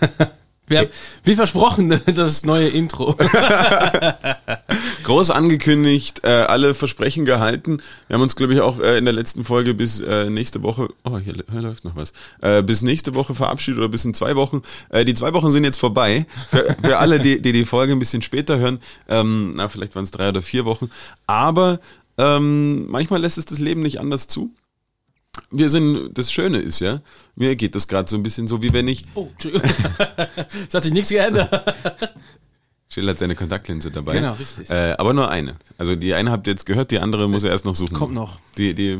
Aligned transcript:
Wir 0.70 0.78
haben, 0.78 0.88
wie 1.24 1.34
versprochen, 1.34 2.00
das 2.14 2.44
neue 2.44 2.68
Intro. 2.68 3.16
Groß 5.02 5.30
angekündigt, 5.30 6.20
äh, 6.22 6.28
alle 6.28 6.74
Versprechen 6.74 7.24
gehalten. 7.24 7.82
Wir 8.06 8.14
haben 8.14 8.22
uns, 8.22 8.36
glaube 8.36 8.54
ich, 8.54 8.60
auch 8.60 8.78
äh, 8.78 8.96
in 8.96 9.04
der 9.04 9.12
letzten 9.12 9.42
Folge 9.42 9.74
bis 9.74 10.00
äh, 10.00 10.30
nächste 10.30 10.62
Woche, 10.62 10.86
oh, 11.02 11.18
hier, 11.18 11.34
hier 11.50 11.60
läuft 11.60 11.84
noch 11.84 11.96
was, 11.96 12.12
äh, 12.40 12.62
bis 12.62 12.82
nächste 12.82 13.16
Woche 13.16 13.34
verabschiedet 13.34 13.78
oder 13.78 13.88
bis 13.88 14.04
in 14.04 14.14
zwei 14.14 14.36
Wochen. 14.36 14.62
Äh, 14.90 15.04
die 15.04 15.14
zwei 15.14 15.32
Wochen 15.32 15.50
sind 15.50 15.64
jetzt 15.64 15.80
vorbei. 15.80 16.24
Für, 16.50 16.76
für 16.80 16.98
alle, 16.98 17.18
die, 17.18 17.42
die 17.42 17.50
die 17.50 17.64
Folge 17.64 17.92
ein 17.92 17.98
bisschen 17.98 18.22
später 18.22 18.58
hören, 18.58 18.78
ähm, 19.08 19.54
na, 19.56 19.68
vielleicht 19.68 19.96
waren 19.96 20.04
es 20.04 20.12
drei 20.12 20.28
oder 20.28 20.40
vier 20.40 20.66
Wochen. 20.66 20.88
Aber 21.26 21.80
ähm, 22.16 22.88
manchmal 22.88 23.20
lässt 23.22 23.38
es 23.38 23.44
das 23.44 23.58
Leben 23.58 23.82
nicht 23.82 23.98
anders 23.98 24.28
zu. 24.28 24.52
Wir 25.50 25.68
sind, 25.68 26.16
das 26.18 26.32
Schöne 26.32 26.58
ist 26.58 26.80
ja, 26.80 27.00
mir 27.36 27.54
geht 27.56 27.74
das 27.74 27.88
gerade 27.88 28.08
so 28.10 28.16
ein 28.16 28.22
bisschen 28.22 28.46
so, 28.48 28.62
wie 28.62 28.72
wenn 28.72 28.88
ich, 28.88 29.02
Oh, 29.14 29.28
Entschuldigung. 29.30 29.70
Es 30.68 30.74
hat 30.74 30.84
sich 30.84 30.92
nichts 30.92 31.08
geändert. 31.08 31.48
Schill 32.92 33.08
hat 33.08 33.20
seine 33.20 33.36
Kontaktlinse 33.36 33.92
dabei. 33.92 34.14
Genau, 34.14 34.32
richtig. 34.32 34.68
Äh, 34.68 34.96
aber 34.98 35.14
nur 35.14 35.30
eine. 35.30 35.54
Also 35.78 35.94
die 35.94 36.12
eine 36.14 36.32
habt 36.32 36.48
ihr 36.48 36.52
jetzt 36.52 36.66
gehört, 36.66 36.90
die 36.90 36.98
andere 36.98 37.28
muss 37.28 37.44
er 37.44 37.50
erst 37.50 37.64
noch 37.64 37.76
suchen. 37.76 37.94
Kommt 37.94 38.14
noch. 38.14 38.40
Die, 38.58 38.74
die 38.74 38.98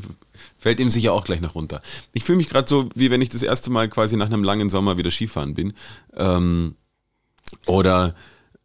fällt 0.58 0.78
ihm 0.78 0.90
sicher 0.90 1.12
auch 1.12 1.24
gleich 1.24 1.40
noch 1.40 1.56
runter. 1.56 1.82
Ich 2.12 2.22
fühle 2.22 2.38
mich 2.38 2.48
gerade 2.48 2.68
so, 2.68 2.88
wie 2.94 3.10
wenn 3.10 3.20
ich 3.20 3.30
das 3.30 3.42
erste 3.42 3.70
Mal 3.70 3.88
quasi 3.88 4.16
nach 4.16 4.26
einem 4.26 4.44
langen 4.44 4.70
Sommer 4.70 4.96
wieder 4.96 5.10
Skifahren 5.10 5.54
bin. 5.54 5.72
Ähm, 6.16 6.76
oder 7.66 8.14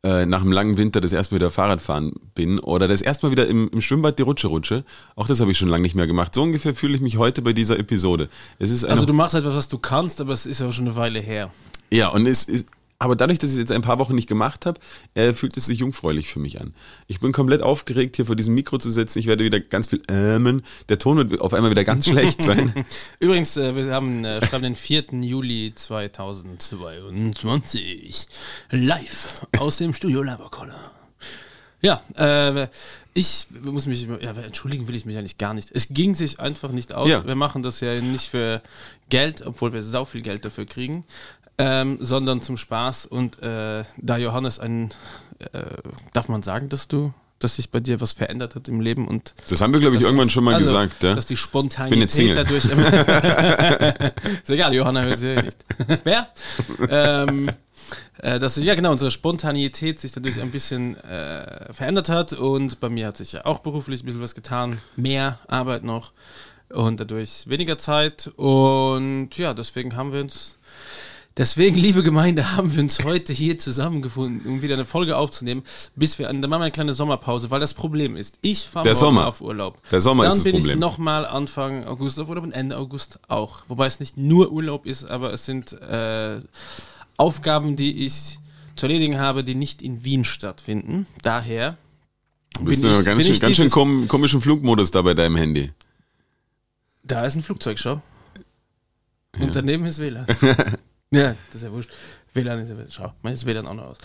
äh, 0.06 0.28
nach 0.28 0.42
einem 0.42 0.52
langen 0.52 0.78
Winter 0.78 1.02
das 1.02 1.14
erste 1.14 1.34
Mal 1.34 1.39
wieder 1.39 1.50
Fahrradfahren 1.50 2.14
bin. 2.36 2.59
Oder 2.59 2.88
das 2.88 3.02
erste 3.02 3.25
Mal 3.25 3.31
wieder 3.31 3.48
im, 3.48 3.70
im 3.70 3.81
Schwimmbad 3.81 4.20
die 4.20 4.22
Rutsche 4.22 4.48
rutsche. 4.48 4.84
Auch 5.16 5.28
das 5.28 5.42
habe 5.42 5.50
ich 5.50 5.58
schon 5.58 5.67
lange 5.67 5.81
nicht 5.81 5.95
mehr 5.95 6.06
gemacht. 6.06 6.36
So 6.36 6.44
ungefähr 6.44 6.75
fühle 6.75 6.94
ich 6.95 7.02
mich 7.02 7.17
heute 7.17 7.42
bei 7.42 7.53
dieser 7.53 7.80
Episode. 7.80 8.30
Es 8.59 8.70
ist 8.70 8.86
Also 8.86 9.06
du 9.06 9.14
machst 9.14 9.33
etwas, 9.33 9.56
was 9.56 9.67
du 9.67 9.80
kannst, 9.80 10.22
aber 10.22 10.31
es 10.31 10.45
ist 10.45 10.61
aber 10.61 10.72
schon 10.73 10.86
eine 10.86 10.95
Weile 10.95 11.20
her. 11.20 11.52
ja, 11.89 12.09
und 12.09 12.28
es 12.28 12.44
ist, 12.44 12.67
aber 12.98 13.16
dadurch, 13.16 13.38
dass 13.40 13.50
ich 13.50 13.56
es 13.56 13.60
jetzt 13.60 13.72
ein 13.72 13.82
paar 13.82 13.98
Wochen 14.00 14.16
nicht 14.16 14.30
gemacht 14.30 14.66
habe, 14.66 14.80
äh, 15.16 15.34
fühlt 15.34 15.58
es 15.58 15.66
sich 15.66 15.80
jungfräulich 15.80 16.30
für 16.30 16.40
mich 16.40 16.62
an. 16.62 16.74
Ich 17.08 17.20
bin 17.20 17.34
komplett 17.34 17.62
aufgeregt, 17.62 18.16
hier 18.16 18.26
vor 18.26 18.38
diesem 18.38 18.56
Mikro 18.56 18.78
zu 18.78 18.90
sitzen. 18.90 19.20
Ich 19.20 19.28
werde 19.28 19.44
wieder 19.44 19.60
ganz 19.60 19.88
viel 19.88 20.02
ämen. 20.10 20.62
Der 20.88 20.98
Ton 20.98 21.30
wird 21.30 21.42
auf 21.42 21.54
einmal 21.54 21.72
wieder 21.72 21.84
ganz 21.84 22.08
schlecht 22.08 22.42
sein. 22.42 22.86
Übrigens, 23.20 23.58
äh, 23.58 23.76
wir 23.76 23.92
haben, 23.92 24.23
äh, 24.23 24.46
schreiben 24.46 24.64
den 24.64 24.76
4. 24.76 25.08
Juli 25.22 25.73
2022 25.76 28.28
live 28.72 29.46
aus 29.60 29.76
dem 29.78 29.94
Studio 29.94 30.23
Laberkoller. 30.23 30.92
Ja, 31.82 32.02
äh, 32.16 32.68
ich 33.14 33.48
muss 33.62 33.86
mich, 33.86 34.04
ja, 34.04 34.32
entschuldigen 34.32 34.88
will 34.88 34.96
ich 34.96 35.06
mich 35.06 35.18
eigentlich 35.18 35.38
gar 35.38 35.54
nicht. 35.54 35.70
Es 35.72 35.90
ging 35.90 36.16
sich 36.16 36.40
einfach 36.40 36.72
nicht 36.72 36.94
aus. 36.94 37.10
Ja. 37.10 37.26
Wir 37.26 37.36
machen 37.36 37.62
das 37.62 37.80
ja 37.80 38.00
nicht 38.02 38.30
für 38.30 38.62
Geld, 39.10 39.46
obwohl 39.46 39.72
wir 39.72 39.84
sau 39.84 40.04
viel 40.04 40.22
Geld 40.22 40.46
dafür 40.46 40.66
kriegen, 40.66 41.04
ähm, 41.58 41.98
sondern 42.02 42.42
zum 42.42 42.58
Spaß. 42.58 43.06
Und 43.06 43.42
äh, 43.42 43.84
da 43.98 44.17
Johannes 44.17 44.59
ein, 44.59 44.92
äh, 45.39 45.61
darf 46.14 46.30
man 46.30 46.42
sagen, 46.42 46.70
dass 46.70 46.88
du, 46.88 47.14
dass 47.39 47.56
sich 47.56 47.70
bei 47.70 47.80
dir 47.80 48.02
was 48.02 48.14
verändert 48.14 48.56
hat 48.56 48.67
im 48.67 48.80
Leben 48.80 49.08
und 49.08 49.36
Das 49.50 49.61
haben 49.61 49.73
wir, 49.73 49.80
glaube 49.80 49.98
ich, 49.98 50.03
irgendwann 50.03 50.30
schon 50.30 50.44
mal 50.44 50.56
also, 50.56 50.67
gesagt. 50.67 51.03
Ja? 51.03 51.16
Dass 51.16 51.26
die 51.26 51.38
Spontanität 51.38 52.36
dadurch. 52.36 52.66
ist 54.43 54.49
egal, 54.49 54.73
Johanna 54.73 55.02
hört 55.02 55.20
sie 55.20 55.33
ja 55.33 55.42
nicht. 55.42 55.58
Wer? 56.04 56.27
ähm, 56.89 57.49
äh, 58.20 58.39
dass 58.39 58.55
ja 58.58 58.76
genau 58.76 58.92
unsere 58.92 59.11
Spontanität 59.11 59.99
sich 59.99 60.11
dadurch 60.11 60.42
ein 60.42 60.52
bisschen 60.52 60.98
äh, 61.04 61.73
verändert 61.73 62.10
hat 62.10 62.33
und 62.33 62.80
bei 62.80 62.89
mir 62.89 63.08
hat 63.08 63.17
sich 63.17 63.33
ja 63.33 63.45
auch 63.45 63.60
beruflich 63.60 64.02
ein 64.02 64.05
bisschen 64.05 64.22
was 64.22 64.36
getan, 64.36 64.80
mehr 64.95 65.39
Arbeit 65.48 65.83
noch 65.83 66.14
und 66.70 66.99
dadurch 66.99 67.48
weniger 67.48 67.77
Zeit 67.77 68.32
und 68.37 69.30
ja, 69.36 69.54
deswegen 69.54 69.95
haben 69.95 70.11
wir 70.14 70.22
uns 70.22 70.58
Deswegen, 71.38 71.76
liebe 71.76 72.02
Gemeinde, 72.02 72.56
haben 72.56 72.73
wir 72.73 72.82
uns 72.82 73.04
heute 73.04 73.34
hier 73.34 73.60
zusammengefunden, 73.60 74.50
um 74.50 74.62
wieder 74.62 74.76
eine 74.76 74.86
Folge 74.86 75.18
aufzunehmen, 75.18 75.64
bis 75.94 76.18
wir, 76.18 76.28
dann 76.28 76.40
machen 76.40 76.52
wir 76.52 76.58
eine 76.60 76.72
kleine 76.72 76.94
Sommerpause, 76.94 77.52
weil 77.52 77.60
das 77.60 77.73
Problem 77.73 78.16
ist, 78.16 78.40
ich 78.42 78.60
fahre 78.64 78.86
morgen 78.86 78.96
Sommer. 78.96 79.28
auf 79.28 79.42
Urlaub. 79.42 79.78
Der 79.92 80.00
Sommer 80.00 80.23
dann 80.23 80.32
ist 80.32 80.38
das 80.38 80.44
bin 80.46 80.54
Problem. 80.54 80.78
ich 80.78 80.80
nochmal 80.80 81.26
Anfang 81.26 81.84
August 81.84 82.22
auf 82.22 82.30
Urlaub 82.30 82.46
und 82.46 82.54
Ende 82.54 82.78
August 82.78 83.20
auch. 83.28 83.64
Wobei 83.68 83.86
es 83.86 84.00
nicht 84.00 84.16
nur 84.16 84.50
Urlaub 84.50 84.86
ist, 84.86 85.04
aber 85.04 85.34
es 85.34 85.46
sind 85.46 85.73
äh, 85.82 86.40
Aufgaben, 87.18 87.76
die 87.76 88.06
ich 88.06 88.40
zu 88.78 88.86
erledigen 88.86 89.20
habe, 89.20 89.44
die 89.44 89.56
nicht 89.56 89.82
in 89.82 90.06
Wien 90.06 90.23
stattfinden. 90.23 91.06
Daher 91.22 91.78
Du 92.54 92.64
bist 92.64 92.82
bin 92.82 92.92
in 92.92 92.96
einem 92.96 93.06
ganz, 93.06 93.23
bin 93.23 93.34
schön, 93.34 93.40
ganz 93.42 93.56
schön 93.58 93.70
kom 93.70 94.08
komischen 94.08 94.40
Flugmodus 94.40 94.90
da 94.92 95.02
bei 95.02 95.14
deinem 95.14 95.36
Handy. 95.36 95.72
Da 97.04 97.26
ist 97.26 97.36
ein 97.36 97.44
Flugzeug, 97.44 97.78
schau. 97.78 98.02
Und 99.38 99.54
daneben 99.54 99.86
ist 99.86 100.00
WLAN. 100.00 100.26
ja, 101.11 101.36
das 101.48 101.55
ist 101.55 101.64
ja 101.64 101.71
wurscht. 101.71 101.89
WLAN 102.33 102.60
ist 102.60 102.70
ja, 102.70 102.76
schau, 102.89 103.14
meines 103.21 103.45
WLAN 103.45 103.67
auch 103.67 103.73
noch 103.73 103.86
aus. 103.86 103.98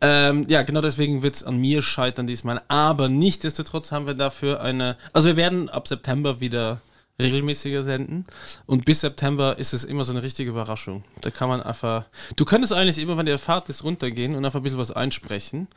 Ähm, 0.00 0.46
ja, 0.48 0.62
genau 0.62 0.80
deswegen 0.80 1.22
wird 1.22 1.34
es 1.36 1.44
an 1.44 1.58
mir 1.58 1.82
scheitern 1.82 2.26
diesmal. 2.26 2.62
Aber 2.68 3.08
nichtsdestotrotz 3.08 3.92
haben 3.92 4.06
wir 4.06 4.14
dafür 4.14 4.62
eine, 4.62 4.96
also 5.12 5.28
wir 5.28 5.36
werden 5.36 5.68
ab 5.68 5.86
September 5.86 6.40
wieder 6.40 6.80
regelmäßiger 7.20 7.82
senden. 7.82 8.24
Und 8.66 8.84
bis 8.84 9.00
September 9.00 9.58
ist 9.58 9.72
es 9.72 9.84
immer 9.84 10.04
so 10.04 10.12
eine 10.12 10.22
richtige 10.22 10.50
Überraschung. 10.50 11.04
Da 11.20 11.30
kann 11.30 11.48
man 11.48 11.62
einfach, 11.62 12.06
du 12.36 12.44
könntest 12.44 12.72
eigentlich 12.72 12.98
immer, 12.98 13.16
wenn 13.16 13.26
der 13.26 13.38
Fahrt 13.38 13.68
ist, 13.68 13.84
runtergehen 13.84 14.34
und 14.34 14.44
einfach 14.44 14.60
ein 14.60 14.62
bisschen 14.62 14.78
was 14.78 14.90
einsprechen. 14.90 15.68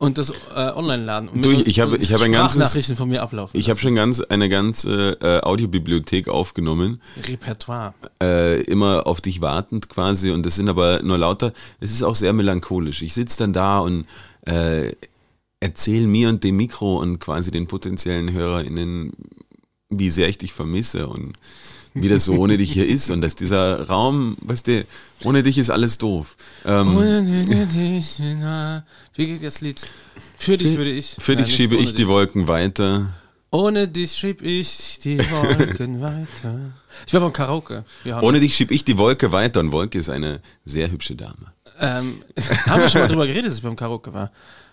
Und 0.00 0.16
das 0.16 0.30
äh, 0.30 0.70
online 0.76 1.04
laden. 1.04 1.28
Und 1.28 1.44
mit- 1.44 1.66
ich 1.66 1.80
habe- 1.80 1.94
und 1.94 2.02
ich 2.04 2.12
habe 2.12 2.24
ein 2.24 2.30
ganzes- 2.32 2.56
Sprachnachrichten 2.58 2.94
von 2.96 3.08
mir 3.08 3.20
ablaufen. 3.20 3.58
Ich 3.58 3.68
habe 3.68 3.80
schon 3.80 3.96
ganz 3.96 4.20
eine 4.20 4.48
ganze 4.48 5.18
äh, 5.20 5.40
Audiobibliothek 5.44 6.28
aufgenommen. 6.28 7.00
Repertoire. 7.26 7.94
äh, 8.22 8.60
immer 8.62 9.08
auf 9.08 9.20
dich 9.20 9.40
wartend 9.40 9.88
quasi 9.88 10.30
und 10.30 10.46
das 10.46 10.54
sind 10.54 10.68
aber 10.68 11.02
nur 11.02 11.18
lauter, 11.18 11.52
es 11.80 11.90
ist 11.90 12.04
auch 12.04 12.14
sehr 12.14 12.32
melancholisch. 12.32 13.02
Ich 13.02 13.12
sitze 13.14 13.38
dann 13.38 13.52
da 13.52 13.80
und 13.80 14.06
äh, 14.46 14.92
erzähle 15.60 16.06
mir 16.06 16.28
und 16.28 16.44
dem 16.44 16.56
Mikro 16.56 16.98
und 16.98 17.18
quasi 17.18 17.50
den 17.50 17.66
potenziellen 17.66 18.30
HörerInnen, 18.32 19.12
wie 19.90 20.10
sehr 20.10 20.28
ich 20.28 20.38
dich 20.38 20.52
vermisse 20.52 21.08
und 21.08 21.32
wie 21.94 22.08
das 22.08 22.24
so 22.24 22.34
ohne 22.34 22.56
dich 22.56 22.72
hier 22.72 22.86
ist 22.86 23.10
und 23.10 23.20
dass 23.20 23.34
dieser 23.34 23.86
Raum, 23.88 24.36
weißt 24.42 24.66
du, 24.68 24.84
ohne 25.24 25.42
dich 25.42 25.58
ist 25.58 25.70
alles 25.70 25.98
doof. 25.98 26.36
Ähm, 26.64 26.96
Wie 29.14 29.26
geht 29.26 29.42
das 29.42 29.60
Lied? 29.60 29.80
Für 30.36 30.56
dich 30.56 30.76
würde 30.76 30.90
ich. 30.90 31.16
für 31.18 31.36
dich 31.36 31.54
schiebe 31.54 31.74
ich 31.74 31.80
ohne 31.80 31.90
die 31.90 31.96
dich. 31.96 32.08
Wolken 32.08 32.48
weiter. 32.48 33.08
Ohne 33.50 33.88
dich 33.88 34.12
schieb 34.12 34.42
ich 34.42 34.98
die 35.02 35.18
Wolken 35.30 36.00
weiter. 36.00 36.72
Ich 37.06 37.14
war 37.14 37.20
beim 37.22 37.32
Karaoke. 37.32 37.84
Ohne 38.20 38.40
dich 38.40 38.54
schiebe 38.54 38.74
ich 38.74 38.84
die 38.84 38.98
Wolke 38.98 39.32
weiter 39.32 39.60
und 39.60 39.72
Wolke 39.72 39.98
ist 39.98 40.10
eine 40.10 40.40
sehr 40.64 40.90
hübsche 40.90 41.16
Dame. 41.16 41.52
Ähm, 41.80 42.22
haben 42.66 42.82
wir 42.82 42.88
schon 42.88 43.02
mal 43.02 43.08
drüber 43.08 43.26
geredet, 43.26 43.46
dass 43.46 43.56
ich 43.56 43.62
beim 43.62 43.76
Karaoke 43.76 44.12
war? 44.12 44.30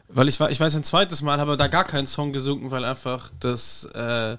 Weil 0.09 0.27
ich 0.27 0.39
war, 0.39 0.51
ich 0.51 0.59
weiß 0.59 0.75
ein 0.75 0.83
zweites 0.83 1.21
Mal, 1.21 1.39
habe 1.39 1.57
da 1.57 1.67
gar 1.67 1.85
keinen 1.85 2.07
Song 2.07 2.31
gesungen, 2.33 2.69
weil 2.69 2.85
einfach 2.85 3.31
das 3.39 3.85
äh, 3.95 4.37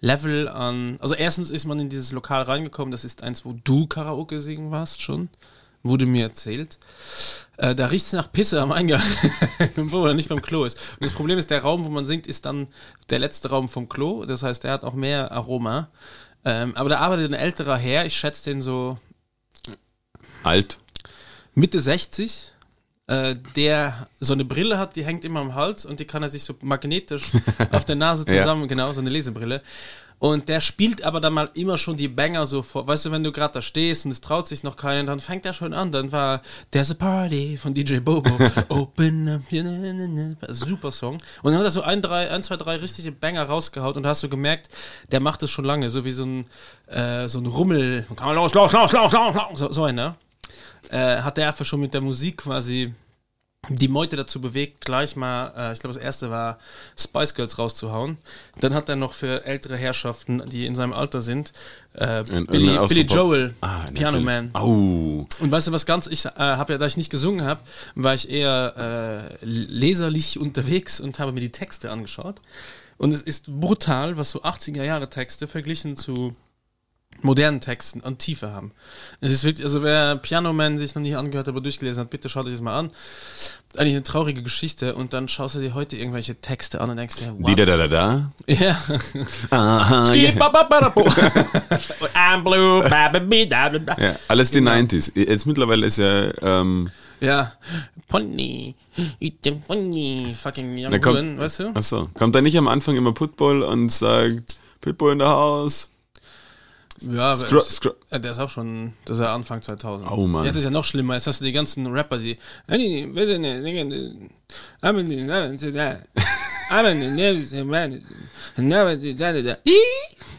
Level 0.00 0.48
an. 0.48 0.98
Also 1.00 1.14
erstens 1.14 1.50
ist 1.50 1.64
man 1.64 1.78
in 1.78 1.88
dieses 1.88 2.12
Lokal 2.12 2.42
reingekommen, 2.42 2.92
das 2.92 3.04
ist 3.04 3.22
eins, 3.22 3.44
wo 3.44 3.54
du 3.64 3.86
Karaoke 3.86 4.40
singen 4.40 4.70
warst 4.70 5.00
schon. 5.00 5.28
Wurde 5.82 6.06
mir 6.06 6.24
erzählt. 6.24 6.78
Äh, 7.58 7.74
da 7.74 7.86
riecht 7.86 8.06
es 8.06 8.12
nach 8.14 8.32
Pisse 8.32 8.60
am 8.60 8.72
Eingang, 8.72 9.02
wo 9.76 10.06
er 10.06 10.14
nicht 10.14 10.30
beim 10.30 10.40
Klo 10.40 10.64
ist. 10.64 10.78
Und 10.92 11.02
das 11.02 11.12
Problem 11.12 11.38
ist, 11.38 11.50
der 11.50 11.60
Raum, 11.60 11.84
wo 11.84 11.90
man 11.90 12.06
singt, 12.06 12.26
ist 12.26 12.46
dann 12.46 12.68
der 13.10 13.18
letzte 13.18 13.50
Raum 13.50 13.68
vom 13.68 13.88
Klo. 13.88 14.24
Das 14.24 14.42
heißt, 14.42 14.64
der 14.64 14.72
hat 14.72 14.82
auch 14.82 14.94
mehr 14.94 15.30
Aroma. 15.30 15.90
Ähm, 16.44 16.74
aber 16.74 16.88
da 16.88 17.00
arbeitet 17.00 17.30
ein 17.30 17.34
älterer 17.34 17.76
Herr, 17.76 18.06
ich 18.06 18.16
schätze 18.16 18.44
den 18.50 18.62
so 18.62 18.98
Alt. 20.42 20.78
Mitte 21.54 21.80
60, 21.80 22.53
äh, 23.06 23.34
der 23.56 24.08
so 24.20 24.32
eine 24.32 24.44
Brille 24.44 24.78
hat, 24.78 24.96
die 24.96 25.04
hängt 25.04 25.24
immer 25.24 25.40
am 25.40 25.54
Hals 25.54 25.84
und 25.84 26.00
die 26.00 26.06
kann 26.06 26.22
er 26.22 26.28
sich 26.30 26.42
so 26.44 26.54
magnetisch 26.62 27.32
auf 27.72 27.84
der 27.84 27.96
Nase 27.96 28.24
Ja. 28.28 28.40
zusammen, 28.42 28.66
genau, 28.68 28.92
so 28.92 29.00
eine 29.00 29.10
Lesebrille. 29.10 29.60
Und 30.20 30.48
der 30.48 30.60
spielt 30.62 31.02
aber 31.04 31.20
dann 31.20 31.34
mal 31.34 31.50
immer 31.54 31.76
schon 31.76 31.98
die 31.98 32.08
Banger 32.08 32.46
so 32.46 32.62
vor. 32.62 32.86
Weißt 32.86 33.04
du, 33.04 33.10
wenn 33.10 33.22
du 33.24 33.30
gerade 33.32 33.54
da 33.54 33.60
stehst 33.60 34.06
und 34.06 34.10
es 34.12 34.22
traut 34.22 34.46
sich 34.46 34.62
noch 34.62 34.76
keiner, 34.76 35.04
dann 35.04 35.20
fängt 35.20 35.44
er 35.44 35.52
schon 35.52 35.74
an. 35.74 35.92
Dann 35.92 36.12
war 36.12 36.40
There's 36.70 36.90
a 36.92 36.94
Party 36.94 37.58
von 37.58 37.74
DJ 37.74 37.98
Bobo. 37.98 38.30
Open 38.68 39.28
up. 39.28 39.42
Super 40.48 40.92
Song. 40.92 41.16
Und 41.42 41.52
dann 41.52 41.56
hat 41.58 41.64
er 41.66 41.70
so 41.70 41.82
ein, 41.82 42.00
drei, 42.00 42.30
ein, 42.30 42.42
zwei, 42.42 42.56
drei 42.56 42.76
richtige 42.76 43.12
Banger 43.12 43.42
rausgehaut 43.42 43.96
und 43.98 44.06
hast 44.06 44.22
du 44.22 44.28
gemerkt, 44.30 44.68
der 45.10 45.20
macht 45.20 45.42
es 45.42 45.50
schon 45.50 45.64
lange, 45.66 45.90
so 45.90 46.06
wie 46.06 46.12
so 46.12 46.24
ein, 46.24 46.46
äh, 46.86 47.28
so 47.28 47.38
ein 47.40 47.46
Rummel. 47.46 48.06
Komm, 48.16 48.34
los, 48.34 48.54
los, 48.54 48.72
los, 48.72 48.92
los, 48.92 49.12
los, 49.12 49.34
los. 49.34 49.58
So, 49.58 49.72
so 49.72 49.84
einer 49.84 50.16
äh, 50.90 51.20
hat 51.22 51.38
er 51.38 51.48
einfach 51.48 51.64
schon 51.64 51.80
mit 51.80 51.94
der 51.94 52.00
Musik 52.00 52.38
quasi 52.38 52.92
die 53.70 53.88
Meute 53.88 54.16
dazu 54.16 54.42
bewegt, 54.42 54.84
gleich 54.84 55.16
mal, 55.16 55.50
äh, 55.56 55.72
ich 55.72 55.78
glaube, 55.80 55.94
das 55.94 56.02
erste 56.02 56.28
war 56.30 56.58
Spice 56.98 57.34
Girls 57.34 57.58
rauszuhauen. 57.58 58.18
Dann 58.60 58.74
hat 58.74 58.90
er 58.90 58.96
noch 58.96 59.14
für 59.14 59.46
ältere 59.46 59.76
Herrschaften, 59.78 60.42
die 60.50 60.66
in 60.66 60.74
seinem 60.74 60.92
Alter 60.92 61.22
sind, 61.22 61.54
äh, 61.94 62.04
Ein- 62.30 62.44
Billy, 62.46 62.78
Billy 62.86 63.00
Joel, 63.06 63.54
Ah, 63.62 63.86
Piano. 63.94 64.20
Man. 64.20 64.50
Au. 64.54 65.26
Und 65.40 65.50
weißt 65.50 65.68
du 65.68 65.72
was 65.72 65.86
ganz, 65.86 66.06
ich 66.08 66.26
äh, 66.26 66.30
habe 66.36 66.74
ja, 66.74 66.78
da 66.78 66.84
ich 66.84 66.98
nicht 66.98 67.08
gesungen 67.10 67.46
habe, 67.46 67.60
war 67.94 68.12
ich 68.12 68.28
eher 68.28 69.30
äh, 69.40 69.44
leserlich 69.46 70.38
unterwegs 70.38 71.00
und 71.00 71.18
habe 71.18 71.32
mir 71.32 71.40
die 71.40 71.52
Texte 71.52 71.90
angeschaut. 71.90 72.42
Und 72.98 73.12
es 73.14 73.22
ist 73.22 73.46
brutal, 73.46 74.18
was 74.18 74.30
so 74.30 74.42
80er 74.42 74.84
Jahre 74.84 75.08
Texte 75.08 75.48
verglichen 75.48 75.96
zu 75.96 76.36
modernen 77.22 77.60
Texten 77.60 78.00
und 78.00 78.18
Tiefe 78.18 78.52
haben. 78.52 78.72
Es 79.20 79.32
ist 79.32 79.44
wirklich, 79.44 79.64
also 79.64 79.82
wer 79.82 80.16
Piano 80.16 80.52
Man 80.52 80.76
sich 80.78 80.94
noch 80.94 81.02
nicht 81.02 81.16
angehört, 81.16 81.48
aber 81.48 81.60
durchgelesen 81.60 82.02
hat, 82.02 82.10
bitte 82.10 82.28
schaut 82.28 82.46
euch 82.46 82.52
das 82.52 82.60
mal 82.60 82.78
an. 82.78 82.90
Eigentlich 83.76 83.94
eine 83.94 84.02
traurige 84.04 84.42
Geschichte 84.42 84.94
und 84.94 85.12
dann 85.14 85.26
schaust 85.28 85.54
du 85.54 85.60
dir 85.60 85.74
heute 85.74 85.96
irgendwelche 85.96 86.34
Texte 86.36 86.80
an 86.80 86.90
und 86.90 86.96
denkst 86.96 87.16
dir, 87.16 87.34
what? 87.38 87.48
Die 87.48 87.54
da 87.56 87.64
da 87.64 87.76
da 87.76 87.88
da. 87.88 88.32
Ja. 88.46 88.78
Bo. 90.94 91.00
I'm 92.14 92.42
blue, 92.42 92.82
da, 92.88 93.08
da, 93.70 93.78
da. 93.78 93.96
ja, 94.02 94.16
alles 94.28 94.50
die 94.50 94.58
Genau. 94.58 94.70
90s. 94.72 95.12
Jetzt 95.18 95.46
mittlerweile 95.46 95.86
ist 95.86 95.98
ja, 95.98 96.30
ähm, 96.42 96.90
Ja. 97.20 97.52
Pony, 98.08 98.74
eat 99.18 99.42
them 99.42 99.60
pony, 99.62 100.32
fucking 100.40 100.76
young 100.76 100.90
Na, 100.90 100.98
komm. 100.98 101.14
woman, 101.16 101.38
weißt 101.38 101.60
du? 101.60 101.68
achso, 101.74 102.08
kommt 102.14 102.34
da 102.34 102.40
nicht 102.40 102.56
am 102.58 102.68
Anfang 102.68 102.96
immer 102.96 103.12
Pitbull 103.12 103.62
und 103.62 103.90
sagt, 103.90 104.56
Pitbull 104.80 105.12
in 105.12 105.18
the 105.20 105.24
house? 105.24 105.88
Ja, 107.10 107.32
aber 107.32 107.46
Scru- 107.46 107.94
äh, 108.10 108.20
der 108.20 108.30
ist 108.32 108.38
auch 108.38 108.50
schon, 108.50 108.92
das 109.04 109.16
ist 109.18 109.22
ja 109.22 109.34
Anfang 109.34 109.60
2000. 109.62 110.10
Oh, 110.10 110.26
Mann. 110.26 110.44
Jetzt 110.44 110.56
ist 110.56 110.64
ja 110.64 110.70
noch 110.70 110.84
schlimmer, 110.84 111.14
jetzt 111.14 111.26
hast 111.26 111.40
du 111.40 111.44
die 111.44 111.52
ganzen 111.52 111.86
Rapper, 111.86 112.18
die 112.18 112.38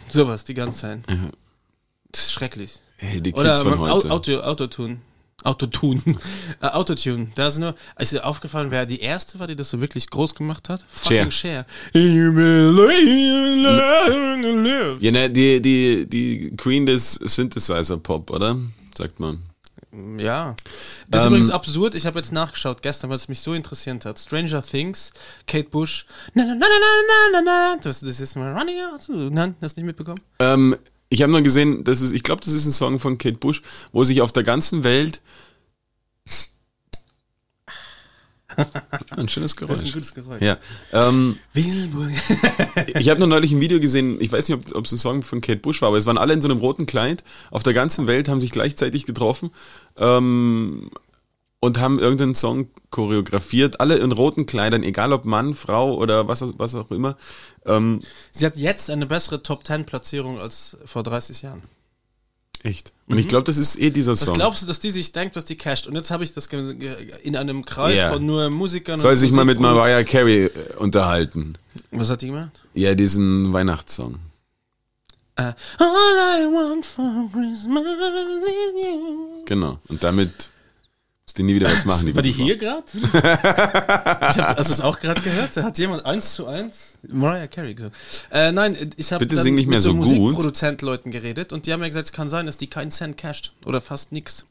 sowas 0.09 0.43
die 0.43 0.53
ganze 0.53 0.79
Zeit. 0.79 0.99
Das 2.11 2.25
ist 2.25 2.31
schrecklich. 2.31 2.79
Hey, 2.97 3.21
die 3.21 3.31
Kids 3.31 3.41
Oder 3.41 3.55
von 3.57 3.79
heute. 3.79 3.91
Auto, 3.93 4.11
Autotune. 5.45 5.75
Autotune. 5.75 6.17
äh, 6.61 6.67
Autotune. 6.67 7.27
Da 7.35 7.47
ist 7.47 7.59
nur, 7.59 7.75
ist 7.99 8.11
dir 8.11 8.25
aufgefallen, 8.25 8.71
wer 8.71 8.85
die 8.85 8.99
erste 8.99 9.39
war, 9.39 9.47
die 9.47 9.55
das 9.55 9.69
so 9.69 9.81
wirklich 9.81 10.09
groß 10.09 10.35
gemacht 10.35 10.69
hat? 10.69 10.83
Fucking 10.87 11.31
Cher. 11.31 11.65
Ja, 14.99 15.11
ne, 15.11 15.29
die, 15.29 15.61
die, 15.61 16.07
die 16.07 16.55
Queen 16.55 16.85
des 16.85 17.13
Synthesizer-Pop, 17.13 18.29
oder? 18.31 18.57
Sagt 18.97 19.19
man. 19.19 19.43
Ja. 20.17 20.55
Das 21.07 21.21
ist 21.21 21.27
Ähm, 21.27 21.33
übrigens 21.33 21.51
absurd. 21.51 21.95
Ich 21.95 22.05
habe 22.05 22.19
jetzt 22.19 22.33
nachgeschaut 22.33 22.81
gestern, 22.81 23.09
weil 23.09 23.17
es 23.17 23.27
mich 23.27 23.39
so 23.39 23.53
interessiert 23.53 24.03
hat. 24.05 24.19
Stranger 24.19 24.61
Things, 24.61 25.11
Kate 25.47 25.69
Bush. 25.69 26.05
Na, 26.33 26.43
na, 26.43 26.53
na, 26.55 26.65
na, 26.67 26.75
na, 27.31 27.41
na, 27.41 27.41
na. 27.41 27.77
Das, 27.81 28.01
das 28.01 28.19
ist 28.19 28.35
mal 28.35 28.51
Running 28.57 28.77
Out. 28.81 29.07
Nein, 29.31 29.55
hast 29.61 29.77
du 29.77 29.81
nicht 29.81 29.87
mitbekommen? 29.87 30.19
Ähm, 30.39 30.75
ich 31.09 31.21
habe 31.21 31.31
nur 31.31 31.41
gesehen, 31.41 31.83
das 31.83 32.01
ist, 32.01 32.13
ich 32.13 32.23
glaube, 32.23 32.41
das 32.43 32.53
ist 32.53 32.65
ein 32.65 32.71
Song 32.71 32.99
von 32.99 33.17
Kate 33.17 33.37
Bush, 33.37 33.61
wo 33.91 34.03
sich 34.03 34.21
auf 34.21 34.31
der 34.31 34.43
ganzen 34.43 34.83
Welt. 34.83 35.21
ein 39.09 39.27
schönes 39.27 39.55
Das 39.55 39.69
ist 39.69 39.69
ein 39.69 39.91
Geräusch. 39.91 39.93
gutes 39.93 40.13
Geräusch. 40.13 40.41
Ja. 40.41 40.57
Ähm, 40.93 41.37
Wilburg. 41.53 42.11
ich 42.99 43.09
habe 43.09 43.19
nur 43.19 43.27
neulich 43.27 43.51
ein 43.51 43.59
Video 43.59 43.79
gesehen, 43.79 44.19
ich 44.21 44.31
weiß 44.31 44.47
nicht, 44.47 44.73
ob 44.73 44.85
es 44.85 44.91
ein 44.91 44.97
Song 44.97 45.23
von 45.23 45.41
Kate 45.41 45.59
Bush 45.59 45.81
war, 45.81 45.89
aber 45.89 45.97
es 45.97 46.05
waren 46.05 46.17
alle 46.17 46.33
in 46.33 46.41
so 46.41 46.47
einem 46.47 46.59
roten 46.59 46.85
Kleid 46.85 47.23
auf 47.51 47.63
der 47.63 47.73
ganzen 47.73 48.07
Welt, 48.07 48.29
haben 48.29 48.39
sich 48.39 48.51
gleichzeitig 48.51 49.05
getroffen 49.05 49.51
ähm, 49.97 50.89
und 51.59 51.79
haben 51.79 51.99
irgendeinen 51.99 52.35
Song 52.35 52.69
choreografiert. 52.91 53.79
Alle 53.79 53.97
in 53.97 54.11
roten 54.11 54.45
Kleidern, 54.45 54.83
egal 54.83 55.13
ob 55.13 55.25
Mann, 55.25 55.55
Frau 55.55 55.95
oder 55.95 56.27
was, 56.27 56.43
was 56.57 56.75
auch 56.75 56.91
immer. 56.91 57.17
Ähm, 57.65 58.01
Sie 58.31 58.45
hat 58.45 58.55
jetzt 58.55 58.89
eine 58.89 59.05
bessere 59.07 59.41
Top 59.41 59.65
10 59.65 59.85
Platzierung 59.85 60.39
als 60.39 60.77
vor 60.85 61.03
30 61.03 61.41
Jahren. 61.41 61.63
echt. 62.63 62.91
Und 63.07 63.17
ich 63.19 63.27
glaube, 63.27 63.43
das 63.43 63.57
ist 63.57 63.77
eh 63.79 63.89
dieser 63.91 64.13
Was 64.13 64.21
Song. 64.21 64.33
glaubst 64.33 64.61
du, 64.63 64.65
dass 64.67 64.79
die 64.79 64.89
sich 64.91 65.11
denkt, 65.11 65.35
was 65.35 65.45
die 65.45 65.55
casht? 65.55 65.85
Und 65.87 65.95
jetzt 65.95 66.09
habe 66.11 66.23
ich 66.23 66.33
das 66.33 66.47
in 66.47 67.35
einem 67.35 67.63
Kreis 67.65 67.97
Ja. 67.97 68.11
von 68.13 68.25
nur 68.25 68.49
Musikern 68.49 68.97
Soll 68.99 69.15
sich 69.15 69.31
mal 69.31 69.45
mit 69.45 69.59
Mariah 69.59 70.03
Carey 70.03 70.45
äh, 70.45 70.51
unterhalten. 70.77 71.53
Was 71.91 72.09
hat 72.09 72.21
die 72.21 72.27
gemacht? 72.27 72.61
Ja, 72.73 72.95
diesen 72.95 73.53
Weihnachtssong. 73.53 74.15
Äh, 75.35 75.41
All 75.41 75.55
I 75.79 76.45
want 76.45 76.85
for 76.85 77.27
Christmas 77.31 77.83
is 77.83 78.47
you. 78.83 79.43
Genau. 79.45 79.79
Und 79.89 80.01
damit 80.03 80.49
du 81.37 81.43
nie 81.43 81.55
wieder 81.55 81.67
was 81.67 81.85
machen. 81.85 82.15
War 82.15 82.21
die 82.21 82.31
gute 82.31 82.43
hier 82.43 82.57
gerade? 82.57 82.83
ich 82.95 84.37
habe 84.39 84.55
das 84.55 84.81
auch 84.81 84.99
gerade 84.99 85.21
gehört. 85.21 85.55
Da 85.55 85.63
hat 85.63 85.77
jemand 85.77 86.05
eins 86.05 86.33
zu 86.33 86.47
eins 86.47 86.97
Mariah 87.07 87.47
Carey 87.47 87.75
gesagt. 87.75 87.95
Äh, 88.31 88.51
nein, 88.51 88.75
ich 88.97 89.11
habe 89.11 89.25
Bitte 89.25 89.41
sing 89.41 89.55
nicht 89.55 89.67
mehr 89.67 89.77
mit 89.77 89.83
so, 89.83 89.91
so. 89.91 89.95
Musikproduzentleuten 89.95 91.11
geredet 91.11 91.53
und 91.53 91.65
die 91.65 91.73
haben 91.73 91.79
mir 91.81 91.87
gesagt, 91.87 92.07
es 92.07 92.13
kann 92.13 92.29
sein, 92.29 92.45
dass 92.45 92.57
die 92.57 92.67
keinen 92.67 92.91
Cent 92.91 93.17
casht 93.17 93.53
oder 93.65 93.81
fast 93.81 94.11
nix. 94.11 94.45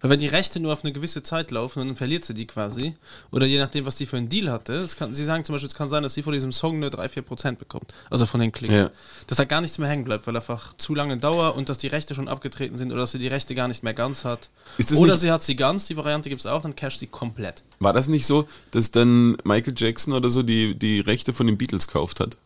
Weil 0.00 0.10
wenn 0.10 0.20
die 0.20 0.26
Rechte 0.26 0.60
nur 0.60 0.72
auf 0.72 0.84
eine 0.84 0.92
gewisse 0.92 1.22
Zeit 1.22 1.50
laufen, 1.50 1.80
dann 1.80 1.96
verliert 1.96 2.24
sie 2.24 2.34
die 2.34 2.46
quasi. 2.46 2.94
Oder 3.30 3.46
je 3.46 3.58
nachdem, 3.58 3.84
was 3.84 3.96
die 3.96 4.06
für 4.06 4.16
einen 4.16 4.28
Deal 4.28 4.50
hatte. 4.50 4.88
Kann, 4.98 5.14
sie 5.14 5.24
sagen 5.24 5.44
zum 5.44 5.54
Beispiel, 5.54 5.68
es 5.68 5.74
kann 5.74 5.88
sein, 5.88 6.02
dass 6.02 6.14
sie 6.14 6.22
von 6.22 6.32
diesem 6.32 6.52
Song 6.52 6.78
nur 6.78 6.90
3-4% 6.90 7.56
bekommt. 7.56 7.92
Also 8.08 8.26
von 8.26 8.40
den 8.40 8.52
Klicks. 8.52 8.72
Ja. 8.72 8.90
Dass 9.26 9.38
da 9.38 9.44
gar 9.44 9.60
nichts 9.60 9.78
mehr 9.78 9.88
hängen 9.88 10.04
bleibt, 10.04 10.26
weil 10.26 10.36
einfach 10.36 10.74
zu 10.76 10.94
lange 10.94 11.18
Dauer 11.18 11.56
und 11.56 11.68
dass 11.68 11.78
die 11.78 11.88
Rechte 11.88 12.14
schon 12.14 12.28
abgetreten 12.28 12.76
sind 12.76 12.92
oder 12.92 13.02
dass 13.02 13.12
sie 13.12 13.18
die 13.18 13.28
Rechte 13.28 13.54
gar 13.54 13.68
nicht 13.68 13.82
mehr 13.82 13.94
ganz 13.94 14.24
hat. 14.24 14.48
Oder 14.96 15.16
sie 15.16 15.30
hat 15.30 15.42
sie 15.42 15.56
ganz, 15.56 15.86
die 15.86 15.96
Variante 15.96 16.28
gibt 16.28 16.40
es 16.40 16.46
auch, 16.46 16.62
dann 16.62 16.76
casht 16.76 17.00
sie 17.00 17.06
komplett. 17.06 17.62
War 17.78 17.92
das 17.92 18.08
nicht 18.08 18.26
so, 18.26 18.48
dass 18.70 18.90
dann 18.90 19.36
Michael 19.44 19.74
Jackson 19.76 20.14
oder 20.14 20.30
so 20.30 20.42
die, 20.42 20.78
die 20.78 21.00
Rechte 21.00 21.32
von 21.32 21.46
den 21.46 21.58
Beatles 21.58 21.86
gekauft 21.86 22.20
hat? 22.20 22.36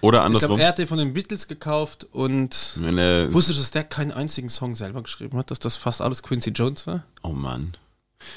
Oder 0.00 0.18
Ich 0.18 0.24
andersrum? 0.24 0.48
glaube, 0.48 0.62
er 0.62 0.68
hat 0.68 0.78
die 0.78 0.86
von 0.86 0.98
den 0.98 1.12
Beatles 1.14 1.46
gekauft 1.48 2.06
und 2.12 2.72
Wenn 2.76 3.32
wusstest 3.32 3.58
du, 3.58 3.62
dass 3.62 3.70
der 3.70 3.84
keinen 3.84 4.10
einzigen 4.12 4.48
Song 4.48 4.74
selber 4.74 5.02
geschrieben 5.02 5.38
hat, 5.38 5.50
dass 5.50 5.58
das 5.58 5.76
fast 5.76 6.00
alles 6.02 6.22
Quincy 6.22 6.50
Jones 6.50 6.86
war? 6.86 7.04
oh 7.22 7.28
Mann. 7.32 7.74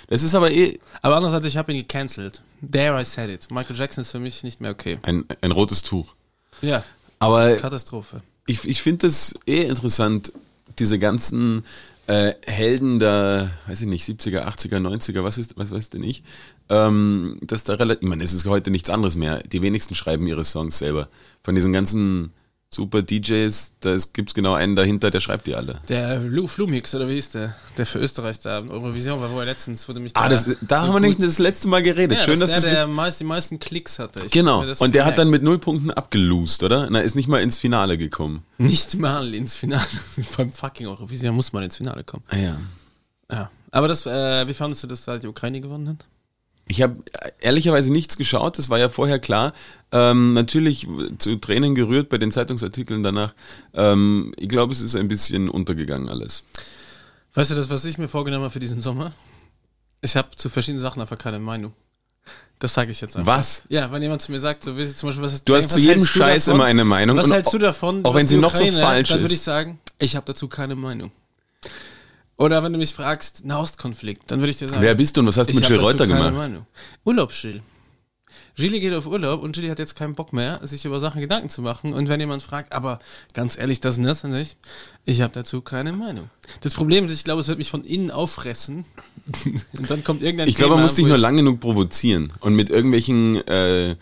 Das 0.07 0.23
ist 0.23 0.33
aber 0.35 0.49
eh 0.51 0.79
Aber 1.01 1.17
andererseits, 1.17 1.45
ich 1.47 1.57
habe 1.57 1.73
ihn 1.73 1.79
gecancelt. 1.79 2.41
There 2.71 2.99
I 3.01 3.03
said 3.03 3.29
it. 3.29 3.51
Michael 3.51 3.75
Jackson 3.75 4.01
ist 4.03 4.11
für 4.11 4.19
mich 4.19 4.43
nicht 4.43 4.61
mehr 4.61 4.71
okay. 4.71 4.97
ein, 5.01 5.25
ein 5.41 5.51
rotes 5.51 5.81
Tuch. 5.83 6.15
Ja, 6.61 6.83
Aber 7.19 7.55
Katastrophe. 7.57 8.21
ich, 8.45 8.65
ich 8.65 8.81
finde 8.81 9.07
das 9.07 9.33
eh 9.45 9.63
interessant, 9.63 10.31
diese 10.79 10.99
ganzen 10.99 11.65
äh, 12.07 12.33
Helden 12.45 12.99
der, 12.99 13.49
weiß 13.67 13.81
ich 13.81 13.87
nicht, 13.87 14.07
70er, 14.07 14.45
80er, 14.45 14.77
90er, 14.77 15.23
was 15.23 15.37
ist, 15.37 15.57
was 15.57 15.71
weiß 15.71 15.89
denn 15.89 16.03
ich, 16.03 16.23
ähm, 16.69 17.37
dass 17.41 17.63
da 17.63 17.73
relativ, 17.75 18.03
ich 18.03 18.09
meine, 18.09 18.23
es 18.23 18.33
ist 18.33 18.45
heute 18.45 18.71
nichts 18.71 18.89
anderes 18.89 19.15
mehr. 19.15 19.39
Die 19.39 19.61
wenigsten 19.61 19.95
schreiben 19.95 20.27
ihre 20.27 20.43
Songs 20.43 20.77
selber. 20.77 21.07
Von 21.43 21.55
diesen 21.55 21.73
ganzen 21.73 22.31
super 22.73 23.03
DJs, 23.03 23.73
da 23.81 23.95
gibt 24.13 24.29
es 24.29 24.33
genau 24.33 24.53
einen 24.53 24.75
dahinter, 24.75 25.11
der 25.11 25.19
schreibt 25.19 25.45
die 25.45 25.53
alle. 25.53 25.79
Der 25.89 26.19
Lou 26.19 26.47
Flumix, 26.47 26.95
oder 26.95 27.07
wie 27.07 27.17
ist 27.17 27.35
der? 27.35 27.55
Der 27.77 27.85
für 27.85 27.99
Österreich 27.99 28.39
da 28.39 28.61
Eurovision 28.61 29.21
war, 29.21 29.31
wo 29.31 29.39
er 29.39 29.45
letztens 29.45 29.87
wurde 29.87 29.99
mich 29.99 30.13
Ah, 30.15 30.27
das, 30.27 30.49
da 30.61 30.81
haben 30.81 30.93
wir 30.93 30.99
nämlich 30.99 31.19
das 31.19 31.37
letzte 31.37 31.67
Mal 31.67 31.83
geredet. 31.83 32.17
ja, 32.17 32.23
Schön, 32.23 32.39
dass 32.39 32.49
dass 32.49 32.63
der, 32.63 32.71
das 32.71 32.79
der 32.79 32.87
meist, 32.87 33.19
die 33.19 33.25
meisten 33.25 33.59
Klicks 33.59 33.99
hatte. 33.99 34.23
Ich 34.25 34.31
Genau. 34.31 34.65
Und 34.79 34.95
der 34.95 35.05
hat 35.05 35.19
dann 35.19 35.29
mit 35.29 35.43
null 35.43 35.59
Punkten 35.59 35.91
abgelost, 35.91 36.63
oder? 36.63 36.87
Na, 36.89 37.01
ist 37.01 37.15
nicht 37.15 37.27
mal 37.27 37.41
ins 37.41 37.59
Finale 37.59 37.97
gekommen. 37.97 38.43
Nicht 38.57 38.97
mal 38.97 39.33
ins 39.35 39.55
Finale. 39.55 39.85
Beim 40.37 40.51
fucking 40.51 40.87
Eurovision 40.87 41.35
muss 41.35 41.53
man 41.53 41.63
ins 41.63 41.77
Finale 41.77 42.03
kommen. 42.03 42.23
Ah 42.29 42.37
ja. 42.37 42.57
Ja. 43.31 43.51
Aber 43.69 43.87
das, 43.87 44.05
äh, 44.05 44.47
wie 44.47 44.53
fandest 44.53 44.83
du, 44.83 44.87
dass 44.87 45.05
da 45.05 45.17
die 45.17 45.27
Ukraine 45.27 45.61
gewonnen 45.61 45.89
hat? 45.89 46.05
Ich 46.67 46.81
habe 46.81 46.95
ehrlicherweise 47.39 47.91
nichts 47.91 48.17
geschaut, 48.17 48.57
das 48.57 48.69
war 48.69 48.79
ja 48.79 48.89
vorher 48.89 49.19
klar. 49.19 49.53
Ähm, 49.91 50.33
natürlich 50.33 50.87
zu 51.17 51.35
Tränen 51.35 51.75
gerührt 51.75 52.09
bei 52.09 52.17
den 52.17 52.31
Zeitungsartikeln 52.31 53.03
danach. 53.03 53.33
Ähm, 53.73 54.33
ich 54.37 54.49
glaube, 54.49 54.71
es 54.71 54.81
ist 54.81 54.95
ein 54.95 55.07
bisschen 55.07 55.49
untergegangen 55.49 56.09
alles. 56.09 56.45
Weißt 57.33 57.51
du 57.51 57.55
das, 57.55 57.69
was 57.69 57.83
ich 57.85 57.97
mir 57.97 58.07
vorgenommen 58.07 58.43
habe 58.43 58.53
für 58.53 58.59
diesen 58.59 58.79
Sommer? 58.81 59.11
Ich 60.01 60.15
habe 60.15 60.29
zu 60.35 60.49
verschiedenen 60.49 60.81
Sachen 60.81 61.01
einfach 61.01 61.17
keine 61.17 61.39
Meinung. 61.39 61.73
Das 62.59 62.73
sage 62.73 62.91
ich 62.91 63.01
jetzt 63.01 63.17
einfach. 63.17 63.39
Was? 63.39 63.63
Ja, 63.67 63.91
wenn 63.91 64.01
jemand 64.01 64.21
zu 64.21 64.31
mir 64.31 64.39
sagt, 64.39 64.63
so, 64.63 64.77
wie 64.77 64.85
zum 64.85 65.09
Beispiel, 65.09 65.23
was 65.23 65.43
Du 65.43 65.55
hast 65.55 65.69
zu 65.69 65.79
jedem 65.79 66.05
Scheiß 66.05 66.47
immer 66.47 66.63
eine 66.63 66.85
Meinung. 66.85 67.17
Was 67.17 67.29
hältst 67.29 67.53
du 67.53 67.57
davon? 67.57 68.05
auch 68.05 68.15
wenn 68.15 68.27
sie 68.27 68.37
noch 68.37 68.55
so 68.55 68.63
Ukraine, 68.63 68.79
falsch 68.79 69.09
Dann 69.09 69.17
ist. 69.17 69.23
würde 69.25 69.33
ich 69.33 69.41
sagen, 69.41 69.79
ich 69.99 70.15
habe 70.15 70.25
dazu 70.25 70.47
keine 70.47 70.75
Meinung. 70.75 71.11
Oder 72.43 72.61
wenn 72.61 72.73
du 72.73 72.77
mich 72.77 72.93
fragst, 72.93 73.45
Nahostkonflikt, 73.45 74.29
dann 74.29 74.41
würde 74.41 74.51
ich 74.51 74.57
dir 74.57 74.67
sagen, 74.67 74.81
Wer 74.81 74.95
bist 74.95 75.15
du 75.15 75.21
und 75.21 75.27
was 75.27 75.37
hast 75.37 75.49
du 75.49 75.55
mit 75.55 75.65
Jill 75.69 75.79
Reuter 75.79 76.05
keine 76.05 76.19
gemacht? 76.19 76.35
Meinung. 76.35 76.65
Urlaubschill. 77.05 77.61
Gilly 78.57 78.81
geht 78.81 78.93
auf 78.93 79.07
Urlaub 79.07 79.41
und 79.41 79.53
Gilly 79.53 79.69
hat 79.69 79.79
jetzt 79.79 79.95
keinen 79.95 80.13
Bock 80.13 80.33
mehr, 80.33 80.59
sich 80.61 80.83
über 80.83 80.99
Sachen 80.99 81.21
Gedanken 81.21 81.47
zu 81.47 81.61
machen. 81.61 81.93
Und 81.93 82.09
wenn 82.09 82.19
jemand 82.19 82.43
fragt, 82.43 82.73
aber 82.73 82.99
ganz 83.33 83.57
ehrlich, 83.57 83.79
das 83.79 83.97
und 83.97 84.03
das 84.03 84.25
und 84.25 84.35
ich, 84.35 84.57
ich 85.05 85.21
habe 85.21 85.33
dazu 85.33 85.61
keine 85.61 85.93
Meinung. 85.93 86.29
Das 86.59 86.73
Problem 86.73 87.05
ist, 87.05 87.13
ich 87.13 87.23
glaube, 87.23 87.39
es 87.39 87.47
wird 87.47 87.59
mich 87.59 87.69
von 87.69 87.85
innen 87.85 88.11
auffressen. 88.11 88.83
und 89.45 89.89
dann 89.89 90.03
kommt 90.03 90.21
irgendein 90.21 90.49
Ich 90.49 90.55
glaube, 90.55 90.73
man 90.73 90.83
muss 90.83 90.95
dich 90.95 91.05
nur 91.05 91.17
lang 91.17 91.37
genug 91.37 91.61
provozieren 91.61 92.33
und 92.41 92.55
mit 92.55 92.69
irgendwelchen 92.69 93.37
äh, 93.47 93.95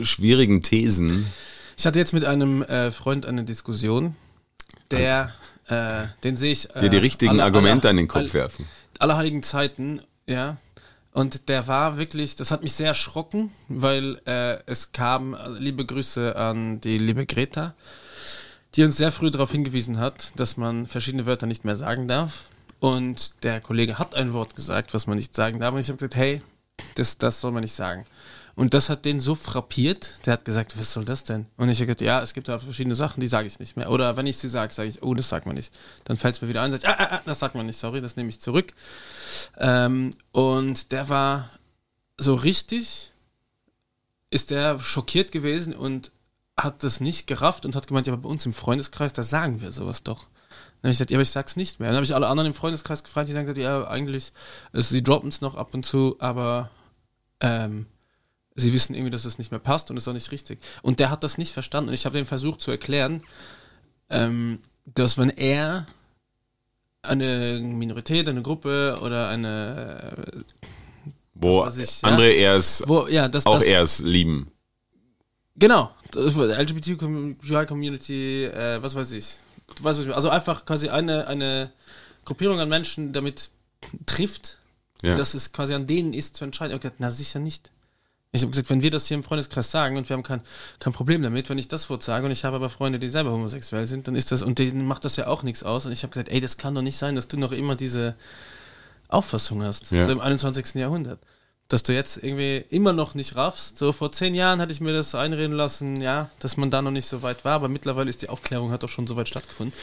schwierigen 0.00 0.62
Thesen. 0.62 1.26
Ich 1.76 1.86
hatte 1.86 2.00
jetzt 2.00 2.12
mit 2.12 2.24
einem 2.24 2.62
äh, 2.62 2.90
Freund 2.90 3.24
eine 3.24 3.44
Diskussion, 3.44 4.16
der, 4.90 5.32
äh, 5.68 6.06
den 6.24 6.36
sehe 6.36 6.52
ich. 6.52 6.74
Äh, 6.74 6.80
dir 6.80 6.90
die 6.90 6.96
richtigen 6.98 7.32
alle- 7.32 7.44
Argumente 7.44 7.88
alle- 7.88 7.90
an 7.90 7.96
den 7.98 8.08
Kopf 8.08 8.20
alle- 8.22 8.34
werfen. 8.34 8.66
allerheiligen 8.98 9.42
Zeiten, 9.42 10.00
ja. 10.26 10.56
Und 11.12 11.48
der 11.48 11.66
war 11.66 11.96
wirklich, 11.98 12.36
das 12.36 12.50
hat 12.50 12.62
mich 12.62 12.74
sehr 12.74 12.88
erschrocken, 12.88 13.50
weil 13.68 14.20
äh, 14.26 14.58
es 14.66 14.92
kam, 14.92 15.34
also 15.34 15.58
liebe 15.58 15.84
Grüße 15.84 16.36
an 16.36 16.80
die 16.80 16.98
liebe 16.98 17.26
Greta, 17.26 17.74
die 18.74 18.84
uns 18.84 18.96
sehr 18.98 19.10
früh 19.10 19.30
darauf 19.30 19.50
hingewiesen 19.50 19.98
hat, 19.98 20.32
dass 20.36 20.56
man 20.56 20.86
verschiedene 20.86 21.26
Wörter 21.26 21.46
nicht 21.46 21.64
mehr 21.64 21.74
sagen 21.76 22.06
darf. 22.06 22.44
Und 22.80 23.42
der 23.42 23.60
Kollege 23.60 23.98
hat 23.98 24.14
ein 24.14 24.32
Wort 24.32 24.54
gesagt, 24.54 24.94
was 24.94 25.06
man 25.08 25.16
nicht 25.16 25.34
sagen 25.34 25.58
darf. 25.58 25.74
Und 25.74 25.80
ich 25.80 25.88
habe 25.88 25.96
gesagt, 25.96 26.14
hey, 26.14 26.42
das, 26.94 27.18
das 27.18 27.40
soll 27.40 27.50
man 27.50 27.62
nicht 27.62 27.74
sagen. 27.74 28.04
Und 28.58 28.74
das 28.74 28.88
hat 28.88 29.04
den 29.04 29.20
so 29.20 29.36
frappiert, 29.36 30.18
der 30.26 30.32
hat 30.32 30.44
gesagt, 30.44 30.76
was 30.76 30.92
soll 30.92 31.04
das 31.04 31.22
denn? 31.22 31.46
Und 31.56 31.68
ich 31.68 31.78
habe 31.78 31.86
gesagt, 31.86 32.00
ja, 32.00 32.20
es 32.20 32.34
gibt 32.34 32.48
da 32.48 32.58
verschiedene 32.58 32.96
Sachen, 32.96 33.20
die 33.20 33.28
sage 33.28 33.46
ich 33.46 33.60
nicht 33.60 33.76
mehr. 33.76 33.88
Oder 33.88 34.16
wenn 34.16 34.26
ich 34.26 34.36
sie 34.36 34.48
sage, 34.48 34.74
sage 34.74 34.88
ich, 34.88 35.00
oh, 35.00 35.14
das 35.14 35.28
sagt 35.28 35.46
man 35.46 35.54
nicht. 35.54 35.72
Dann 36.02 36.16
fällt 36.16 36.34
es 36.34 36.42
mir 36.42 36.48
wieder 36.48 36.62
ein, 36.62 36.72
sage 36.72 36.82
ich, 36.82 36.88
ah, 36.88 36.96
ah, 36.98 37.08
ah, 37.12 37.22
das 37.24 37.38
sagt 37.38 37.54
man 37.54 37.66
nicht, 37.66 37.78
sorry, 37.78 38.00
das 38.00 38.16
nehme 38.16 38.30
ich 38.30 38.40
zurück. 38.40 38.74
Ähm, 39.58 40.10
und 40.32 40.90
der 40.90 41.08
war 41.08 41.50
so 42.16 42.34
richtig, 42.34 43.12
ist 44.30 44.50
der 44.50 44.80
schockiert 44.80 45.30
gewesen 45.30 45.72
und 45.72 46.10
hat 46.58 46.82
das 46.82 46.98
nicht 46.98 47.28
gerafft 47.28 47.64
und 47.64 47.76
hat 47.76 47.86
gemeint, 47.86 48.08
ja, 48.08 48.12
aber 48.12 48.22
bei 48.22 48.28
uns 48.28 48.44
im 48.44 48.52
Freundeskreis, 48.52 49.12
da 49.12 49.22
sagen 49.22 49.62
wir 49.62 49.70
sowas 49.70 50.02
doch. 50.02 50.24
Dann 50.82 50.88
habe 50.88 50.90
ich 50.90 50.94
gesagt, 50.94 51.12
ja, 51.12 51.16
aber 51.18 51.22
ich 51.22 51.30
sag's 51.30 51.54
nicht 51.54 51.78
mehr. 51.78 51.90
Dann 51.90 51.98
habe 51.98 52.04
ich 52.04 52.12
alle 52.16 52.26
anderen 52.26 52.48
im 52.48 52.54
Freundeskreis 52.54 53.04
gefragt, 53.04 53.28
die 53.28 53.34
sagen, 53.34 53.54
ja, 53.54 53.86
eigentlich, 53.86 54.32
also, 54.72 54.92
sie 54.92 55.04
droppen 55.04 55.28
es 55.28 55.42
noch 55.42 55.54
ab 55.54 55.74
und 55.74 55.86
zu, 55.86 56.16
aber 56.18 56.70
ähm, 57.38 57.86
sie 58.58 58.72
wissen 58.72 58.94
irgendwie, 58.94 59.10
dass 59.10 59.24
es 59.24 59.38
nicht 59.38 59.50
mehr 59.50 59.58
passt 59.60 59.90
und 59.90 59.96
ist 59.96 60.06
auch 60.08 60.12
nicht 60.12 60.32
richtig. 60.32 60.58
Und 60.82 61.00
der 61.00 61.10
hat 61.10 61.24
das 61.24 61.38
nicht 61.38 61.52
verstanden. 61.52 61.88
Und 61.88 61.94
ich 61.94 62.04
habe 62.06 62.18
dem 62.18 62.26
versucht 62.26 62.60
zu 62.60 62.70
erklären, 62.70 63.22
ähm, 64.10 64.60
dass 64.84 65.18
wenn 65.18 65.30
er 65.30 65.86
eine 67.02 67.60
Minorität, 67.62 68.28
eine 68.28 68.42
Gruppe 68.42 68.98
oder 69.02 69.28
eine 69.28 70.26
äh, 70.34 70.40
wo 71.34 71.66
ich, 71.66 72.02
andere 72.02 72.34
ja. 72.34 72.54
erst 72.54 72.88
wo, 72.88 73.06
ja, 73.06 73.28
das, 73.28 73.46
auch 73.46 73.54
das, 73.54 73.62
erst 73.62 74.00
lieben. 74.00 74.50
Genau, 75.54 75.92
LGBTQI-Community, 76.14 78.46
äh, 78.46 78.82
was 78.82 78.96
weiß 78.96 79.12
ich. 79.12 79.36
Was 79.80 79.98
ich. 79.98 80.12
Also 80.12 80.30
einfach 80.30 80.64
quasi 80.64 80.88
eine, 80.88 81.28
eine 81.28 81.70
Gruppierung 82.24 82.58
an 82.58 82.68
Menschen 82.68 83.12
damit 83.12 83.50
trifft, 84.06 84.58
Ja. 85.02 85.14
dass 85.14 85.34
es 85.34 85.52
quasi 85.52 85.74
an 85.74 85.86
denen 85.86 86.12
ist 86.12 86.36
zu 86.36 86.44
entscheiden. 86.44 86.76
Okay, 86.76 86.90
na 86.98 87.12
sicher 87.12 87.38
nicht. 87.38 87.70
Ich 88.32 88.42
habe 88.42 88.50
gesagt, 88.50 88.68
wenn 88.68 88.82
wir 88.82 88.90
das 88.90 89.06
hier 89.06 89.16
im 89.16 89.22
Freundeskreis 89.22 89.70
sagen 89.70 89.96
und 89.96 90.08
wir 90.08 90.14
haben 90.14 90.22
kein, 90.22 90.42
kein 90.80 90.92
Problem 90.92 91.22
damit, 91.22 91.48
wenn 91.48 91.56
ich 91.56 91.68
das 91.68 91.88
Wort 91.88 92.02
sage 92.02 92.26
und 92.26 92.30
ich 92.30 92.44
habe 92.44 92.56
aber 92.56 92.68
Freunde, 92.68 92.98
die 92.98 93.08
selber 93.08 93.30
homosexuell 93.32 93.86
sind, 93.86 94.06
dann 94.06 94.16
ist 94.16 94.30
das, 94.32 94.42
und 94.42 94.58
denen 94.58 94.86
macht 94.86 95.04
das 95.06 95.16
ja 95.16 95.28
auch 95.28 95.42
nichts 95.42 95.62
aus. 95.62 95.86
Und 95.86 95.92
ich 95.92 96.02
habe 96.02 96.12
gesagt, 96.12 96.28
ey, 96.28 96.40
das 96.40 96.58
kann 96.58 96.74
doch 96.74 96.82
nicht 96.82 96.98
sein, 96.98 97.14
dass 97.14 97.28
du 97.28 97.38
noch 97.38 97.52
immer 97.52 97.74
diese 97.74 98.16
Auffassung 99.08 99.62
hast, 99.62 99.90
Ja. 99.90 100.04
so 100.04 100.12
im 100.12 100.20
21. 100.20 100.74
Jahrhundert. 100.74 101.20
Dass 101.68 101.82
du 101.82 101.94
jetzt 101.94 102.22
irgendwie 102.22 102.64
immer 102.70 102.92
noch 102.94 103.14
nicht 103.14 103.36
raffst. 103.36 103.76
So 103.78 103.92
vor 103.92 104.10
zehn 104.12 104.34
Jahren 104.34 104.60
hatte 104.60 104.72
ich 104.72 104.80
mir 104.80 104.92
das 104.92 105.14
einreden 105.14 105.54
lassen, 105.56 106.00
ja, 106.00 106.30
dass 106.38 106.56
man 106.58 106.70
da 106.70 106.80
noch 106.82 106.90
nicht 106.90 107.06
so 107.06 107.22
weit 107.22 107.44
war, 107.46 107.52
aber 107.54 107.68
mittlerweile 107.68 108.08
ist 108.10 108.20
die 108.22 108.28
Aufklärung 108.28 108.72
hat 108.72 108.82
doch 108.82 108.88
schon 108.90 109.06
so 109.06 109.16
weit 109.16 109.28
stattgefunden. 109.28 109.74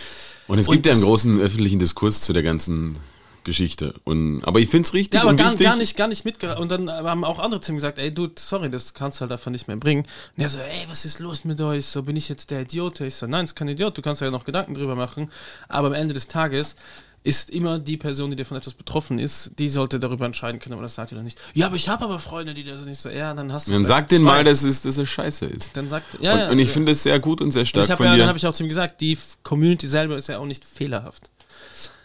Und 0.48 0.60
es 0.60 0.68
Und 0.68 0.74
gibt 0.76 0.86
ja 0.86 0.94
einen 0.94 1.02
großen 1.04 1.40
öffentlichen 1.40 1.80
Diskurs 1.80 2.22
zu 2.22 2.34
der 2.34 2.44
ganzen 2.44 2.98
Geschichte. 3.46 3.94
Und, 4.04 4.44
aber 4.44 4.60
ich 4.60 4.68
finde 4.68 4.88
es 4.88 4.94
richtig 4.94 5.20
Ja, 5.20 5.22
aber 5.22 5.36
gar, 5.36 5.56
gar 5.56 5.78
nicht, 5.78 5.96
gar 5.96 6.10
nicht 6.10 6.26
mitgeraten. 6.26 6.62
Und 6.62 6.70
dann 6.70 6.90
haben 6.92 7.24
auch 7.24 7.40
andere 7.40 7.62
zu 7.62 7.72
ihm 7.72 7.76
gesagt, 7.76 7.98
ey, 7.98 8.14
du, 8.14 8.28
sorry, 8.38 8.70
das 8.70 8.94
kannst 8.94 9.18
du 9.18 9.22
halt 9.22 9.32
einfach 9.32 9.52
nicht 9.52 9.68
mehr 9.70 9.78
bringen. 9.78 10.06
Und 10.36 10.44
er 10.44 10.50
so, 10.50 10.60
ey, 10.60 10.86
was 10.90 11.06
ist 11.06 11.20
los 11.20 11.46
mit 11.46 11.62
euch? 11.62 11.86
So, 11.86 12.04
bin 12.04 12.18
ich 12.18 12.28
jetzt 12.28 12.52
der 12.52 12.62
Idiot? 12.62 13.00
Ich 13.00 13.16
so, 13.16 13.28
nein, 13.28 13.46
ist 13.46 13.56
kein 13.56 13.70
Idiot, 13.70 13.98
du 13.98 14.02
kannst 14.02 14.22
ja 14.22 14.30
noch 14.30 14.44
Gedanken 14.44 14.74
drüber 14.74 14.96
machen. 14.96 15.32
Aber 15.70 15.88
am 15.88 15.94
Ende 15.94 16.14
des 16.14 16.28
Tages 16.28 16.76
ist 17.24 17.50
immer 17.50 17.80
die 17.80 17.98
Person, 17.98 18.30
die 18.30 18.36
dir 18.36 18.46
von 18.46 18.58
etwas 18.58 18.76
betroffen 18.76 19.18
ist, 19.18 19.52
die 19.58 19.68
sollte 19.68 20.00
darüber 20.00 20.26
entscheiden 20.26 20.60
können, 20.60 20.76
ob 20.76 20.82
das 20.82 20.94
sagt 20.94 21.12
oder 21.12 21.24
nicht. 21.24 21.40
Ja, 21.56 21.66
aber 21.66 21.76
ich 21.76 21.90
habe 21.90 22.06
aber 22.06 22.20
Freunde, 22.20 22.54
die 22.54 22.64
das 22.64 22.86
nicht 22.86 23.02
so, 23.02 23.10
ja, 23.10 23.34
dann 23.34 23.52
hast 23.52 23.68
du. 23.68 23.72
Dann 23.72 23.86
sag 23.86 24.08
denen 24.10 24.24
mal, 24.24 24.44
dass 24.44 24.62
es, 24.62 24.84
dass 24.84 24.98
es 24.98 25.10
scheiße 25.10 25.48
ist. 25.48 25.76
Dann 25.76 25.90
sagt, 25.90 26.20
ja, 26.22 26.34
und, 26.34 26.40
ja, 26.40 26.50
und 26.50 26.60
ich 26.60 26.68
ja. 26.68 26.74
finde 26.74 26.92
es 26.92 27.02
sehr 27.02 27.20
gut 27.20 27.42
und 27.42 27.52
sehr 27.52 27.62
Und 27.62 27.68
stark 27.68 27.86
ich 27.86 27.92
hab 27.92 27.98
von 27.98 28.06
ja, 28.06 28.14
dir. 28.14 28.20
dann 28.20 28.28
habe 28.28 28.38
ich 28.38 28.46
auch 28.46 28.54
zu 28.54 28.64
ihm 28.64 28.70
gesagt, 28.70 29.02
die 29.02 29.18
Community 29.42 29.88
selber 29.88 30.18
ist 30.18 30.28
ja 30.28 30.38
auch 30.38 30.46
nicht 30.46 30.64
fehlerhaft. 30.66 31.32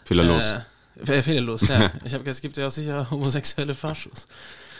Fehlerlos. 0.05 0.51
Äh, 0.51 0.61
äh, 1.05 1.21
fehlerlos, 1.21 1.67
ja. 1.67 1.91
ich 2.03 2.13
habe 2.13 2.23
gesagt, 2.23 2.27
es 2.27 2.41
gibt 2.41 2.57
ja 2.57 2.67
auch 2.67 2.71
sicher 2.71 3.09
homosexuelle 3.09 3.75
Faschos. 3.75 4.27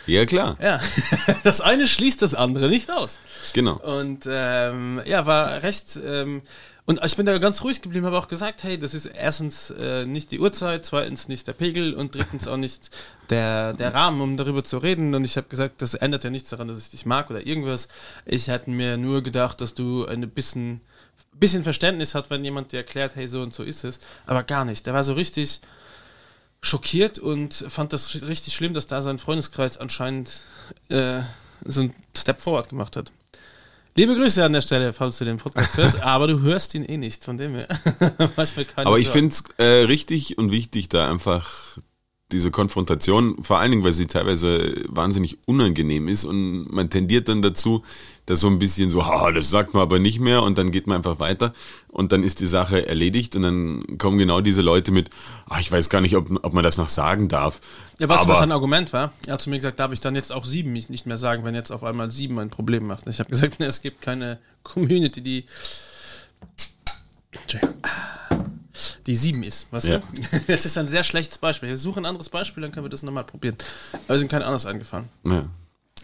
ja, 0.06 0.24
klar. 0.26 0.56
Ja, 0.60 0.80
das 1.44 1.60
eine 1.60 1.86
schließt 1.86 2.22
das 2.22 2.34
andere 2.34 2.68
nicht 2.68 2.90
aus. 2.90 3.18
Genau. 3.54 3.76
Und 3.78 4.24
ähm, 4.28 5.00
ja, 5.06 5.26
war 5.26 5.62
recht. 5.62 5.98
Ähm, 6.04 6.42
und 6.84 7.02
ich 7.04 7.16
bin 7.16 7.26
da 7.26 7.38
ganz 7.38 7.62
ruhig 7.62 7.80
geblieben, 7.80 8.06
habe 8.06 8.18
auch 8.18 8.26
gesagt, 8.26 8.64
hey, 8.64 8.76
das 8.76 8.92
ist 8.92 9.06
erstens 9.06 9.70
äh, 9.70 10.04
nicht 10.04 10.32
die 10.32 10.40
Uhrzeit, 10.40 10.84
zweitens 10.84 11.28
nicht 11.28 11.46
der 11.46 11.52
Pegel 11.52 11.94
und 11.94 12.14
drittens 12.16 12.48
auch 12.48 12.56
nicht 12.56 12.90
der, 13.30 13.72
der 13.72 13.94
Rahmen, 13.94 14.20
um 14.20 14.36
darüber 14.36 14.64
zu 14.64 14.78
reden. 14.78 15.14
Und 15.14 15.24
ich 15.24 15.36
habe 15.36 15.48
gesagt, 15.48 15.80
das 15.80 15.94
ändert 15.94 16.24
ja 16.24 16.30
nichts 16.30 16.50
daran, 16.50 16.66
dass 16.66 16.78
ich 16.78 16.90
dich 16.90 17.06
mag 17.06 17.30
oder 17.30 17.46
irgendwas. 17.46 17.86
Ich 18.24 18.48
hätte 18.48 18.70
mir 18.70 18.96
nur 18.96 19.22
gedacht, 19.22 19.60
dass 19.60 19.74
du 19.74 20.06
ein 20.06 20.28
bisschen, 20.28 20.80
bisschen 21.34 21.62
Verständnis 21.62 22.16
hat, 22.16 22.30
wenn 22.30 22.44
jemand 22.44 22.72
dir 22.72 22.78
erklärt, 22.78 23.14
hey, 23.14 23.28
so 23.28 23.42
und 23.42 23.54
so 23.54 23.62
ist 23.62 23.84
es. 23.84 24.00
Aber 24.26 24.42
gar 24.42 24.64
nicht. 24.64 24.84
Der 24.84 24.92
war 24.92 25.04
so 25.04 25.12
richtig 25.12 25.60
schockiert 26.62 27.18
und 27.18 27.52
fand 27.52 27.92
das 27.92 28.22
richtig 28.22 28.54
schlimm, 28.54 28.72
dass 28.72 28.86
da 28.86 29.02
sein 29.02 29.18
Freundeskreis 29.18 29.76
anscheinend 29.76 30.42
äh, 30.88 31.20
so 31.64 31.82
einen 31.82 31.94
Step 32.16 32.40
forward 32.40 32.68
gemacht 32.68 32.96
hat. 32.96 33.12
Liebe 33.94 34.14
Grüße 34.14 34.42
an 34.42 34.52
der 34.52 34.62
Stelle, 34.62 34.94
falls 34.94 35.18
du 35.18 35.26
den 35.26 35.36
Podcast 35.36 35.76
hörst, 35.76 36.00
aber 36.02 36.26
du 36.26 36.40
hörst 36.40 36.74
ihn 36.74 36.84
eh 36.84 36.96
nicht, 36.96 37.24
von 37.24 37.36
dem 37.36 37.54
her. 37.54 37.68
Aber 38.76 38.98
ich 38.98 39.08
finde 39.08 39.34
es 39.34 39.44
äh, 39.58 39.84
richtig 39.84 40.38
und 40.38 40.50
wichtig, 40.50 40.88
da 40.88 41.10
einfach 41.10 41.78
diese 42.30 42.50
Konfrontation, 42.50 43.44
vor 43.44 43.58
allen 43.58 43.70
Dingen, 43.70 43.84
weil 43.84 43.92
sie 43.92 44.06
teilweise 44.06 44.82
wahnsinnig 44.88 45.38
unangenehm 45.46 46.08
ist 46.08 46.24
und 46.24 46.72
man 46.72 46.88
tendiert 46.88 47.28
dann 47.28 47.42
dazu, 47.42 47.82
dass 48.26 48.40
so 48.40 48.46
ein 48.48 48.58
bisschen 48.58 48.88
so, 48.88 49.04
haha, 49.04 49.32
das 49.32 49.50
sagt 49.50 49.74
man 49.74 49.82
aber 49.82 49.98
nicht 49.98 50.20
mehr 50.20 50.42
und 50.44 50.56
dann 50.56 50.70
geht 50.70 50.86
man 50.86 50.98
einfach 50.98 51.18
weiter 51.18 51.52
und 51.88 52.12
dann 52.12 52.22
ist 52.22 52.38
die 52.40 52.46
Sache 52.46 52.86
erledigt 52.86 53.34
und 53.36 53.42
dann 53.42 53.98
kommen 53.98 54.16
genau 54.18 54.40
diese 54.40 54.62
Leute 54.62 54.92
mit, 54.92 55.10
ach, 55.50 55.60
ich 55.60 55.72
weiß 55.72 55.88
gar 55.88 56.00
nicht, 56.00 56.16
ob, 56.16 56.30
ob 56.44 56.52
man 56.52 56.62
das 56.62 56.76
noch 56.78 56.88
sagen 56.88 57.28
darf. 57.28 57.60
Ja, 57.98 58.06
du, 58.06 58.14
aber, 58.14 58.28
was 58.28 58.38
sein 58.38 58.52
Argument 58.52 58.92
war? 58.92 59.12
Er 59.26 59.34
hat 59.34 59.42
zu 59.42 59.50
mir 59.50 59.56
gesagt, 59.56 59.80
darf 59.80 59.92
ich 59.92 60.00
dann 60.00 60.14
jetzt 60.14 60.32
auch 60.32 60.44
sieben 60.44 60.72
mich 60.72 60.88
nicht 60.88 61.04
mehr 61.06 61.18
sagen, 61.18 61.44
wenn 61.44 61.54
jetzt 61.56 61.72
auf 61.72 61.82
einmal 61.82 62.10
sieben 62.12 62.38
ein 62.38 62.50
Problem 62.50 62.86
macht. 62.86 63.06
Ich 63.08 63.18
habe 63.18 63.28
gesagt, 63.30 63.58
ne, 63.60 63.66
es 63.66 63.82
gibt 63.82 64.00
keine 64.00 64.38
Community, 64.62 65.20
die 65.20 65.44
die 69.06 69.14
sieben 69.16 69.42
ist, 69.42 69.66
weißt 69.72 69.86
Ja. 69.88 69.98
du? 69.98 70.04
Das 70.46 70.64
ist 70.64 70.78
ein 70.78 70.86
sehr 70.86 71.04
schlechtes 71.04 71.38
Beispiel. 71.38 71.68
Wir 71.70 71.76
suchen 71.76 72.04
ein 72.04 72.06
anderes 72.06 72.28
Beispiel, 72.28 72.62
dann 72.62 72.72
können 72.72 72.86
wir 72.86 72.90
das 72.90 73.02
nochmal 73.02 73.24
probieren. 73.24 73.56
Aber 74.06 74.14
es 74.14 74.22
ist 74.22 74.28
kein 74.30 74.42
anderes 74.42 74.66
eingefallen. 74.66 75.08
ja. 75.24 75.44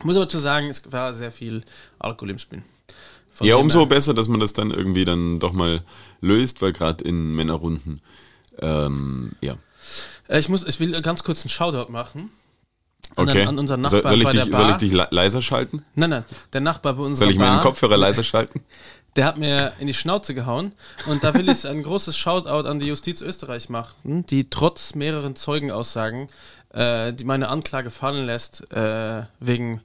Muss 0.03 0.17
aber 0.17 0.29
zu 0.29 0.39
sagen, 0.39 0.69
es 0.69 0.83
war 0.93 1.13
sehr 1.15 1.33
viel 1.33 1.63
Alkohol 1.99 2.31
im 2.31 2.39
Spiel. 2.39 2.63
Von 3.33 3.47
Ja, 3.47 3.57
umso 3.57 3.87
besser, 3.87 4.15
dass 4.15 4.29
man 4.29 4.41
das 4.41 4.53
dann 4.53 4.71
irgendwie 4.71 5.05
dann 5.05 5.39
doch 5.41 5.53
mal 5.53 5.83
löst, 6.21 6.63
weil 6.63 6.73
gerade 6.73 7.05
in 7.05 7.35
Männerrunden, 7.35 8.01
ähm, 8.61 9.33
ja. 9.41 9.57
Äh, 10.29 10.39
Ich, 10.39 10.49
muss, 10.49 10.65
ich 10.67 10.79
will 10.81 11.01
ganz 11.03 11.23
kurz 11.25 11.43
einen 11.45 11.51
Shoutout 11.51 11.91
machen. 11.93 12.31
An, 13.17 13.27
Okay. 13.29 13.45
an 13.47 13.59
unseren 13.59 13.83
soll, 13.89 14.01
Nachbarn 14.03 14.11
soll, 14.13 14.19
ich 14.21 14.25
bei 14.27 14.31
dich, 14.33 14.45
der 14.45 14.55
soll 14.55 14.65
ich 14.67 14.71
Bar. 14.73 14.79
dich 14.79 14.93
le- 14.93 15.09
leiser 15.11 15.41
schalten? 15.41 15.83
Nein, 15.95 16.11
nein, 16.11 16.25
der 16.53 16.61
Nachbar 16.61 16.93
bei 16.95 17.03
unserer 17.05 17.27
Soll 17.27 17.33
ich 17.33 17.39
Bar. 17.39 17.53
meinen 17.55 17.63
Kopfhörer 17.63 17.97
leiser 17.97 18.23
schalten? 18.25 18.63
Der 19.17 19.25
hat 19.25 19.39
mir 19.39 19.73
in 19.81 19.89
die 19.89 19.95
Schnauze 19.95 20.33
gehauen 20.33 20.73
und 21.07 21.25
da 21.25 21.35
will 21.35 21.49
ich 21.49 21.67
ein 21.67 21.83
großes 21.83 22.17
Shoutout 22.17 22.69
an 22.69 22.79
die 22.79 22.87
Justiz 22.87 23.21
Österreich 23.21 23.69
machen, 23.69 24.25
die 24.27 24.49
trotz 24.49 24.95
mehreren 24.95 25.35
Zeugenaussagen 25.35 26.29
äh, 26.73 27.13
die 27.13 27.25
meine 27.25 27.49
Anklage 27.49 27.91
fallen 27.91 28.27
lässt, 28.27 28.73
äh, 28.73 29.25
wegen 29.41 29.83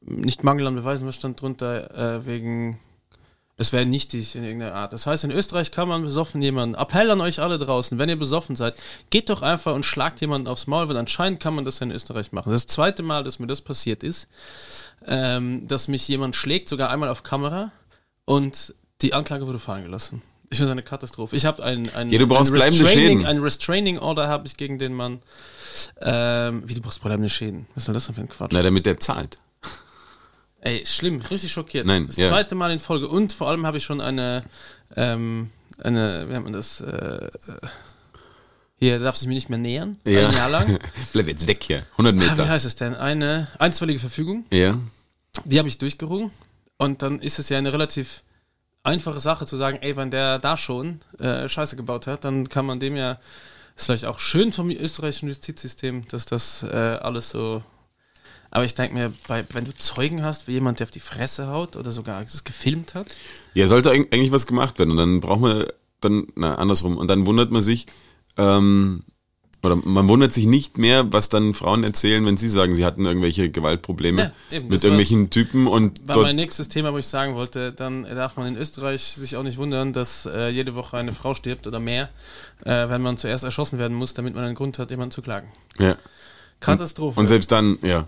nicht 0.00 0.44
Mangel 0.44 0.66
an 0.66 0.74
Beweisen, 0.74 1.06
was 1.06 1.16
stand 1.16 1.40
drunter, 1.40 2.18
äh, 2.18 2.26
wegen 2.26 2.78
es 3.60 3.72
wäre 3.72 3.84
nichtig 3.84 4.36
in 4.36 4.44
irgendeiner 4.44 4.76
Art. 4.76 4.92
Das 4.92 5.06
heißt, 5.06 5.24
in 5.24 5.32
Österreich 5.32 5.72
kann 5.72 5.88
man 5.88 6.02
besoffen 6.04 6.40
jemanden. 6.40 6.76
Appell 6.76 7.10
an 7.10 7.20
euch 7.20 7.40
alle 7.40 7.58
draußen, 7.58 7.98
wenn 7.98 8.08
ihr 8.08 8.16
besoffen 8.16 8.54
seid, 8.54 8.80
geht 9.10 9.30
doch 9.30 9.42
einfach 9.42 9.74
und 9.74 9.84
schlagt 9.84 10.20
jemanden 10.20 10.46
aufs 10.46 10.68
Maul, 10.68 10.88
weil 10.88 10.96
anscheinend 10.96 11.40
kann 11.40 11.54
man 11.54 11.64
das 11.64 11.80
ja 11.80 11.86
in 11.86 11.90
Österreich 11.90 12.30
machen. 12.30 12.52
Das 12.52 12.68
zweite 12.68 13.02
Mal, 13.02 13.24
dass 13.24 13.40
mir 13.40 13.48
das 13.48 13.60
passiert 13.60 14.04
ist, 14.04 14.28
ähm, 15.08 15.66
dass 15.66 15.88
mich 15.88 16.06
jemand 16.06 16.36
schlägt, 16.36 16.68
sogar 16.68 16.90
einmal 16.90 17.08
auf 17.08 17.24
Kamera 17.24 17.72
und 18.24 18.74
die 19.02 19.12
Anklage 19.12 19.46
wurde 19.46 19.58
fallen 19.58 19.82
gelassen. 19.82 20.22
Ich 20.50 20.56
finde 20.58 20.70
es 20.70 20.72
eine 20.72 20.82
Katastrophe. 20.82 21.36
Ich 21.36 21.44
habe 21.44 21.62
ein, 21.62 21.92
ein, 21.94 22.10
Ja, 22.10 22.18
du 22.18 22.26
brauchst 22.26 22.50
ein, 22.50 22.60
Restraining, 22.60 23.26
ein 23.26 23.38
Restraining 23.38 23.98
Order 23.98 24.28
habe 24.28 24.46
ich 24.46 24.56
gegen 24.56 24.78
den 24.78 24.94
Mann. 24.94 25.20
Ähm, 26.00 26.62
wie 26.66 26.74
du 26.74 26.80
brauchst 26.80 27.02
bleibende 27.02 27.28
Schäden. 27.28 27.66
Was 27.74 27.84
soll 27.84 27.94
das 27.94 28.06
denn 28.06 28.14
für 28.14 28.22
ein 28.22 28.28
Quatsch? 28.28 28.50
Na, 28.52 28.62
damit 28.62 28.86
der 28.86 28.98
zahlt. 28.98 29.38
Ey, 30.60 30.84
schlimm, 30.84 31.20
richtig 31.30 31.52
schockiert. 31.52 31.86
Nein, 31.86 32.06
das 32.06 32.16
ja. 32.16 32.28
zweite 32.28 32.54
Mal 32.54 32.72
in 32.72 32.80
Folge. 32.80 33.08
Und 33.08 33.32
vor 33.32 33.48
allem 33.48 33.66
habe 33.66 33.76
ich 33.78 33.84
schon 33.84 34.00
eine, 34.00 34.44
ähm, 34.96 35.50
eine, 35.82 36.26
wie 36.28 36.32
nennt 36.32 36.44
man 36.44 36.52
das, 36.52 36.80
äh, 36.80 37.28
hier 38.80 38.98
darf 38.98 39.16
sich 39.16 39.28
mir 39.28 39.34
nicht 39.34 39.50
mehr 39.50 39.58
nähern. 39.58 39.98
Ein 40.06 40.32
Jahr 40.32 40.50
lang. 40.50 40.78
Bleib 41.12 41.28
jetzt 41.28 41.46
weg 41.46 41.62
hier. 41.62 41.84
100 41.92 42.14
Ah, 42.14 42.16
wie 42.16 42.30
Meter. 42.30 42.48
heißt 42.48 42.64
es 42.64 42.74
denn? 42.76 42.94
Eine 42.94 43.48
einstweilige 43.58 43.98
Verfügung. 43.98 44.44
Ja. 44.52 44.78
Die 45.44 45.58
habe 45.58 45.68
ich 45.68 45.78
durchgerungen. 45.78 46.30
Und 46.76 47.02
dann 47.02 47.18
ist 47.18 47.38
es 47.38 47.48
ja 47.48 47.58
eine 47.58 47.72
relativ 47.72 48.22
einfache 48.82 49.20
Sache 49.20 49.46
zu 49.46 49.56
sagen, 49.56 49.78
ey, 49.80 49.96
wenn 49.96 50.10
der 50.10 50.38
da 50.38 50.56
schon 50.56 51.00
äh, 51.18 51.48
Scheiße 51.48 51.76
gebaut 51.76 52.06
hat, 52.06 52.24
dann 52.24 52.48
kann 52.48 52.66
man 52.66 52.80
dem 52.80 52.96
ja, 52.96 53.18
ist 53.76 53.86
vielleicht 53.86 54.06
auch 54.06 54.18
schön 54.20 54.52
vom 54.52 54.70
österreichischen 54.70 55.28
Justizsystem, 55.28 56.06
dass 56.08 56.24
das 56.26 56.62
äh, 56.64 56.76
alles 57.00 57.30
so. 57.30 57.62
Aber 58.50 58.64
ich 58.64 58.74
denke 58.74 58.94
mir, 58.94 59.12
bei, 59.26 59.44
wenn 59.52 59.66
du 59.66 59.74
Zeugen 59.76 60.24
hast, 60.24 60.48
wie 60.48 60.52
jemand, 60.52 60.78
der 60.80 60.84
auf 60.86 60.90
die 60.90 61.00
Fresse 61.00 61.48
haut 61.48 61.76
oder 61.76 61.90
sogar 61.90 62.22
das 62.24 62.44
gefilmt 62.44 62.94
hat, 62.94 63.06
Ja, 63.52 63.66
sollte 63.66 63.90
eig- 63.90 64.10
eigentlich 64.12 64.32
was 64.32 64.46
gemacht 64.46 64.78
werden. 64.78 64.92
Und 64.92 64.96
dann 64.96 65.20
braucht 65.20 65.40
man 65.40 65.66
dann, 66.00 66.26
na, 66.34 66.54
andersrum. 66.54 66.96
Und 66.96 67.08
dann 67.08 67.26
wundert 67.26 67.50
man 67.50 67.60
sich, 67.60 67.86
ähm, 68.38 69.02
Oder 69.64 69.76
man 69.76 70.08
wundert 70.08 70.32
sich 70.32 70.46
nicht 70.46 70.78
mehr, 70.78 71.12
was 71.12 71.28
dann 71.28 71.52
Frauen 71.52 71.82
erzählen, 71.82 72.24
wenn 72.24 72.36
sie 72.36 72.48
sagen, 72.48 72.76
sie 72.76 72.84
hatten 72.84 73.04
irgendwelche 73.04 73.50
Gewaltprobleme 73.50 74.32
Ja, 74.50 74.56
eben, 74.56 74.68
mit 74.68 74.84
irgendwelchen 74.84 75.30
Typen 75.30 75.66
und 75.66 76.06
War 76.06 76.18
mein 76.18 76.36
nächstes 76.36 76.68
Thema, 76.68 76.92
wo 76.92 76.98
ich 76.98 77.06
sagen 77.06 77.34
wollte, 77.34 77.72
dann 77.72 78.04
darf 78.04 78.36
man 78.36 78.46
in 78.46 78.56
Österreich 78.56 79.02
sich 79.02 79.36
auch 79.36 79.42
nicht 79.42 79.58
wundern, 79.58 79.92
dass 79.92 80.26
äh, 80.26 80.48
jede 80.50 80.76
Woche 80.76 80.96
eine 80.96 81.12
Frau 81.12 81.34
stirbt 81.34 81.66
oder 81.66 81.80
mehr, 81.80 82.08
äh, 82.64 82.88
wenn 82.88 83.02
man 83.02 83.16
zuerst 83.16 83.42
erschossen 83.42 83.80
werden 83.80 83.96
muss, 83.96 84.14
damit 84.14 84.34
man 84.34 84.44
einen 84.44 84.54
Grund 84.54 84.78
hat, 84.78 84.90
jemanden 84.90 85.12
zu 85.12 85.22
klagen. 85.22 85.48
ja. 85.78 85.96
Katastrophe. 86.60 87.20
Und 87.20 87.26
selbst 87.26 87.52
dann, 87.52 87.78
ja. 87.82 88.06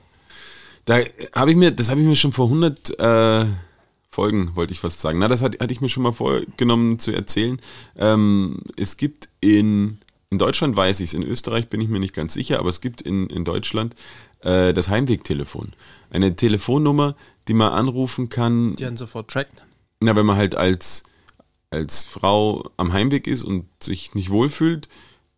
Da 0.84 0.98
habe 1.34 1.50
ich 1.50 1.56
mir, 1.56 1.70
das 1.70 1.88
habe 1.88 2.00
ich 2.00 2.06
mir 2.06 2.16
schon 2.16 2.32
vor 2.32 2.46
100 2.46 2.98
äh, 2.98 3.46
Folgen, 4.08 4.56
wollte 4.56 4.72
ich 4.72 4.80
fast 4.80 5.00
sagen. 5.00 5.18
Na, 5.20 5.28
das 5.28 5.42
hatte, 5.42 5.58
hatte 5.60 5.72
ich 5.72 5.80
mir 5.80 5.88
schon 5.88 6.02
mal 6.02 6.12
vorgenommen 6.12 6.98
zu 6.98 7.12
erzählen. 7.12 7.60
Ähm, 7.96 8.58
es 8.76 8.96
gibt 8.96 9.28
in, 9.40 9.98
in 10.30 10.38
Deutschland 10.38 10.76
weiß 10.76 11.00
ich 11.00 11.10
es, 11.10 11.14
in 11.14 11.24
Österreich 11.24 11.68
bin 11.68 11.80
ich 11.80 11.88
mir 11.88 11.98
nicht 11.98 12.14
ganz 12.14 12.34
sicher, 12.34 12.60
aber 12.60 12.68
es 12.68 12.80
gibt 12.80 13.02
in, 13.02 13.26
in 13.26 13.44
Deutschland 13.44 13.96
äh, 14.40 14.72
das 14.72 14.88
Heimwegtelefon. 14.88 15.72
Eine 16.10 16.36
Telefonnummer, 16.36 17.16
die 17.48 17.54
man 17.54 17.72
anrufen 17.72 18.28
kann, 18.28 18.76
die 18.76 18.86
einen 18.86 18.96
sofort 18.96 19.28
trackt. 19.28 19.66
na, 20.00 20.14
wenn 20.14 20.26
man 20.26 20.36
halt 20.36 20.54
als, 20.54 21.02
als 21.70 22.06
Frau 22.06 22.62
am 22.76 22.92
Heimweg 22.92 23.26
ist 23.26 23.42
und 23.42 23.66
sich 23.82 24.14
nicht 24.14 24.30
wohlfühlt, 24.30 24.88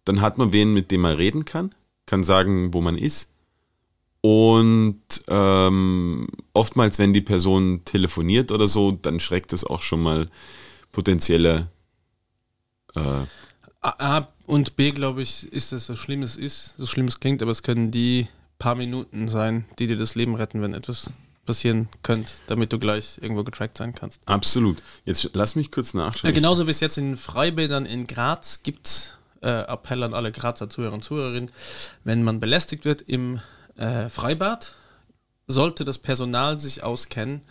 dann 0.05 0.21
hat 0.21 0.37
man 0.37 0.53
wen, 0.53 0.75
mit 0.75 0.91
dem 0.91 1.01
man 1.01 1.17
reden 1.17 1.47
kann, 1.47 1.75
kann 2.05 2.23
sagen, 2.23 2.75
wo 2.75 2.83
man 2.83 2.99
ist. 2.99 3.31
Und 4.21 5.03
ähm, 5.27 6.29
oftmals, 6.53 6.99
wenn 6.99 7.15
die 7.15 7.23
Person 7.23 7.85
telefoniert 7.85 8.53
oder 8.53 8.69
so, 8.69 8.93
dann 8.93 9.21
schreckt 9.21 9.53
es 9.53 9.65
auch 9.65 9.81
schon 9.83 10.03
mal 10.03 10.29
potenzielle 10.93 11.69
äh, 12.95 13.01
A, 13.81 14.17
A 14.19 14.32
und 14.47 14.77
B, 14.77 14.91
glaube 14.91 15.23
ich, 15.23 15.53
ist 15.53 15.73
es 15.73 15.87
so 15.87 15.97
schlimm 15.97 16.23
es 16.23 16.37
ist, 16.37 16.77
so 16.77 16.87
schlimm 16.87 17.07
es 17.07 17.21
klingt, 17.21 17.43
aber 17.43 17.51
es 17.51 17.63
können 17.63 17.91
die 17.91 18.29
paar 18.59 18.75
Minuten 18.75 19.29
sein, 19.29 19.65
die 19.79 19.87
dir 19.87 19.97
das 19.97 20.15
Leben 20.15 20.35
retten, 20.35 20.63
wenn 20.63 20.75
etwas 20.75 21.13
passieren 21.45 21.89
könnte, 22.03 22.31
damit 22.47 22.73
du 22.73 22.79
gleich 22.79 23.19
irgendwo 23.21 23.43
getrackt 23.43 23.77
sein 23.77 23.95
kannst. 23.95 24.21
absolut. 24.27 24.83
Jetzt 25.05 25.31
lass 25.33 25.57
mich 25.57 25.73
kurz 25.73 25.95
nachschauen. 25.95 26.29
Ja, 26.29 26.35
genauso 26.35 26.67
wie 26.67 26.71
es 26.71 26.81
jetzt 26.81 26.99
in 26.99 27.17
Freibädern 27.17 27.85
in 27.87 28.07
Graz 28.07 28.63
gibt, 28.63 29.19
äh, 29.41 29.49
Appell 29.49 30.05
an 30.05 30.15
alle 30.15 30.31
Grazer 30.31 30.71
Zuhörer 30.71 30.93
und 30.93 31.03
Zuhörerinnen, 31.03 31.51
wenn 32.05 32.23
man 32.23 32.39
belästigt 32.39 32.85
wird 32.85 33.03
im 33.03 33.41
äh, 33.77 34.09
Freibad, 34.09 34.77
sollte 35.49 35.85
das 35.85 35.99
Personal 35.99 36.61
sich 36.61 36.85
auskennen, 36.85 37.43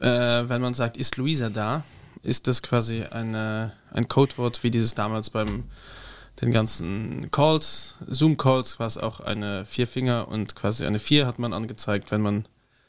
äh, 0.00 0.08
wenn 0.08 0.62
man 0.62 0.72
sagt, 0.72 0.96
ist 0.96 1.18
Luisa 1.18 1.50
da, 1.50 1.84
ist 2.22 2.46
das 2.46 2.62
quasi 2.62 3.02
eine, 3.02 3.72
ein 3.92 4.08
Codewort, 4.08 4.62
wie 4.62 4.70
dieses 4.70 4.94
damals 4.94 5.28
beim 5.28 5.64
den 6.40 6.52
ganzen 6.52 7.30
Calls, 7.30 7.94
Zoom-Calls, 8.06 8.78
was 8.78 8.98
auch 8.98 9.20
eine 9.20 9.64
vier 9.64 9.86
Finger 9.86 10.28
und 10.28 10.54
quasi 10.54 10.84
eine 10.84 10.98
vier 10.98 11.26
hat 11.26 11.38
man 11.38 11.52
angezeigt, 11.52 12.10
wenn 12.10 12.20
man 12.20 12.44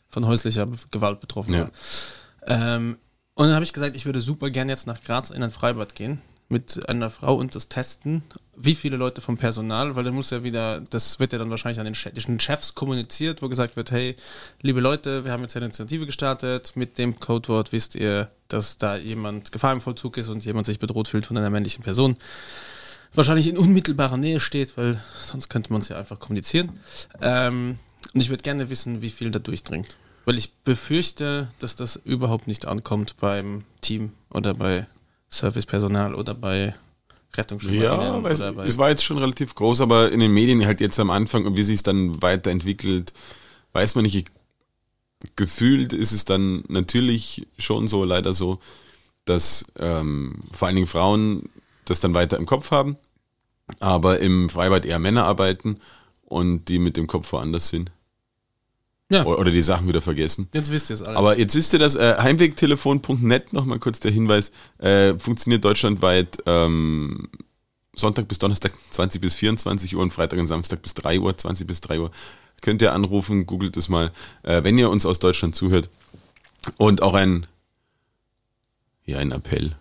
von 0.10 0.26
häuslicher 0.26 0.66
Gewalt 0.92 1.20
betroffen 1.20 1.54
Ja. 1.54 1.60
war. 1.62 1.72
Ähm, 2.48 2.98
und 3.36 3.46
dann 3.48 3.56
habe 3.56 3.64
ich 3.66 3.74
gesagt, 3.74 3.96
ich 3.96 4.06
würde 4.06 4.22
super 4.22 4.50
gern 4.50 4.70
jetzt 4.70 4.88
nach 4.88 5.02
Graz 5.04 5.30
in 5.30 5.44
ein 5.44 5.52
Freibad 5.52 5.96
gehen 5.96 6.20
mit 6.50 6.88
einer 6.90 7.10
Frau 7.10 7.36
und 7.36 7.56
das 7.56 7.68
testen, 7.68 8.24
wie 8.56 8.74
viele 8.74 8.96
Leute 8.96 9.20
vom 9.22 9.38
Personal, 9.38 9.98
weil 9.98 10.06
da 10.06 10.12
muss 10.12 10.30
ja 10.30 10.44
wieder, 10.44 10.80
das 10.80 11.20
wird 11.20 11.34
ja 11.34 11.40
dann 11.40 11.50
wahrscheinlich 11.50 11.80
an 11.80 11.86
den, 11.86 11.94
Che- 11.94 12.12
den 12.12 12.40
Chefs 12.40 12.74
kommuniziert, 12.74 13.42
wo 13.42 13.50
gesagt 13.50 13.76
wird, 13.76 13.92
hey, 13.92 14.16
liebe 14.62 14.80
Leute, 14.80 15.26
wir 15.26 15.34
haben 15.34 15.42
jetzt 15.44 15.58
eine 15.58 15.66
Initiative 15.66 16.06
gestartet, 16.06 16.72
mit 16.76 16.98
dem 16.98 17.20
Codewort 17.20 17.74
wisst 17.74 17.96
ihr, 17.96 18.30
dass 18.48 18.78
da 18.78 18.96
jemand 18.96 19.52
Gefahr 19.52 19.74
im 19.74 19.82
Vollzug 19.82 20.16
ist 20.18 20.30
und 20.30 20.46
jemand 20.46 20.66
sich 20.68 20.80
bedroht 20.80 21.10
fühlt 21.10 21.26
von 21.26 21.38
einer 21.38 21.50
männlichen 21.50 21.84
Person. 21.84 22.16
Wahrscheinlich 23.14 23.48
in 23.48 23.58
unmittelbarer 23.58 24.18
Nähe 24.18 24.40
steht, 24.40 24.78
weil 24.78 25.02
sonst 25.22 25.50
könnte 25.50 25.72
man 25.72 25.82
es 25.82 25.90
ja 25.90 25.98
einfach 25.98 26.20
kommunizieren. 26.20 26.80
Ähm, 27.22 27.80
und 28.14 28.22
ich 28.22 28.30
würde 28.30 28.44
gerne 28.44 28.70
wissen, 28.70 29.02
wie 29.02 29.10
viel 29.10 29.32
da 29.32 29.40
durchdringt. 29.40 29.98
Weil 30.26 30.38
ich 30.38 30.54
befürchte, 30.54 31.48
dass 31.60 31.76
das 31.76 31.96
überhaupt 31.96 32.48
nicht 32.48 32.66
ankommt 32.66 33.16
beim 33.20 33.64
Team 33.82 34.12
oder 34.30 34.54
bei 34.54 34.88
Servicepersonal 35.30 36.16
oder 36.16 36.34
bei 36.34 36.76
Ja, 37.82 38.20
bei 38.20 38.32
es 38.66 38.78
war 38.78 38.90
jetzt 38.90 39.04
schon 39.04 39.18
relativ 39.18 39.56
groß, 39.56 39.82
aber 39.82 40.12
in 40.12 40.20
den 40.20 40.32
Medien 40.32 40.66
halt 40.66 40.82
jetzt 40.82 41.00
am 41.00 41.10
Anfang 41.12 41.46
und 41.46 41.58
wie 41.58 41.64
sich 41.64 41.78
es 41.78 41.84
dann 41.84 42.22
weiterentwickelt, 42.22 43.14
weiß 43.74 43.96
man 43.96 44.04
nicht. 44.04 44.16
Ich, 44.16 44.26
gefühlt 45.36 45.94
ist 45.94 46.12
es 46.12 46.26
dann 46.26 46.64
natürlich 46.68 47.48
schon 47.58 47.88
so, 47.88 48.04
leider 48.04 48.34
so, 48.34 48.60
dass 49.26 49.66
ähm, 49.80 50.42
vor 50.52 50.68
allen 50.68 50.76
Dingen 50.76 50.88
Frauen 50.88 51.50
das 51.90 52.00
dann 52.00 52.14
weiter 52.14 52.38
im 52.38 52.46
Kopf 52.46 52.72
haben, 52.72 52.98
aber 53.80 54.20
im 54.20 54.50
Freibad 54.50 54.86
eher 54.86 55.00
Männer 55.00 55.26
arbeiten 55.26 55.80
und 56.24 56.66
die 56.66 56.80
mit 56.80 56.98
dem 56.98 57.08
Kopf 57.08 57.32
woanders 57.32 57.70
sind. 57.70 57.92
Ja. 59.10 59.26
Oder, 59.26 59.52
die 59.52 59.62
Sachen 59.62 59.88
wieder 59.88 60.02
vergessen. 60.02 60.50
Jetzt 60.54 60.70
wisst 60.70 60.90
ihr 60.90 60.96
es 60.96 61.02
alle. 61.02 61.18
Aber 61.18 61.38
jetzt 61.38 61.56
wisst 61.56 61.72
ihr 61.72 61.80
das, 61.80 61.96
äh, 61.96 62.18
Heimwegtelefon.net, 62.18 63.54
nochmal 63.54 63.80
kurz 63.80 64.02
der 64.02 64.12
Hinweis, 64.12 64.52
äh, 64.80 65.18
funktioniert 65.18 65.64
deutschlandweit 65.64 66.44
ähm, 66.46 67.30
Sonntag 67.96 68.28
bis 68.28 68.40
Donnerstag 68.40 68.74
20 68.92 69.22
bis 69.22 69.36
24 69.36 69.96
Uhr 69.96 70.02
und 70.02 70.12
Freitag 70.12 70.40
und 70.40 70.48
Samstag 70.48 70.82
bis 70.82 70.94
3 70.94 71.20
Uhr, 71.20 71.38
20 71.38 71.66
bis 71.66 71.80
3 71.82 72.02
Uhr. 72.02 72.12
Könnt 72.62 72.82
ihr 72.82 72.94
anrufen, 72.94 73.46
googelt 73.46 73.78
es 73.78 73.88
mal, 73.88 74.12
äh, 74.44 74.64
wenn 74.64 74.78
ihr 74.78 74.90
uns 74.90 75.06
aus 75.06 75.20
Deutschland 75.20 75.56
zuhört. 75.56 75.90
Und 76.76 77.02
auch 77.02 77.14
ein, 77.14 77.48
ja, 79.06 79.20
ein 79.20 79.32
Appell, 79.32 79.72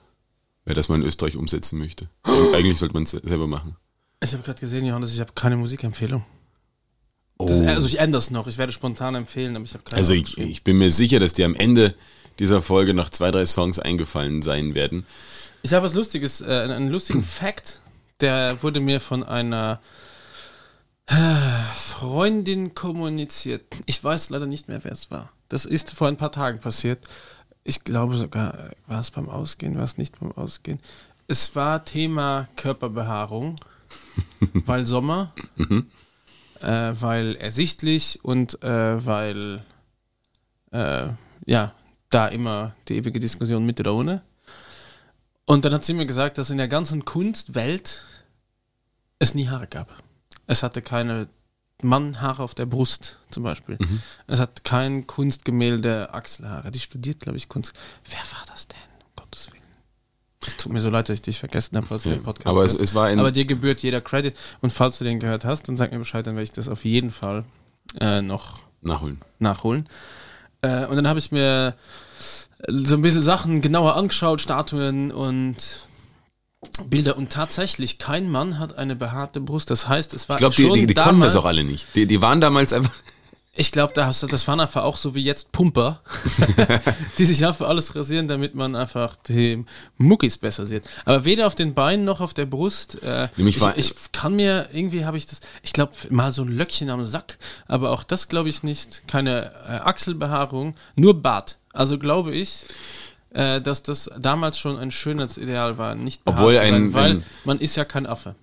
wer 0.66 0.74
das 0.74 0.90
mal 0.90 0.96
in 0.96 1.02
Österreich 1.02 1.36
umsetzen 1.36 1.78
möchte. 1.78 2.10
Eigentlich 2.52 2.76
sollte 2.76 2.92
man 2.92 3.04
es 3.04 3.12
selber 3.12 3.46
machen. 3.46 3.76
ich 4.22 4.32
habe 4.34 4.42
gerade 4.42 4.60
gesehen, 4.60 4.84
Johannes, 4.84 5.14
ich 5.14 5.20
habe 5.20 5.32
keine 5.34 5.56
Musikempfehlung. 5.56 6.22
Oh. 7.38 7.46
Das, 7.46 7.60
also 7.60 7.86
ich 7.86 7.98
ändere 7.98 8.18
es 8.18 8.30
noch. 8.30 8.46
Ich 8.46 8.58
werde 8.58 8.72
spontan 8.72 9.14
empfehlen, 9.14 9.56
aber 9.56 9.64
ich 9.64 9.74
habe 9.74 9.84
keine 9.84 9.98
Also 9.98 10.12
ich, 10.12 10.36
ich 10.36 10.64
bin 10.64 10.78
mir 10.78 10.90
sicher, 10.90 11.20
dass 11.20 11.32
dir 11.32 11.46
am 11.46 11.54
Ende 11.54 11.94
dieser 12.38 12.60
Folge 12.60 12.94
noch 12.94 13.10
zwei, 13.10 13.30
drei 13.30 13.46
Songs 13.46 13.78
eingefallen 13.78 14.42
sein 14.42 14.74
werden. 14.74 15.06
Ich 15.62 15.72
habe 15.72 15.84
was 15.84 15.94
Lustiges, 15.94 16.40
äh, 16.40 16.46
einen 16.46 16.90
lustigen 16.90 17.22
Fact, 17.22 17.80
der 18.20 18.62
wurde 18.62 18.80
mir 18.80 19.00
von 19.00 19.22
einer 19.22 19.80
äh, 21.06 21.14
Freundin 21.76 22.74
kommuniziert. 22.74 23.62
Ich 23.86 24.02
weiß 24.02 24.30
leider 24.30 24.46
nicht 24.46 24.68
mehr, 24.68 24.82
wer 24.82 24.92
es 24.92 25.10
war. 25.10 25.32
Das 25.48 25.64
ist 25.64 25.92
vor 25.92 26.08
ein 26.08 26.16
paar 26.16 26.32
Tagen 26.32 26.58
passiert. 26.58 27.06
Ich 27.68 27.82
glaube 27.82 28.16
sogar, 28.16 28.70
war 28.86 29.00
es 29.00 29.10
beim 29.10 29.28
Ausgehen, 29.28 29.74
war 29.74 29.82
es 29.82 29.98
nicht 29.98 30.20
beim 30.20 30.30
Ausgehen. 30.30 30.78
Es 31.26 31.56
war 31.56 31.84
Thema 31.84 32.46
Körperbehaarung, 32.54 33.56
weil 34.52 34.86
Sommer, 34.86 35.32
äh, 36.60 36.92
weil 37.00 37.34
ersichtlich 37.34 38.20
und 38.22 38.62
äh, 38.62 39.04
weil 39.04 39.64
äh, 40.70 41.08
ja, 41.44 41.74
da 42.08 42.28
immer 42.28 42.76
die 42.86 42.98
ewige 42.98 43.18
Diskussion 43.18 43.66
mit 43.66 43.80
oder 43.80 43.94
ohne. 43.94 44.22
Und 45.44 45.64
dann 45.64 45.74
hat 45.74 45.84
sie 45.84 45.94
mir 45.94 46.06
gesagt, 46.06 46.38
dass 46.38 46.50
in 46.50 46.58
der 46.58 46.68
ganzen 46.68 47.04
Kunstwelt 47.04 48.04
es 49.18 49.34
nie 49.34 49.48
Haare 49.48 49.66
gab. 49.66 49.92
Es 50.46 50.62
hatte 50.62 50.82
keine 50.82 51.26
Mannhaare 51.82 52.42
auf 52.42 52.54
der 52.54 52.66
Brust 52.66 53.18
zum 53.30 53.42
Beispiel. 53.42 53.78
Es 54.26 54.40
hat 54.40 54.64
kein 54.64 55.06
Kunstgemälde 55.06 56.14
Achselhaare. 56.14 56.70
Die 56.70 56.80
studiert, 56.80 57.20
glaube 57.20 57.36
ich, 57.36 57.48
Kunst. 57.48 57.74
Wer 58.08 58.18
war 58.18 58.44
das 58.46 58.66
denn? 58.68 58.78
Um 59.04 59.10
Gottes 59.16 59.52
Willen. 59.52 59.62
Es 60.46 60.56
tut 60.56 60.72
mir 60.72 60.80
so 60.80 60.90
leid, 60.90 61.08
dass 61.08 61.14
ich 61.14 61.22
dich 61.22 61.38
vergessen 61.38 61.76
habe, 61.76 61.86
als 61.90 62.04
du 62.04 62.08
Ja, 62.08 62.14
den 62.16 62.24
Podcast 62.24 62.46
aber 62.46 62.64
es, 62.64 62.74
es 62.74 62.94
war 62.94 63.10
Aber 63.10 63.32
dir 63.32 63.44
gebührt 63.44 63.80
jeder 63.80 64.00
Credit. 64.00 64.34
Und 64.60 64.72
falls 64.72 64.98
du 64.98 65.04
den 65.04 65.20
gehört 65.20 65.44
hast, 65.44 65.68
dann 65.68 65.76
sag 65.76 65.92
mir 65.92 65.98
Bescheid, 65.98 66.26
dann 66.26 66.34
werde 66.34 66.44
ich 66.44 66.52
das 66.52 66.68
auf 66.68 66.84
jeden 66.84 67.10
Fall 67.10 67.44
äh, 68.00 68.22
noch 68.22 68.60
nachholen. 68.80 69.20
nachholen. 69.38 69.88
Äh, 70.62 70.86
und 70.86 70.96
dann 70.96 71.08
habe 71.08 71.18
ich 71.18 71.32
mir 71.32 71.74
so 72.68 72.94
ein 72.94 73.02
bisschen 73.02 73.22
Sachen 73.22 73.60
genauer 73.60 73.96
angeschaut, 73.96 74.40
Statuen 74.40 75.12
und 75.12 75.56
Bilder. 76.88 77.16
Und 77.16 77.30
tatsächlich, 77.30 77.98
kein 77.98 78.30
Mann 78.30 78.58
hat 78.58 78.76
eine 78.76 78.96
behaarte 78.96 79.40
Brust. 79.40 79.70
Das 79.70 79.88
heißt, 79.88 80.14
es 80.14 80.28
war 80.28 80.36
Ich 80.36 80.38
glaube, 80.38 80.54
die, 80.54 80.62
schon 80.62 80.74
die, 80.74 80.86
die 80.86 80.94
konnten 80.94 81.10
damals, 81.10 81.32
das 81.32 81.42
auch 81.42 81.46
alle 81.46 81.64
nicht. 81.64 81.86
Die, 81.94 82.06
die 82.06 82.20
waren 82.22 82.40
damals 82.40 82.72
einfach. 82.72 82.92
Ich 83.58 83.72
glaube, 83.72 83.94
das, 83.94 84.20
das 84.20 84.46
waren 84.48 84.60
einfach 84.60 84.82
auch 84.82 84.98
so 84.98 85.14
wie 85.14 85.22
jetzt 85.22 85.50
Pumper, 85.50 86.02
die 87.18 87.24
sich 87.24 87.46
einfach 87.46 87.66
alles 87.66 87.96
rasieren, 87.96 88.28
damit 88.28 88.54
man 88.54 88.76
einfach 88.76 89.16
die 89.16 89.64
Muckis 89.96 90.36
besser 90.36 90.66
sieht. 90.66 90.84
Aber 91.06 91.24
weder 91.24 91.46
auf 91.46 91.54
den 91.54 91.72
Beinen 91.72 92.04
noch 92.04 92.20
auf 92.20 92.34
der 92.34 92.44
Brust. 92.44 93.02
Äh, 93.02 93.28
Nämlich 93.38 93.56
ich, 93.56 93.76
ich 93.76 93.94
kann 94.12 94.36
mir, 94.36 94.68
irgendwie 94.74 95.06
habe 95.06 95.16
ich 95.16 95.24
das, 95.24 95.40
ich 95.62 95.72
glaube, 95.72 95.94
mal 96.10 96.32
so 96.32 96.42
ein 96.42 96.48
Löckchen 96.48 96.90
am 96.90 97.06
Sack, 97.06 97.38
aber 97.66 97.92
auch 97.92 98.04
das 98.04 98.28
glaube 98.28 98.50
ich 98.50 98.62
nicht. 98.62 99.08
Keine 99.08 99.50
äh, 99.66 99.76
Achselbehaarung, 99.76 100.74
nur 100.94 101.22
Bart. 101.22 101.56
Also 101.72 101.98
glaube 101.98 102.34
ich, 102.34 102.66
äh, 103.36 103.60
dass 103.60 103.82
das 103.82 104.10
damals 104.18 104.58
schon 104.58 104.78
ein 104.78 104.90
Schönheitsideal 104.90 105.78
war, 105.78 105.94
nicht 105.94 106.22
Obwohl 106.24 106.54
zu 106.54 106.58
sein, 106.60 106.74
ein- 106.74 106.94
weil 106.94 107.10
ein- 107.10 107.24
man 107.44 107.58
ist 107.58 107.76
ja 107.76 107.84
kein 107.84 108.06
Affe. 108.06 108.34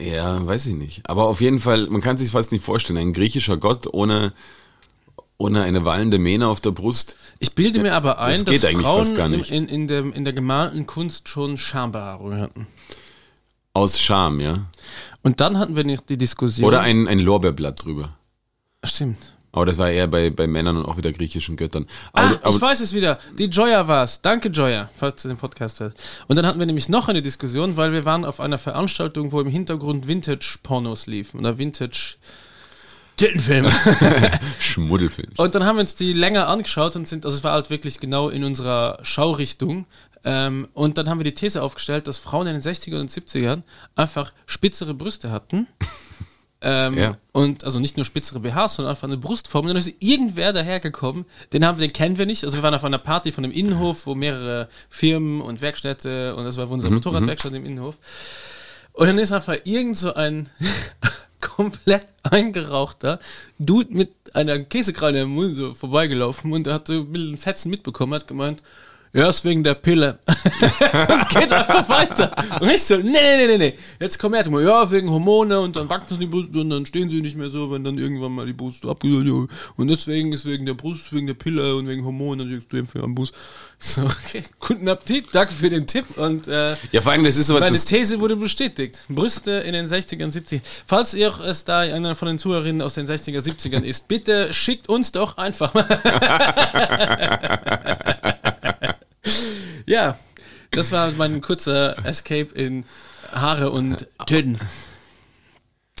Ja, 0.00 0.46
weiß 0.46 0.66
ich 0.66 0.76
nicht. 0.76 1.08
Aber 1.10 1.24
auf 1.26 1.40
jeden 1.40 1.58
Fall, 1.58 1.88
man 1.88 2.00
kann 2.00 2.16
sich 2.16 2.30
fast 2.30 2.52
nicht 2.52 2.64
vorstellen. 2.64 2.98
Ein 2.98 3.12
griechischer 3.12 3.56
Gott 3.56 3.88
ohne, 3.92 4.32
ohne 5.38 5.62
eine 5.62 5.84
wallende 5.84 6.18
Mähne 6.20 6.46
auf 6.46 6.60
der 6.60 6.70
Brust. 6.70 7.16
Ich 7.40 7.54
bilde 7.56 7.80
mir 7.80 7.94
aber 7.94 8.20
ein, 8.20 8.44
das 8.44 8.60
dass 8.60 8.64
eigentlich 8.64 8.86
Frauen 8.86 8.98
fast 9.04 9.16
gar 9.16 9.28
nicht. 9.28 9.50
In, 9.50 9.66
in, 9.66 9.88
der, 9.88 10.00
in 10.14 10.22
der 10.24 10.32
gemalten 10.32 10.86
Kunst 10.86 11.28
schon 11.28 11.56
Schambehaarung 11.56 12.36
hatten. 12.40 12.66
Aus 13.72 14.00
Scham, 14.00 14.38
ja. 14.40 14.52
Und 14.52 14.66
Und 15.22 15.40
dann 15.40 15.58
hatten 15.58 15.74
wir 15.76 15.84
nicht 15.84 16.08
die 16.08 16.16
Diskussion. 16.16 16.66
Oder 16.68 16.80
ein, 16.80 17.08
ein 17.08 17.18
Lorbeerblatt 17.18 17.84
drüber. 17.84 18.16
Stimmt. 18.84 19.34
Aber 19.52 19.66
das 19.66 19.78
war 19.78 19.90
eher 19.90 20.06
bei, 20.06 20.30
bei 20.30 20.46
Männern 20.46 20.76
und 20.76 20.84
auch 20.84 20.96
wieder 20.96 21.10
griechischen 21.10 21.56
Göttern. 21.56 21.86
Ah, 22.12 22.22
Aber, 22.22 22.32
ich 22.32 22.44
aber 22.44 22.60
weiß 22.60 22.80
es 22.80 22.92
wieder. 22.92 23.18
Die 23.38 23.46
Joya 23.46 23.88
war's. 23.88 24.20
Danke, 24.20 24.48
Joya, 24.48 24.90
falls 24.96 25.22
du 25.22 25.28
den 25.28 25.38
Podcast 25.38 25.80
hörst. 25.80 25.96
Und 26.26 26.36
dann 26.36 26.46
hatten 26.46 26.58
wir 26.58 26.66
nämlich 26.66 26.88
noch 26.88 27.08
eine 27.08 27.22
Diskussion, 27.22 27.76
weil 27.76 27.92
wir 27.92 28.04
waren 28.04 28.24
auf 28.24 28.40
einer 28.40 28.58
Veranstaltung, 28.58 29.32
wo 29.32 29.40
im 29.40 29.48
Hintergrund 29.48 30.06
Vintage-Pornos 30.06 31.06
liefen. 31.06 31.40
Oder 31.40 31.58
Vintage... 31.58 32.16
Tittenfilme. 33.16 33.72
Schmuddelfilm. 34.60 35.32
Und 35.38 35.54
dann 35.56 35.64
haben 35.64 35.74
wir 35.74 35.80
uns 35.80 35.96
die 35.96 36.12
länger 36.12 36.46
angeschaut 36.46 36.94
und 36.94 37.08
sind, 37.08 37.24
also 37.24 37.36
es 37.36 37.42
war 37.42 37.52
halt 37.52 37.68
wirklich 37.68 37.98
genau 37.98 38.28
in 38.28 38.44
unserer 38.44 39.00
Schaurichtung. 39.02 39.86
Ähm, 40.24 40.68
und 40.72 40.98
dann 40.98 41.08
haben 41.08 41.18
wir 41.18 41.24
die 41.24 41.34
These 41.34 41.62
aufgestellt, 41.62 42.06
dass 42.06 42.18
Frauen 42.18 42.46
in 42.46 42.54
den 42.54 42.62
60ern 42.62 43.00
und 43.00 43.10
70ern 43.10 43.62
einfach 43.96 44.32
spitzere 44.46 44.94
Brüste 44.94 45.32
hatten. 45.32 45.66
Ähm, 46.60 46.98
Ja. 46.98 47.16
Und 47.32 47.64
also 47.64 47.78
nicht 47.78 47.96
nur 47.96 48.04
spitzere 48.04 48.40
BHs, 48.40 48.74
sondern 48.74 48.90
einfach 48.90 49.06
eine 49.06 49.16
Brustform. 49.16 49.64
Und 49.64 49.68
dann 49.68 49.76
ist 49.76 49.94
irgendwer 50.00 50.52
dahergekommen, 50.52 51.24
den 51.52 51.64
haben 51.64 51.78
wir, 51.78 51.86
den 51.86 51.92
kennen 51.92 52.18
wir 52.18 52.26
nicht. 52.26 52.44
Also 52.44 52.58
wir 52.58 52.62
waren 52.62 52.74
auf 52.74 52.84
einer 52.84 52.98
Party 52.98 53.30
von 53.30 53.44
einem 53.44 53.52
Innenhof, 53.52 54.06
wo 54.06 54.14
mehrere 54.14 54.68
Firmen 54.90 55.40
und 55.40 55.60
Werkstätte 55.60 56.34
und 56.34 56.44
das 56.44 56.56
war 56.56 56.68
unsere 56.70 56.92
Motorradwerkstatt 56.92 57.52
im 57.52 57.64
Innenhof. 57.64 57.98
Und 58.92 59.06
dann 59.06 59.18
ist 59.18 59.30
einfach 59.30 59.56
irgend 59.64 59.96
so 59.96 60.14
ein 60.14 60.48
komplett 61.40 62.06
eingerauchter 62.24 63.20
Dude 63.60 63.94
mit 63.94 64.10
einer 64.34 64.58
Käsekreine 64.58 65.22
im 65.22 65.30
Mund 65.30 65.54
so 65.56 65.74
vorbeigelaufen 65.74 66.52
und 66.52 66.66
er 66.66 66.74
hat 66.74 66.88
so 66.88 66.94
ein 66.94 67.12
bisschen 67.12 67.36
Fetzen 67.36 67.70
mitbekommen, 67.70 68.14
hat 68.14 68.26
gemeint, 68.26 68.62
ja, 69.12 69.28
ist 69.28 69.44
wegen 69.44 69.62
der 69.62 69.74
Pille. 69.74 70.18
und 70.26 71.28
geht 71.30 71.52
einfach 71.52 71.88
weiter. 71.88 72.32
Und 72.60 72.70
ich 72.70 72.82
so, 72.82 72.96
nee, 72.96 73.12
nee, 73.12 73.46
nee, 73.46 73.58
nee. 73.58 73.74
Jetzt 74.00 74.18
komm 74.18 74.34
her, 74.34 74.42
du 74.42 74.50
mal, 74.50 74.62
ja, 74.62 74.90
wegen 74.90 75.10
Hormone 75.10 75.60
und 75.60 75.76
dann 75.76 75.88
wachsen 75.88 76.18
die 76.20 76.26
Brüste 76.26 76.60
und 76.60 76.70
dann 76.70 76.84
stehen 76.84 77.08
sie 77.08 77.22
nicht 77.22 77.36
mehr 77.36 77.50
so, 77.50 77.70
wenn 77.70 77.84
dann 77.84 77.98
irgendwann 77.98 78.32
mal 78.32 78.46
die 78.46 78.52
Brust 78.52 78.84
abgeht. 78.84 79.26
Ja. 79.26 79.46
Und 79.76 79.88
deswegen 79.88 80.32
ist 80.32 80.44
wegen 80.44 80.66
der 80.66 80.74
Brust, 80.74 81.12
wegen 81.12 81.26
der 81.26 81.34
Pille 81.34 81.76
und 81.76 81.88
wegen 81.88 82.04
Hormone 82.04 82.44
natürlich 82.44 82.64
extrem 82.64 82.86
viel 82.86 83.02
am 83.02 83.14
Bus. 83.14 83.32
So, 83.80 84.02
okay. 84.02 84.42
Guten 84.58 84.88
Appetit, 84.88 85.26
danke 85.30 85.54
für 85.54 85.70
den 85.70 85.86
Tipp 85.86 86.04
und 86.16 86.48
äh, 86.48 86.74
Ja, 86.90 87.00
vor 87.00 87.12
allem, 87.12 87.22
das 87.22 87.36
ist 87.36 87.46
sowas, 87.46 87.60
meine 87.60 87.78
These 87.78 88.18
wurde 88.18 88.34
bestätigt. 88.34 88.98
Brüste 89.08 89.52
in 89.52 89.72
den 89.72 89.86
60ern, 89.86 90.32
70ern. 90.32 90.62
Falls 90.84 91.14
ihr 91.14 91.32
es 91.46 91.64
da 91.64 91.78
einer 91.78 92.16
von 92.16 92.26
den 92.26 92.40
Zuhörerinnen 92.40 92.82
aus 92.82 92.94
den 92.94 93.06
60er, 93.06 93.40
70ern 93.40 93.84
ist, 93.84 94.08
bitte 94.08 94.52
schickt 94.52 94.88
uns 94.88 95.12
doch 95.12 95.36
einfach 95.36 95.74
mal. 95.74 95.86
ja, 99.88 100.18
das 100.70 100.92
war 100.92 101.10
mein 101.12 101.40
kurzer 101.40 102.04
Escape 102.04 102.54
in 102.54 102.84
Haare 103.32 103.70
und 103.70 104.06
Töten. 104.26 104.58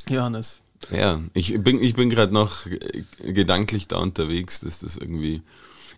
Johannes. 0.08 0.60
ja, 0.90 1.20
ich 1.34 1.58
bin, 1.62 1.82
ich 1.82 1.94
bin 1.94 2.08
gerade 2.10 2.32
noch 2.32 2.66
gedanklich 3.22 3.88
da 3.88 3.96
unterwegs, 3.98 4.60
dass 4.60 4.80
das 4.80 4.96
irgendwie, 4.96 5.42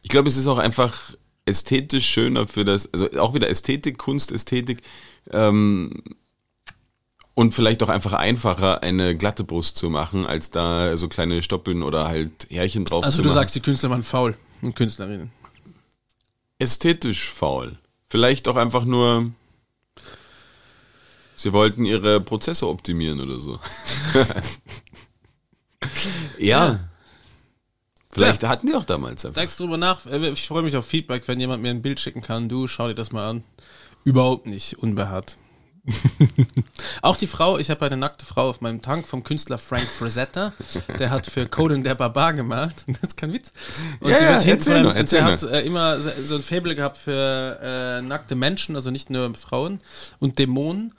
ich 0.02 0.08
glaube, 0.08 0.28
es 0.28 0.36
ist 0.36 0.46
auch 0.46 0.58
einfach 0.58 0.98
ästhetisch 1.46 2.06
schöner 2.08 2.46
für 2.46 2.64
das, 2.64 2.92
also 2.92 3.10
auch 3.18 3.34
wieder 3.34 3.48
Ästhetik, 3.48 3.98
Kunstästhetik, 3.98 4.82
ähm, 5.32 6.02
und 7.34 7.54
vielleicht 7.54 7.82
auch 7.82 7.88
einfach 7.88 8.12
einfacher, 8.12 8.82
eine 8.82 9.16
glatte 9.16 9.44
Brust 9.44 9.76
zu 9.76 9.88
machen, 9.88 10.26
als 10.26 10.50
da 10.50 10.96
so 10.96 11.08
kleine 11.08 11.42
Stoppeln 11.42 11.82
oder 11.82 12.06
halt 12.08 12.48
Härchen 12.50 12.84
drauf 12.84 13.04
Also 13.04 13.16
zu 13.18 13.22
du 13.22 13.28
machen. 13.28 13.38
sagst, 13.38 13.54
die 13.54 13.60
Künstler 13.60 13.88
waren 13.90 14.02
faul 14.02 14.36
und 14.60 14.74
Künstlerinnen. 14.74 15.30
ästhetisch 16.58 17.30
faul. 17.30 17.78
Vielleicht 18.10 18.48
auch 18.48 18.56
einfach 18.56 18.84
nur, 18.84 19.30
sie 21.36 21.52
wollten 21.52 21.84
ihre 21.84 22.20
Prozesse 22.20 22.66
optimieren 22.66 23.20
oder 23.20 23.38
so. 23.38 23.60
ja. 26.38 26.80
Vielleicht 28.12 28.42
hatten 28.42 28.66
die 28.66 28.74
auch 28.74 28.84
damals 28.84 29.24
einfach. 29.24 29.40
Denkst 29.40 29.56
drüber 29.56 29.76
nach. 29.76 30.04
Äh, 30.06 30.30
Ich 30.30 30.48
freue 30.48 30.64
mich 30.64 30.76
auf 30.76 30.84
Feedback, 30.84 31.28
wenn 31.28 31.38
jemand 31.38 31.62
mir 31.62 31.70
ein 31.70 31.82
Bild 31.82 32.00
schicken 32.00 32.20
kann. 32.20 32.48
Du, 32.48 32.66
schau 32.66 32.88
dir 32.88 32.96
das 32.96 33.12
mal 33.12 33.30
an. 33.30 33.44
Überhaupt 34.02 34.46
nicht 34.46 34.78
unbehaart. 34.78 35.36
Auch 37.02 37.16
die 37.16 37.26
Frau, 37.26 37.58
ich 37.58 37.70
habe 37.70 37.86
eine 37.86 37.96
nackte 37.96 38.24
Frau 38.24 38.48
auf 38.50 38.60
meinem 38.60 38.82
Tank 38.82 39.06
vom 39.08 39.24
Künstler 39.24 39.58
Frank 39.58 39.84
Frazetta. 39.86 40.52
Der 40.98 41.10
hat 41.10 41.26
für 41.26 41.46
Conan 41.46 41.82
der 41.82 41.94
Barbar 41.94 42.32
gemalt. 42.34 42.74
Das 42.86 42.98
ist 43.02 43.16
kein 43.16 43.32
Witz. 43.32 43.52
Und 44.00 44.10
Ja, 44.10 44.18
die 44.18 44.24
ja, 44.24 44.30
wird 44.34 44.46
erzähl 44.46 44.82
nur, 44.82 44.94
erzähl 44.94 45.18
der 45.20 45.24
nur. 45.28 45.32
hat 45.32 45.42
äh, 45.44 45.60
immer 45.62 46.00
so 46.00 46.36
ein 46.36 46.42
Faible 46.42 46.74
gehabt 46.74 46.96
für 46.98 47.58
äh, 47.62 48.02
nackte 48.02 48.34
Menschen, 48.34 48.76
also 48.76 48.90
nicht 48.90 49.10
nur 49.10 49.34
Frauen 49.34 49.78
und 50.18 50.38
Dämonen. 50.38 50.92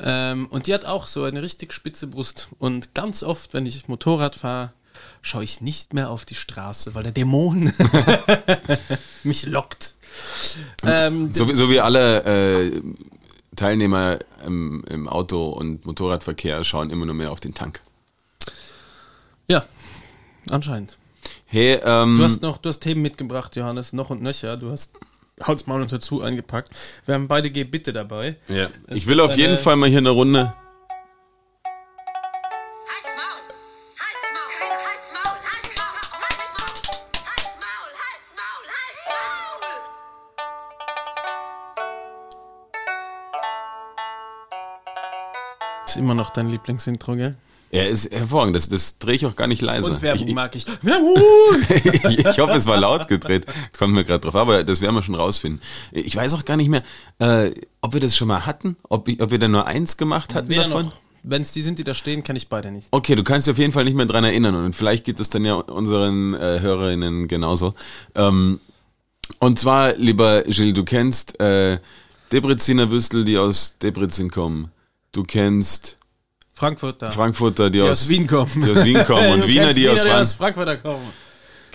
Ähm, 0.00 0.46
und 0.46 0.66
die 0.66 0.74
hat 0.74 0.84
auch 0.84 1.06
so 1.06 1.24
eine 1.24 1.42
richtig 1.42 1.72
spitze 1.72 2.06
Brust. 2.08 2.48
Und 2.58 2.94
ganz 2.94 3.22
oft, 3.22 3.54
wenn 3.54 3.64
ich 3.66 3.86
Motorrad 3.88 4.34
fahre, 4.36 4.72
schaue 5.22 5.44
ich 5.44 5.60
nicht 5.60 5.92
mehr 5.94 6.10
auf 6.10 6.24
die 6.24 6.34
Straße, 6.34 6.94
weil 6.94 7.02
der 7.04 7.12
Dämon 7.12 7.72
mich 9.24 9.44
lockt. 9.46 9.94
Ähm, 10.84 11.32
So, 11.32 11.48
wie- 11.48 11.56
so 11.56 11.68
wie 11.70 11.80
alle 11.80 12.22
äh, 12.24 12.80
Teilnehmer 13.56 14.18
im, 14.46 14.84
im 14.88 15.08
Auto- 15.08 15.48
und 15.48 15.84
Motorradverkehr 15.86 16.62
schauen 16.64 16.90
immer 16.90 17.06
nur 17.06 17.14
mehr 17.14 17.32
auf 17.32 17.40
den 17.40 17.54
Tank. 17.54 17.80
ja, 19.48 19.64
anscheinend. 20.50 20.98
Hey, 21.46 21.80
ähm, 21.84 22.16
Du 22.16 22.24
hast 22.24 22.42
noch, 22.42 22.58
du 22.58 22.68
hast 22.68 22.80
Themen 22.80 23.02
mitgebracht, 23.02 23.54
Johannes, 23.56 23.92
noch 23.92 24.10
und 24.10 24.22
nöcher. 24.22 24.56
Du 24.56 24.70
hast 24.70 24.92
Maul 25.66 25.82
und 25.82 25.92
dazu 25.92 26.22
eingepackt. 26.22 26.70
Wir 27.04 27.14
haben 27.14 27.28
beide 27.28 27.50
G 27.50 27.64
bitte 27.64 27.92
dabei. 27.92 28.36
ja. 28.48 28.68
Es 28.88 28.98
ich 28.98 29.06
will 29.06 29.20
auf 29.20 29.36
jeden 29.36 29.56
Fall 29.56 29.76
mal 29.76 29.88
hier 29.88 29.98
eine 29.98 30.10
Runde. 30.10 30.52
Ist 45.96 46.00
immer 46.02 46.14
noch 46.14 46.30
dein 46.30 46.48
Lieblingsintro, 46.48 47.16
gell? 47.16 47.36
Er 47.72 47.88
ist 47.88 48.12
hervorragend, 48.12 48.54
das, 48.54 48.68
das 48.68 48.98
drehe 48.98 49.16
ich 49.16 49.26
auch 49.26 49.34
gar 49.34 49.48
nicht 49.48 49.60
leise. 49.60 49.90
Und 49.90 50.00
Werbung 50.00 50.28
ich, 50.28 50.34
mag 50.34 50.54
ich. 50.54 50.66
Werbung! 50.82 51.16
ich, 51.68 52.18
ich 52.18 52.38
hoffe, 52.38 52.52
es 52.52 52.66
war 52.66 52.76
laut 52.76 53.08
gedreht. 53.08 53.46
Das 53.46 53.78
kommt 53.78 53.92
mir 53.92 54.04
gerade 54.04 54.20
drauf, 54.20 54.36
aber 54.36 54.62
das 54.62 54.80
werden 54.80 54.94
wir 54.94 55.02
schon 55.02 55.16
rausfinden. 55.16 55.60
Ich 55.90 56.14
weiß 56.14 56.34
auch 56.34 56.44
gar 56.44 56.56
nicht 56.56 56.68
mehr, 56.68 56.82
äh, 57.18 57.50
ob 57.80 57.94
wir 57.94 58.00
das 58.00 58.16
schon 58.16 58.28
mal 58.28 58.46
hatten, 58.46 58.76
ob, 58.88 59.08
ich, 59.08 59.20
ob 59.20 59.30
wir 59.30 59.38
da 59.38 59.48
nur 59.48 59.66
eins 59.66 59.96
gemacht 59.96 60.34
hatten 60.34 60.48
Weder 60.48 60.64
davon. 60.64 60.86
noch. 60.86 60.92
Wenn 61.24 61.42
es 61.42 61.50
die 61.50 61.60
sind, 61.60 61.80
die 61.80 61.84
da 61.84 61.92
stehen, 61.92 62.22
kenne 62.22 62.36
ich 62.36 62.48
beide 62.48 62.70
nicht. 62.70 62.86
Okay, 62.92 63.16
du 63.16 63.24
kannst 63.24 63.48
dich 63.48 63.52
auf 63.52 63.58
jeden 63.58 63.72
Fall 63.72 63.84
nicht 63.84 63.96
mehr 63.96 64.06
dran 64.06 64.22
erinnern 64.22 64.54
und 64.54 64.76
vielleicht 64.76 65.04
geht 65.04 65.18
es 65.18 65.28
dann 65.28 65.44
ja 65.44 65.54
unseren 65.54 66.34
äh, 66.34 66.60
Hörerinnen 66.60 67.26
genauso. 67.26 67.74
Ähm, 68.14 68.60
und 69.40 69.58
zwar, 69.58 69.96
lieber 69.96 70.42
Gilles, 70.42 70.74
du 70.74 70.84
kennst 70.84 71.40
äh, 71.40 71.78
Debreziner 72.30 72.92
Würstel, 72.92 73.24
die 73.24 73.38
aus 73.38 73.78
Debrezin 73.78 74.30
kommen. 74.30 74.70
Du 75.16 75.22
kennst 75.22 75.96
Frankfurter. 76.52 77.10
Frankfurter, 77.10 77.70
die, 77.70 77.78
die 77.78 77.84
aus, 77.84 78.06
Wien 78.06 78.26
kommen. 78.26 78.50
die 78.54 78.70
aus 78.70 78.84
Wien 78.84 79.02
kommen 79.06 79.32
und 79.32 79.40
Du 79.44 79.48
Wiener, 79.48 79.72
die 79.72 79.88
aus 79.88 80.04
Wiener, 80.04 80.10
Frank 80.10 80.20
aus 80.20 80.34
Frankfurter 80.34 80.76
kommen. 80.76 81.10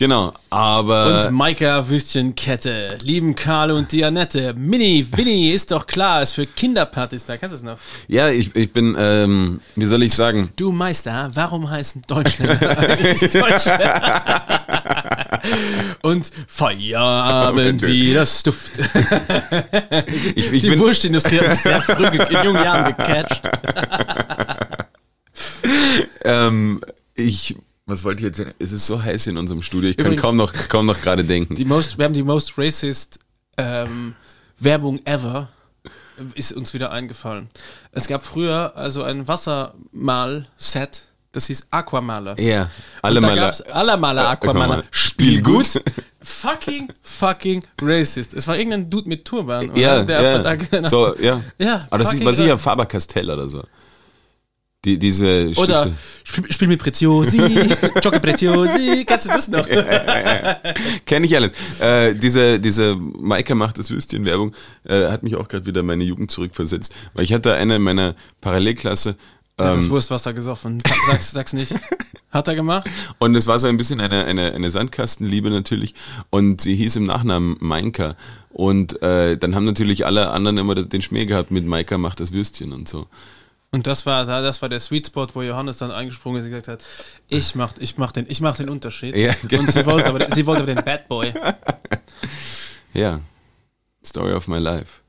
Genau, 0.01 0.33
aber 0.49 1.25
Und 1.25 1.31
Maika 1.31 1.87
Würstchenkette, 1.87 2.97
lieben 3.03 3.35
Karl 3.35 3.69
und 3.69 3.91
Dianette. 3.91 4.55
Mini, 4.55 5.05
Winnie, 5.11 5.51
ist 5.51 5.69
doch 5.69 5.85
klar, 5.85 6.23
ist 6.23 6.31
für 6.31 6.47
Kinderpartys 6.47 7.25
da. 7.25 7.37
Kennst 7.37 7.53
du 7.53 7.57
es 7.57 7.61
noch? 7.61 7.77
ja, 8.07 8.27
ich, 8.29 8.55
ich 8.55 8.73
bin, 8.73 8.95
ähm, 8.97 9.61
wie 9.75 9.85
soll 9.85 10.01
ich 10.01 10.15
sagen, 10.15 10.49
Du 10.55 10.71
Meister, 10.71 11.29
warum 11.35 11.69
heißen 11.69 12.01
Deutschländer 12.07 12.79
eigentlich 12.79 13.31
Deutschländer? 13.31 14.41
und 16.01 16.31
Feierabend 16.47 17.83
wie 17.83 18.15
das 18.15 18.41
Duft. 18.41 18.71
ich, 20.33 20.51
ich 20.51 20.61
Die 20.61 20.79
Wurstindustrie 20.79 21.41
hat 21.41 21.49
mich 21.49 21.59
sehr 21.59 21.79
früh 21.79 22.07
in 22.07 22.43
jungen 22.43 22.63
Jahren 22.63 22.95
gecatcht. 22.95 23.47
ähm, 26.25 26.81
ich, 27.13 27.55
was 27.85 28.03
wollte 28.03 28.21
ich 28.21 28.25
jetzt 28.27 28.37
sagen? 28.37 28.53
Es 28.59 28.71
ist 28.71 28.85
so 28.85 29.01
heiß 29.01 29.27
in 29.27 29.37
unserem 29.37 29.61
Studio, 29.61 29.89
ich 29.89 29.97
kann 29.97 30.07
Übrigens- 30.07 30.21
kaum 30.21 30.35
noch, 30.37 30.53
kaum 30.69 30.85
noch 30.85 31.01
gerade 31.01 31.23
denken. 31.25 31.55
Die 31.55 31.65
most, 31.65 31.97
wir 31.97 32.05
haben 32.05 32.13
die 32.13 32.23
most 32.23 32.57
racist 32.57 33.19
ähm, 33.57 34.15
Werbung 34.59 34.99
ever 35.05 35.49
ist 36.35 36.51
uns 36.53 36.73
wieder 36.75 36.91
eingefallen. 36.91 37.49
Es 37.91 38.07
gab 38.07 38.21
früher 38.21 38.73
also 38.75 39.01
ein 39.03 39.27
Wassermal-Set, 39.27 41.03
das 41.31 41.47
hieß 41.47 41.67
Aquamaler. 41.71 42.39
ja, 42.39 42.69
alle 43.01 43.17
Und 43.19 43.23
da 43.23 43.27
mal. 43.29 43.35
gab's 43.35 43.61
Allermaler 43.61 44.29
Aquamaler. 44.29 44.83
Spiel 44.91 45.41
gut. 45.41 45.81
fucking, 46.21 46.91
fucking 47.01 47.65
racist. 47.81 48.33
Es 48.33 48.47
war 48.47 48.55
irgendein 48.57 48.89
Dude 48.89 49.07
mit 49.09 49.25
Turban. 49.25 49.69
Oder? 49.71 49.79
Ja, 49.79 50.03
Der 50.03 50.21
ja. 50.43 50.55
genau. 50.55 50.87
So, 50.89 51.15
ja. 51.17 51.41
Ja, 51.57 51.85
Aber 51.89 51.99
das 51.99 52.09
fucking 52.11 52.25
war 52.25 52.33
sicher 52.33 52.51
ra- 52.53 52.57
Faber-Castell 52.57 53.29
oder 53.29 53.47
so. 53.47 53.63
Die, 54.83 54.97
diese 54.97 55.53
Stifte. 55.53 55.61
Oder 55.61 55.91
Spiel, 56.23 56.51
Spiel 56.51 56.67
mit 56.67 56.79
Preziosi, 56.79 57.37
Jocke 58.03 58.19
Preziosi, 58.19 59.05
kennst 59.05 59.25
du 59.25 59.29
das 59.29 59.47
noch? 59.47 59.67
Kenn 61.05 61.23
ich 61.23 61.35
alles. 61.35 61.51
Äh, 61.79 62.15
diese, 62.15 62.59
diese 62.59 62.95
Maike 62.95 63.53
macht 63.53 63.77
das 63.77 63.91
Würstchen-Werbung 63.91 64.55
äh, 64.85 65.07
hat 65.07 65.21
mich 65.21 65.35
auch 65.35 65.47
gerade 65.47 65.65
wieder 65.67 65.81
in 65.81 65.85
meine 65.85 66.03
Jugend 66.03 66.31
zurückversetzt. 66.31 66.93
Weil 67.13 67.25
ich 67.25 67.33
hatte 67.33 67.53
eine 67.53 67.75
in 67.75 67.83
meiner 67.83 68.15
Parallelklasse 68.41 69.15
Der 69.59 69.67
hat 69.67 69.77
das 69.77 69.85
Ähm, 69.85 69.91
Wurstwasser 69.91 70.33
gesoffen. 70.33 70.79
Sag's, 71.07 71.31
sag's 71.31 71.53
nicht. 71.53 71.75
Hat 72.31 72.47
er 72.47 72.55
gemacht? 72.55 72.89
Und 73.19 73.35
es 73.35 73.45
war 73.45 73.59
so 73.59 73.67
ein 73.67 73.77
bisschen 73.77 73.99
eine, 73.99 74.25
eine, 74.25 74.53
eine 74.53 74.69
Sandkastenliebe 74.69 75.49
natürlich. 75.49 75.93
Und 76.29 76.61
sie 76.61 76.75
hieß 76.75 76.95
im 76.95 77.05
Nachnamen 77.05 77.57
Mainka. 77.59 78.15
Und 78.49 79.01
äh, 79.03 79.37
dann 79.37 79.53
haben 79.53 79.65
natürlich 79.65 80.05
alle 80.05 80.31
anderen 80.31 80.57
immer 80.57 80.73
den 80.73 81.01
Schmäh 81.01 81.25
gehabt 81.25 81.51
mit 81.51 81.65
Maika 81.67 81.97
macht 81.97 82.19
das 82.19 82.31
Würstchen 82.31 82.73
und 82.73 82.87
so. 82.87 83.05
Und 83.73 83.87
das 83.87 84.05
war 84.05 84.25
da, 84.25 84.41
das 84.41 84.61
war 84.61 84.67
der 84.67 84.81
Sweet 84.81 85.07
Spot, 85.07 85.27
wo 85.33 85.41
Johannes 85.41 85.77
dann 85.77 85.91
eingesprungen 85.91 86.39
ist 86.41 86.45
und 86.45 86.51
gesagt 86.51 86.67
hat, 86.67 86.83
ich 87.29 87.55
mach, 87.55 87.73
ich 87.79 87.97
mach 87.97 88.11
den, 88.11 88.25
ich 88.27 88.41
mach 88.41 88.57
den 88.57 88.67
Unterschied. 88.69 89.15
Ja, 89.15 89.33
genau. 89.47 89.61
Und 89.63 89.71
sie 89.71 89.85
wollte 89.85 90.09
aber, 90.09 90.19
den- 90.19 90.31
sie 90.33 90.45
wollte 90.45 90.63
aber 90.63 90.75
den 90.75 90.83
Bad 90.83 91.07
Boy. 91.07 91.33
Ja. 92.93 93.21
Story 94.05 94.33
of 94.33 94.47
my 94.49 94.57
life. 94.57 94.99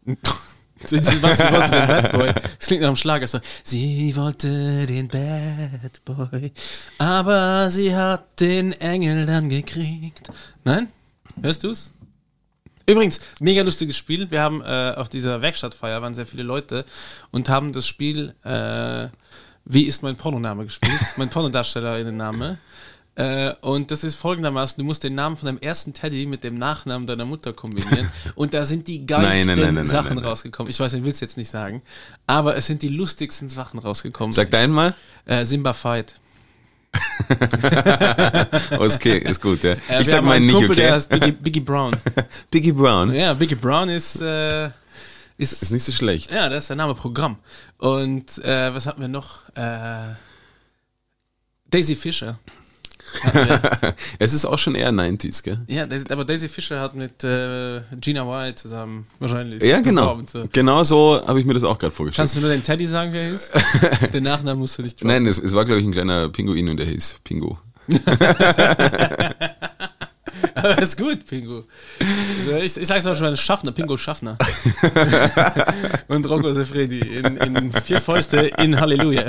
Sie, 0.85 0.99
sie, 0.99 1.21
was, 1.23 1.39
sie 1.39 1.45
wollte 1.53 1.71
den 1.73 1.87
Bad 1.89 2.13
Boy. 2.13 2.33
Das 2.59 2.67
klingt 2.69 2.83
nach 2.83 2.89
einem 2.89 2.97
Schlager 2.97 3.27
so. 3.27 3.41
Sie 3.65 4.15
wollte 4.15 4.87
den 4.87 5.09
Bad 5.09 6.05
Boy, 6.05 6.53
aber 6.99 7.69
sie 7.69 7.93
hat 7.95 8.39
den 8.41 8.73
Engel 8.75 9.27
dann 9.27 9.49
gekriegt. 9.49 10.29
Nein? 10.63 10.87
Hörst 11.43 11.65
du's? 11.65 11.91
Übrigens, 12.87 13.21
mega 13.41 13.63
lustiges 13.63 13.97
Spiel. 13.97 14.31
Wir 14.31 14.41
haben 14.41 14.61
äh, 14.63 14.95
auf 14.97 15.09
dieser 15.09 15.43
Werkstattfeier 15.43 16.03
waren 16.03 16.15
sehr 16.15 16.27
viele 16.27 16.43
Leute 16.43 16.85
und 17.31 17.49
haben 17.49 17.73
das 17.73 17.87
Spiel 17.87 18.35
äh, 18.45 19.09
Wie 19.65 19.85
ist 19.85 20.03
mein 20.03 20.17
Pornoname 20.17 20.65
gespielt? 20.65 21.01
mein 21.17 21.29
Pornodarstellerinnenname. 21.31 22.59
Äh, 23.15 23.53
und 23.61 23.91
das 23.91 24.05
ist 24.05 24.17
folgendermaßen, 24.17 24.79
du 24.79 24.85
musst 24.85 25.05
den 25.05 25.15
Namen 25.15 25.37
von 25.37 25.47
deinem 25.47 25.59
ersten 25.59 25.93
Teddy 25.93 26.25
mit 26.25 26.45
dem 26.45 26.57
Nachnamen 26.57 27.07
deiner 27.07 27.27
Mutter 27.27 27.53
kombinieren. 27.53 28.11
und 28.35 28.55
da 28.55 28.65
sind 28.65 28.89
die 28.89 29.05
geilsten 29.05 29.49
Nein, 29.49 29.59
nein, 29.59 29.75
nein, 29.75 29.87
Sachen 29.87 30.19
rausgekommen. 30.19 30.71
Ich 30.71 30.81
weiß, 30.81 30.95
ich 30.95 31.03
will 31.03 31.11
es 31.11 31.21
jetzt 31.21 31.37
nicht 31.37 31.51
sagen. 31.51 31.83
Aber 32.27 32.57
es 32.57 32.67
sind 32.67 32.81
die 32.81 32.89
lustigsten 32.89 33.51
Sachen 33.51 33.79
rausgekommen. 33.79 34.33
Sag 34.33 34.51
deinen 34.51 34.73
mal. 34.73 34.95
Äh, 35.27 35.45
Simba 35.45 35.75
Fight. 35.75 36.15
Okay, 38.79 39.19
ist 39.19 39.41
gut, 39.41 39.63
ja. 39.65 39.73
Äh, 39.89 40.01
ich 40.03 40.09
sag 40.09 40.25
einen 40.25 40.47
nicht, 40.47 40.55
Kumpel, 40.55 40.77
der 40.77 40.85
okay? 40.87 40.95
heißt 40.95 41.09
Biggie, 41.09 41.33
Biggie 41.33 41.61
Brown. 41.61 41.97
Biggie 42.51 42.73
Brown. 42.73 43.15
Ja, 43.15 43.35
Biggie 43.35 43.55
Brown 43.55 43.89
ist, 43.89 44.21
äh, 44.21 44.67
ist, 45.39 45.63
Ist 45.63 45.71
nicht 45.71 45.85
so 45.85 45.93
schlecht. 45.93 46.33
ja, 46.33 46.49
das 46.49 46.65
ist 46.65 46.69
der 46.69 46.77
Name 46.77 46.95
Programm. 46.95 47.37
Und 47.79 48.39
äh, 48.45 48.75
was 48.75 48.87
hatten 48.87 49.01
wir 49.01 49.09
noch? 49.09 49.49
Äh, 49.55 50.15
Daisy 51.71 51.97
Fisher. 51.97 52.39
Es 54.19 54.33
ist 54.33 54.45
auch 54.45 54.59
schon 54.59 54.75
eher 54.75 54.91
90s, 54.91 55.43
gell? 55.43 55.59
ja, 55.67 55.85
aber 56.11 56.25
Daisy 56.25 56.49
Fisher 56.49 56.81
hat 56.81 56.95
mit 56.95 57.23
äh, 57.25 57.81
Gina 58.01 58.27
Wild 58.27 58.59
zusammen 58.59 59.07
wahrscheinlich. 59.19 59.63
Ja, 59.63 59.81
genau. 59.81 60.21
Genau 60.53 60.85
so 60.85 61.21
habe 61.27 61.41
ich 61.41 61.47
mir 61.47 61.55
das 61.55 61.65
auch 61.65 61.79
gerade 61.79 61.95
vorgestellt. 61.95 62.23
Kannst 62.23 62.37
du 62.37 62.41
nur 62.41 62.51
den 62.51 62.63
Teddy 62.63 62.87
sagen, 62.87 63.13
wer 63.13 63.23
er 63.23 63.33
ist? 63.35 63.51
den 64.13 64.25
Nachnamen 64.25 64.61
musst 64.61 64.79
du 64.79 64.83
nicht 64.83 65.01
droppen. 65.01 65.09
Nein, 65.09 65.27
es, 65.27 65.39
es 65.39 65.55
war, 65.55 65.65
glaube 65.65 65.81
ich, 65.81 65.87
ein 65.87 65.93
kleiner 65.93 66.29
Pinguin 66.29 66.69
und 66.69 66.79
der 66.79 66.87
hieß 66.87 67.17
Pingo. 67.25 67.59
Aber 70.55 70.79
ist 70.79 70.97
gut, 70.97 71.27
Pingo. 71.27 71.65
Also 72.39 72.57
ich, 72.57 72.77
ich 72.77 72.87
sag's 72.87 73.07
auch 73.07 73.17
schon, 73.17 73.37
Schaffner, 73.37 73.73
Pingo 73.73 73.97
Schaffner. 73.97 74.37
Und 76.09 76.29
Rocco 76.29 76.53
Sefredi 76.53 77.01
in, 77.01 77.37
in 77.37 77.73
vier 77.73 78.01
Fäuste 78.01 78.51
in 78.59 78.79
Halleluja. 78.79 79.25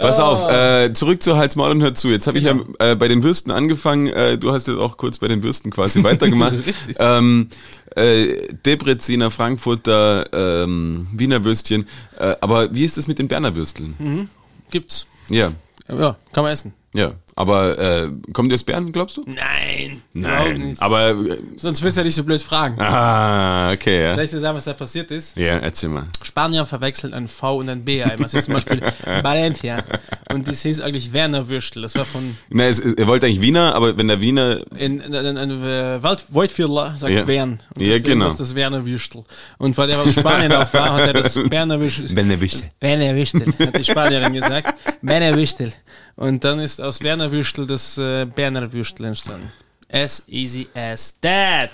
Pass 0.00 0.18
Ah. 0.20 0.24
auf, 0.24 0.50
äh, 0.50 0.92
zurück 0.92 1.22
zu 1.22 1.36
Hals, 1.36 1.56
Maul 1.56 1.70
und 1.72 1.82
hör 1.82 1.94
zu. 1.94 2.08
Jetzt 2.08 2.26
habe 2.26 2.38
ich 2.38 2.44
ja 2.44 2.52
Genau. 2.52 2.64
äh, 2.78 2.94
bei 2.96 3.08
den 3.08 3.22
Würsten 3.22 3.50
angefangen. 3.52 4.06
Äh, 4.08 4.38
du 4.38 4.52
hast 4.52 4.66
jetzt 4.68 4.78
auch 4.78 4.96
kurz 4.96 5.18
bei 5.18 5.28
den 5.28 5.42
Würsten 5.42 5.70
quasi 5.70 6.02
weitergemacht. 6.04 6.54
Ähm, 6.98 7.48
äh, 7.96 8.52
Debreziner, 8.64 9.30
Frankfurter, 9.30 10.24
ähm, 10.32 11.06
Wiener 11.12 11.44
Würstchen. 11.44 11.86
Äh, 12.18 12.36
aber 12.40 12.72
wie 12.74 12.84
ist 12.84 12.96
es 12.98 13.06
mit 13.08 13.18
den 13.18 13.28
Berner 13.28 13.54
Würsteln? 13.56 14.28
Gibt's. 14.70 15.06
Ja, 15.30 15.52
Ja, 15.88 16.16
kann 16.32 16.44
man 16.44 16.52
essen. 16.52 16.72
ja. 16.94 17.12
Aber 17.38 17.78
äh, 17.78 18.08
kommen 18.32 18.48
die 18.48 18.56
aus 18.56 18.64
Bern, 18.64 18.90
glaubst 18.90 19.16
du? 19.16 19.24
Nein, 19.24 20.02
überhaupt 20.12 20.58
nicht. 20.58 20.82
Aber 20.82 21.10
äh, 21.10 21.38
Sonst 21.56 21.80
willst 21.84 21.96
du 21.96 22.00
ja 22.00 22.04
nicht 22.04 22.16
so 22.16 22.24
blöd 22.24 22.42
fragen. 22.42 22.74
ah, 22.80 23.70
okay, 23.70 24.02
ja. 24.02 24.14
Soll 24.16 24.24
ich 24.24 24.30
dir 24.30 24.40
sagen, 24.40 24.56
was 24.56 24.64
da 24.64 24.72
passiert 24.72 25.12
ist? 25.12 25.36
Ja, 25.36 25.56
erzähl 25.58 25.88
mal. 25.88 26.06
Spanier 26.20 26.66
verwechseln 26.66 27.14
ein 27.14 27.28
V 27.28 27.58
und 27.58 27.68
ein 27.68 27.84
B. 27.84 28.02
Das 28.18 28.34
ist 28.34 28.46
zum 28.46 28.54
Beispiel 28.54 28.80
Valencia. 29.22 29.84
Und 30.32 30.48
das 30.48 30.62
hieß 30.62 30.80
eigentlich 30.80 31.12
Werner 31.12 31.48
Würstel. 31.48 31.82
Das 31.82 31.94
war 31.94 32.04
von 32.04 32.36
es, 32.58 32.80
er 32.80 33.06
wollte 33.06 33.26
eigentlich 33.26 33.40
Wiener, 33.40 33.72
aber 33.76 33.96
wenn 33.96 34.08
der 34.08 34.20
Wiener 34.20 34.58
in, 34.76 34.98
in, 35.00 35.14
in, 35.14 35.36
in 35.36 35.62
äh, 35.62 36.02
Wald 36.02 36.24
Waldviertler 36.30 36.96
sagt 36.96 37.12
Ja. 37.12 37.24
Wern. 37.28 37.60
Und 37.76 37.82
Ja, 37.86 38.00
genau. 38.00 38.26
ist 38.26 38.40
das 38.40 38.56
Werner 38.56 38.84
Würstel. 38.84 39.22
Und 39.58 39.78
weil 39.78 39.86
der 39.86 40.00
aus 40.00 40.12
Spanien 40.12 40.50
auch 40.52 40.74
war, 40.74 40.94
hat 40.94 41.06
er 41.06 41.12
das 41.12 41.36
Werner 41.50 41.78
Würstel. 41.78 42.16
Werner 42.16 42.40
Würstel. 42.40 42.68
Werner 42.80 43.14
Würstel, 43.14 43.46
hat 43.60 43.78
die 43.78 43.84
Spanierin 43.84 44.32
gesagt. 44.32 44.74
Werner 45.02 45.36
Würstel. 45.36 45.72
Und 46.16 46.42
dann 46.42 46.58
ist 46.58 46.80
aus 46.80 47.00
Werner 47.04 47.27
Würstel 47.32 47.66
das 47.66 47.98
äh, 47.98 48.24
Berner 48.26 48.72
Würstel 48.72 49.06
entstanden. 49.06 49.50
As 49.90 50.22
easy 50.28 50.66
as 50.74 51.18
that. 51.20 51.70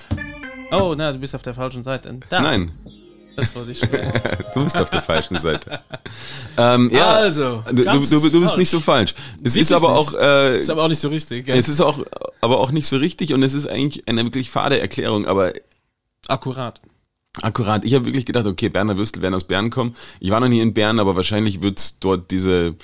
Oh, 0.71 0.95
na, 0.97 1.13
du 1.13 1.19
bist 1.19 1.35
auf 1.35 1.43
der 1.43 1.55
falschen 1.55 1.83
Seite. 1.83 2.17
Da, 2.29 2.41
Nein, 2.41 2.71
Das 3.37 3.55
wollte 3.57 3.73
ich 3.73 3.81
du 4.55 4.63
bist 4.65 4.77
auf 4.77 4.91
der 4.91 5.03
falschen 5.03 5.39
Seite. 5.39 5.81
Ähm, 6.57 6.91
ja, 6.93 7.13
Also, 7.15 7.65
du, 7.69 7.85
du, 7.85 7.99
du, 8.01 8.29
du 8.31 8.41
bist 8.41 8.57
nicht 8.57 8.71
so 8.71 8.79
falsch. 8.81 9.15
Es 9.43 9.57
ist 9.57 9.73
aber 9.73 9.89
nicht. 9.99 10.15
auch, 10.15 10.21
äh, 10.21 10.61
Ist 10.61 10.71
aber 10.71 10.85
auch 10.85 10.89
nicht 10.89 11.01
so 11.01 11.09
richtig. 11.09 11.47
Gell? 11.47 11.59
es 11.59 11.69
ist 11.69 11.81
auch, 11.81 11.99
aber 12.41 12.61
auch 12.61 12.71
nicht 12.71 12.87
so 12.87 12.97
richtig 12.97 13.33
und 13.35 13.43
es 13.43 13.55
ist 13.55 13.67
eigentlich 13.67 14.07
eine 14.09 14.23
wirklich 14.25 14.51
fade 14.51 14.79
Erklärung, 14.81 15.27
aber 15.27 15.53
Akkurat. 16.29 16.81
akkurat. 17.43 17.85
Ich 17.85 17.95
habe 17.95 18.05
wirklich 18.07 18.27
gedacht, 18.27 18.47
okay, 18.47 18.69
Berner 18.69 18.97
Würstel 18.97 19.23
werden 19.23 19.35
aus 19.35 19.45
Bern 19.45 19.71
kommen. 19.71 19.97
Ich 20.21 20.31
war 20.31 20.39
noch 20.41 20.49
nie 20.49 20.61
in 20.61 20.73
Bern, 20.73 21.01
aber 21.01 21.17
wahrscheinlich 21.17 21.61
wird's 21.63 21.99
dort 21.99 22.31
diese, 22.31 22.75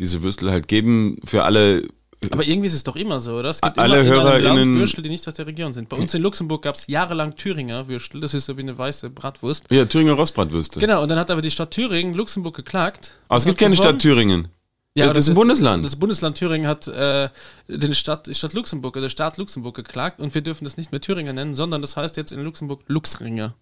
diese 0.00 0.22
Würstel 0.22 0.50
halt 0.50 0.68
geben 0.68 1.16
für 1.24 1.44
alle. 1.44 1.86
Aber 2.30 2.46
irgendwie 2.46 2.66
ist 2.66 2.74
es 2.74 2.84
doch 2.84 2.96
immer 2.96 3.20
so, 3.20 3.34
oder? 3.34 3.50
Es 3.50 3.60
gibt 3.60 3.78
Alle 3.78 4.00
immer 4.00 4.10
HörerInnen- 4.10 4.78
Würstel, 4.78 5.02
die 5.02 5.10
nicht 5.10 5.28
aus 5.28 5.34
der 5.34 5.46
Region 5.46 5.74
sind. 5.74 5.90
Bei 5.90 5.96
uns 5.98 6.14
in 6.14 6.22
Luxemburg 6.22 6.62
gab 6.62 6.74
es 6.74 6.86
jahrelang 6.86 7.36
Thüringer 7.36 7.86
Würstel. 7.86 8.20
Das 8.20 8.32
ist 8.32 8.46
so 8.46 8.56
wie 8.56 8.62
eine 8.62 8.76
weiße 8.78 9.10
Bratwurst. 9.10 9.64
Ja, 9.70 9.84
Thüringer 9.84 10.14
Rostbratwürste. 10.14 10.80
Genau, 10.80 11.02
und 11.02 11.08
dann 11.10 11.18
hat 11.18 11.30
aber 11.30 11.42
die 11.42 11.50
Stadt 11.50 11.72
Thüringen 11.72 12.14
Luxemburg 12.14 12.56
geklagt. 12.56 13.18
Aber 13.28 13.38
es 13.38 13.44
gibt 13.44 13.58
keine. 13.58 13.76
Stadt 13.76 13.98
Thüringen. 13.98 14.48
Ja, 14.96 15.08
das 15.08 15.24
ist 15.24 15.30
ein 15.30 15.34
Bundesland. 15.34 15.84
Das 15.84 15.96
Bundesland 15.96 16.38
Thüringen 16.38 16.68
hat 16.68 16.86
äh, 16.86 17.28
den 17.66 17.94
Stadt, 17.94 18.28
die 18.28 18.34
Stadt 18.34 18.52
Luxemburg 18.52 18.96
oder 18.96 19.08
Staat 19.08 19.38
Luxemburg 19.38 19.74
geklagt 19.74 20.20
und 20.20 20.32
wir 20.34 20.40
dürfen 20.40 20.64
das 20.64 20.76
nicht 20.76 20.92
mehr 20.92 21.00
Thüringer 21.00 21.32
nennen, 21.32 21.56
sondern 21.56 21.82
das 21.82 21.96
heißt 21.96 22.16
jetzt 22.16 22.30
in 22.30 22.40
Luxemburg 22.44 22.80
Luxringer. 22.86 23.54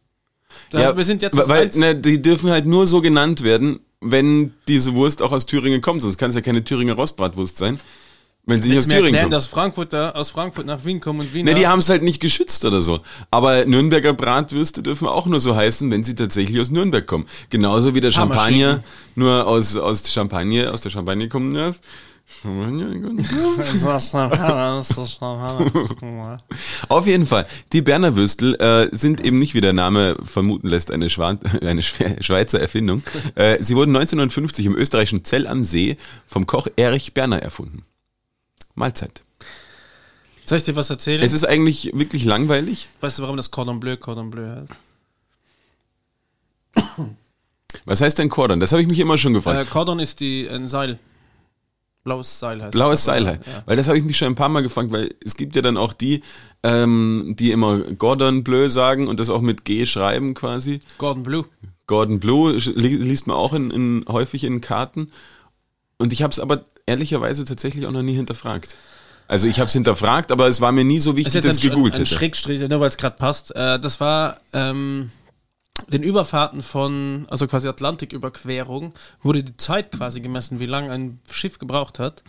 Das 0.71 0.83
heißt, 0.83 0.97
wir 0.99 1.05
sind 1.05 1.23
jetzt 1.23 1.39
das 1.39 1.49
weil, 1.49 1.71
ne, 1.77 1.97
die 1.97 2.21
dürfen 2.21 2.51
halt 2.51 2.67
nur 2.67 2.87
so 2.87 3.01
genannt 3.01 3.43
werden, 3.43 3.81
wenn 4.03 4.53
diese 4.69 4.95
Wurst 4.95 5.23
auch 5.23 5.33
aus 5.33 5.47
Thüringen 5.47 5.81
kommt. 5.81 6.03
Sonst 6.03 6.19
kann 6.19 6.31
es 6.31 6.37
ja 6.37 6.43
keine 6.43 6.65
Thüringer 6.65 6.95
Rostbratwurst 6.95 7.57
sein, 7.57 7.79
wenn 8.45 8.61
sie 8.61 8.71
nicht 8.71 8.79
aus 8.79 8.89
Thüringen 8.89 9.07
erklären, 9.07 9.25
kommt. 9.25 9.35
dass 9.35 9.47
Frankfurter 9.47 10.17
aus 10.17 10.31
Frankfurt 10.31 10.67
nach 10.67 10.85
Wien 10.85 11.01
kommen 11.01 11.21
und 11.21 11.33
Wien 11.33 11.47
Ne, 11.47 11.55
die 11.55 11.67
haben 11.67 11.79
es 11.79 11.89
halt 11.89 12.03
nicht 12.03 12.21
geschützt 12.21 12.65
oder 12.65 12.83
so. 12.83 13.01
Aber 13.31 13.65
Nürnberger 13.65 14.13
Bratwürste 14.13 14.83
dürfen 14.83 15.07
auch 15.07 15.27
nur 15.27 15.41
so 15.41 15.55
heißen, 15.55 15.91
wenn 15.91 16.03
sie 16.03 16.15
tatsächlich 16.15 16.61
aus 16.61 16.71
Nürnberg 16.71 17.07
kommen. 17.07 17.27
Genauso 17.51 17.95
wie 17.95 18.01
der 18.01 18.11
Champagner 18.11 18.83
nur 19.15 19.47
aus, 19.47 19.77
aus 19.77 20.13
Champagne, 20.13 20.73
aus 20.73 20.81
der 20.81 20.91
Champagne 20.91 21.29
kommen 21.29 21.55
darf. 21.55 21.81
Auf 26.89 27.07
jeden 27.07 27.27
Fall. 27.27 27.47
Die 27.73 27.83
Berner 27.83 28.17
Würstel 28.17 28.55
äh, 28.61 28.89
sind 28.95 29.25
eben 29.25 29.39
nicht, 29.39 29.55
wie 29.55 29.61
der 29.61 29.73
Name 29.73 30.17
vermuten 30.23 30.69
lässt, 30.69 30.91
eine, 30.91 31.09
Schwan 31.11 31.39
eine 31.63 31.83
Schwe- 31.83 32.23
Schweizer 32.23 32.61
Erfindung. 32.61 33.03
Äh, 33.35 33.63
sie 33.63 33.77
wurden 33.77 33.91
1950 33.95 34.67
im 34.67 34.75
österreichischen 34.77 35.25
Zell 35.25 35.47
am 35.47 35.63
See 35.65 35.97
vom 36.27 36.47
Koch 36.47 36.67
Erich 36.77 37.15
Berner 37.15 37.41
erfunden. 37.41 37.85
Mahlzeit. 38.75 39.23
Soll 40.45 40.59
ich 40.59 40.65
dir 40.65 40.75
was 40.75 40.91
erzählen? 40.91 41.23
Es 41.23 41.33
ist 41.33 41.45
eigentlich 41.45 41.91
wirklich 41.95 42.25
langweilig. 42.25 42.89
weißt 43.01 43.19
du, 43.19 43.23
warum 43.23 43.37
das 43.37 43.51
Cordon 43.51 43.79
Bleu 43.81 43.97
Cordon 43.97 44.31
Bleu 44.31 44.47
heißt? 44.49 44.69
Was 47.85 48.01
heißt 48.01 48.19
denn 48.19 48.29
Cordon? 48.29 48.61
Das 48.61 48.73
habe 48.73 48.83
ich 48.83 48.89
mich 48.89 48.99
immer 48.99 49.17
schon 49.19 49.33
gefragt. 49.35 49.61
Äh, 49.61 49.65
Cordon 49.71 49.99
ist 49.99 50.21
die, 50.21 50.49
ein 50.49 50.69
Seil. 50.69 50.99
Blaues 52.05 52.39
Seil 52.41 52.61
heißt 52.63 52.73
Blaues 52.73 52.99
es. 53.01 53.05
Seil. 53.05 53.25
Ja. 53.25 53.39
Weil 53.67 53.77
das 53.77 53.87
habe 53.89 53.97
ich 53.99 54.05
mich 54.05 54.17
schon 54.19 54.29
ein 54.29 54.35
paar 54.35 54.49
Mal 54.49 54.63
gefragt, 54.63 54.91
weil 54.91 55.15
es 55.25 55.37
gibt 55.37 55.55
ja 55.55 55.63
dann 55.63 55.77
auch 55.77 55.93
die, 55.93 56.23
ähm, 56.63 57.35
die 57.39 57.53
immer 57.53 57.79
Gordon 57.79 58.43
Bleu 58.43 58.69
sagen 58.69 59.07
und 59.09 59.21
das 59.21 59.31
auch 59.31 59.41
mit 59.41 59.65
G 59.65 59.87
schreiben 59.87 60.35
quasi. 60.35 60.81
Gordon 60.99 61.23
Bleu. 61.23 61.43
Gordon 61.87 62.21
Blue 62.21 62.53
li- 62.53 62.97
liest 62.97 63.27
man 63.27 63.37
auch 63.37 63.53
in, 63.53 63.71
in, 63.71 64.05
häufig 64.09 64.45
in 64.45 64.61
Karten. 64.61 65.11
Und 65.99 66.13
ich 66.13 66.23
habe 66.23 66.33
es 66.33 66.41
aber 66.41 66.65
ehrlicherweise 66.87 67.45
tatsächlich 67.45 67.87
auch 67.87 67.93
noch 67.93 68.03
nie 68.03 68.15
hinterfragt. 68.15 68.77
Also 69.29 69.47
ich 69.47 69.61
habe 69.61 69.69
es 69.69 69.73
hinterfragt, 69.73 70.33
aber 70.33 70.49
es 70.49 70.61
war 70.61 70.73
mir 70.73 70.85
nie 70.85 70.99
so 71.01 71.17
wichtig, 71.17 71.41
dass 71.43 71.57
ich 71.57 71.65
ein, 71.65 71.71
gegoogelt 71.71 71.95
ein, 71.95 72.01
ein 72.03 72.05
hätte. 72.07 72.15
Schrägstrich, 72.17 72.61
nur 72.69 72.81
weil 72.81 72.89
es 72.89 72.97
gerade 72.97 73.17
passt. 73.17 73.55
Äh, 73.55 73.79
das 73.79 74.01
war 74.01 74.37
ähm, 74.53 75.11
den 75.89 76.03
Überfahrten 76.03 76.63
von, 76.63 77.27
also 77.31 77.47
quasi 77.47 77.69
Atlantiküberquerung, 77.69 78.93
wurde 79.23 79.43
die 79.43 79.57
Zeit 79.57 79.91
quasi 79.93 80.21
gemessen, 80.21 80.61
wie 80.61 80.67
lange 80.67 80.91
ein 80.91 81.19
Schiff 81.31 81.59
gebraucht 81.59 81.99
hat. 81.99 82.23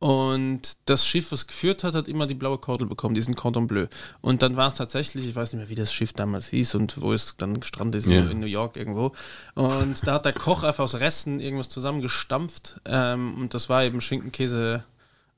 Und 0.00 0.78
das 0.86 1.06
Schiff, 1.06 1.30
was 1.30 1.46
geführt 1.46 1.84
hat, 1.84 1.94
hat 1.94 2.08
immer 2.08 2.26
die 2.26 2.34
blaue 2.34 2.56
Kordel 2.56 2.86
bekommen, 2.88 3.14
diesen 3.14 3.36
Cordon 3.36 3.66
Bleu. 3.66 3.86
Und 4.22 4.40
dann 4.40 4.56
war 4.56 4.68
es 4.68 4.74
tatsächlich, 4.74 5.28
ich 5.28 5.36
weiß 5.36 5.52
nicht 5.52 5.60
mehr, 5.60 5.68
wie 5.68 5.74
das 5.74 5.92
Schiff 5.92 6.14
damals 6.14 6.48
hieß 6.48 6.74
und 6.76 7.02
wo 7.02 7.12
es 7.12 7.36
dann 7.36 7.60
gestrandet 7.60 8.06
ist, 8.06 8.10
Ja. 8.10 8.22
in 8.30 8.40
New 8.40 8.46
York 8.46 8.76
irgendwo. 8.78 9.12
Und 9.54 10.06
da 10.06 10.14
hat 10.14 10.24
der 10.24 10.32
Koch 10.32 10.62
einfach 10.62 10.84
aus 10.84 10.94
Resten 10.94 11.38
irgendwas 11.38 11.68
zusammengestampft. 11.68 12.80
Ähm, 12.86 13.34
und 13.42 13.52
das 13.52 13.68
war 13.68 13.84
eben 13.84 14.00
Schinken, 14.00 14.32
Käse 14.32 14.84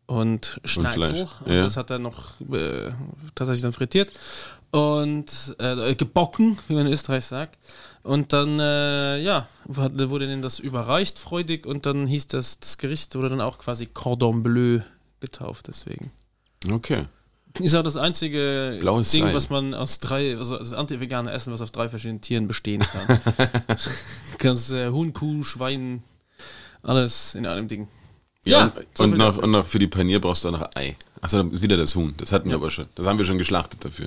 und 0.06 0.60
Schnitzel. 0.64 1.06
Fleisch, 1.06 1.28
Und, 1.44 1.52
ja. 1.52 1.62
das 1.64 1.76
hat 1.76 1.90
er 1.90 1.98
noch 1.98 2.40
äh, 2.42 2.92
tatsächlich 3.34 3.62
dann 3.62 3.72
frittiert. 3.72 4.12
Und 4.72 5.54
äh, 5.58 5.94
gebocken, 5.94 6.58
wie 6.66 6.74
man 6.74 6.86
in 6.86 6.92
Österreich 6.92 7.26
sagt. 7.26 7.58
Und 8.02 8.32
dann, 8.32 8.58
äh, 8.58 9.18
ja, 9.18 9.46
wurde 9.64 10.26
denen 10.26 10.42
das 10.42 10.58
überreicht, 10.58 11.18
freudig. 11.18 11.66
Und 11.66 11.86
dann 11.86 12.06
hieß 12.06 12.26
das, 12.28 12.58
das 12.58 12.78
Gericht 12.78 13.14
wurde 13.14 13.28
dann 13.28 13.40
auch 13.40 13.58
quasi 13.58 13.86
Cordon 13.86 14.42
Bleu 14.42 14.80
getauft, 15.20 15.68
deswegen. 15.68 16.10
Okay. 16.70 17.06
Ist 17.60 17.74
auch 17.74 17.82
das 17.82 17.96
einzige 17.96 18.78
Blaues 18.80 19.10
Ding, 19.10 19.24
Seil. 19.24 19.34
was 19.34 19.50
man 19.50 19.74
aus 19.74 20.00
drei, 20.00 20.36
also 20.38 20.58
das 20.58 20.72
anti-vegane 20.72 21.30
Essen, 21.30 21.52
was 21.52 21.60
auf 21.60 21.70
drei 21.70 21.88
verschiedenen 21.88 22.22
Tieren 22.22 22.48
bestehen 22.48 22.80
kann. 22.80 23.20
du 23.68 24.38
kannst 24.38 24.72
äh, 24.72 24.88
Huhn, 24.88 25.12
Kuh, 25.12 25.44
Schwein, 25.44 26.02
alles 26.82 27.34
in 27.34 27.46
einem 27.46 27.68
Ding. 27.68 27.88
Ja, 28.44 28.72
so 28.94 29.04
und, 29.04 29.10
viel 29.10 29.18
noch, 29.18 29.38
und 29.38 29.50
noch 29.50 29.66
für 29.66 29.78
die 29.78 29.86
Panier 29.86 30.20
brauchst 30.20 30.44
du 30.44 30.48
auch 30.48 30.52
noch 30.52 30.70
Ei. 30.74 30.96
Achso, 31.20 31.40
ist 31.40 31.62
wieder 31.62 31.76
das 31.76 31.94
Huhn. 31.94 32.12
Das 32.16 32.32
hatten 32.32 32.48
wir 32.48 32.56
aber 32.56 32.70
schon. 32.70 32.86
Das 32.96 33.06
haben 33.06 33.18
wir 33.18 33.24
schon 33.24 33.38
geschlachtet 33.38 33.84
dafür. 33.84 34.06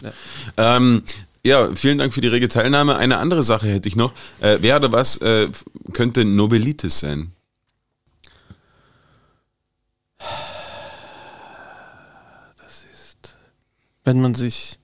Ja, 0.57 0.75
ähm, 0.75 1.03
ja 1.43 1.73
vielen 1.73 1.97
Dank 1.97 2.13
für 2.13 2.19
die 2.19 2.27
rege 2.27 2.49
Teilnahme. 2.49 2.97
Eine 2.97 3.19
andere 3.19 3.43
Sache 3.43 3.67
hätte 3.67 3.87
ich 3.87 3.95
noch. 3.95 4.11
Äh, 4.41 4.57
wer 4.59 4.75
oder 4.75 4.91
was 4.91 5.17
äh, 5.17 5.49
könnte 5.93 6.25
Nobelitis 6.25 6.99
sein? 6.99 7.31
wenn 14.05 14.21
man 14.21 14.35
sich 14.35 14.79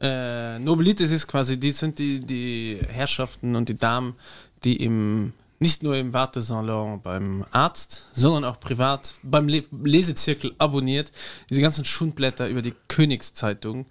äh, 0.00 0.58
Nobelitis 0.58 1.12
ist 1.12 1.28
quasi, 1.28 1.60
die 1.60 1.70
sind 1.70 1.98
die, 1.98 2.20
die 2.20 2.78
Herrschaften 2.88 3.54
und 3.54 3.68
die 3.68 3.78
Damen, 3.78 4.16
die 4.64 4.82
im 4.82 5.32
nicht 5.58 5.82
nur 5.82 5.96
im 5.96 6.12
Wartesalon 6.12 7.00
beim 7.02 7.44
Arzt, 7.52 8.08
sondern 8.12 8.44
auch 8.44 8.60
privat 8.60 9.14
beim 9.22 9.48
Le 9.48 9.62
Lesezirkel 9.82 10.54
abonniert, 10.58 11.12
diese 11.48 11.60
ganzen 11.60 11.84
Schundblätter 11.84 12.48
über 12.48 12.62
die 12.62 12.74
Königszeitung 12.88 13.86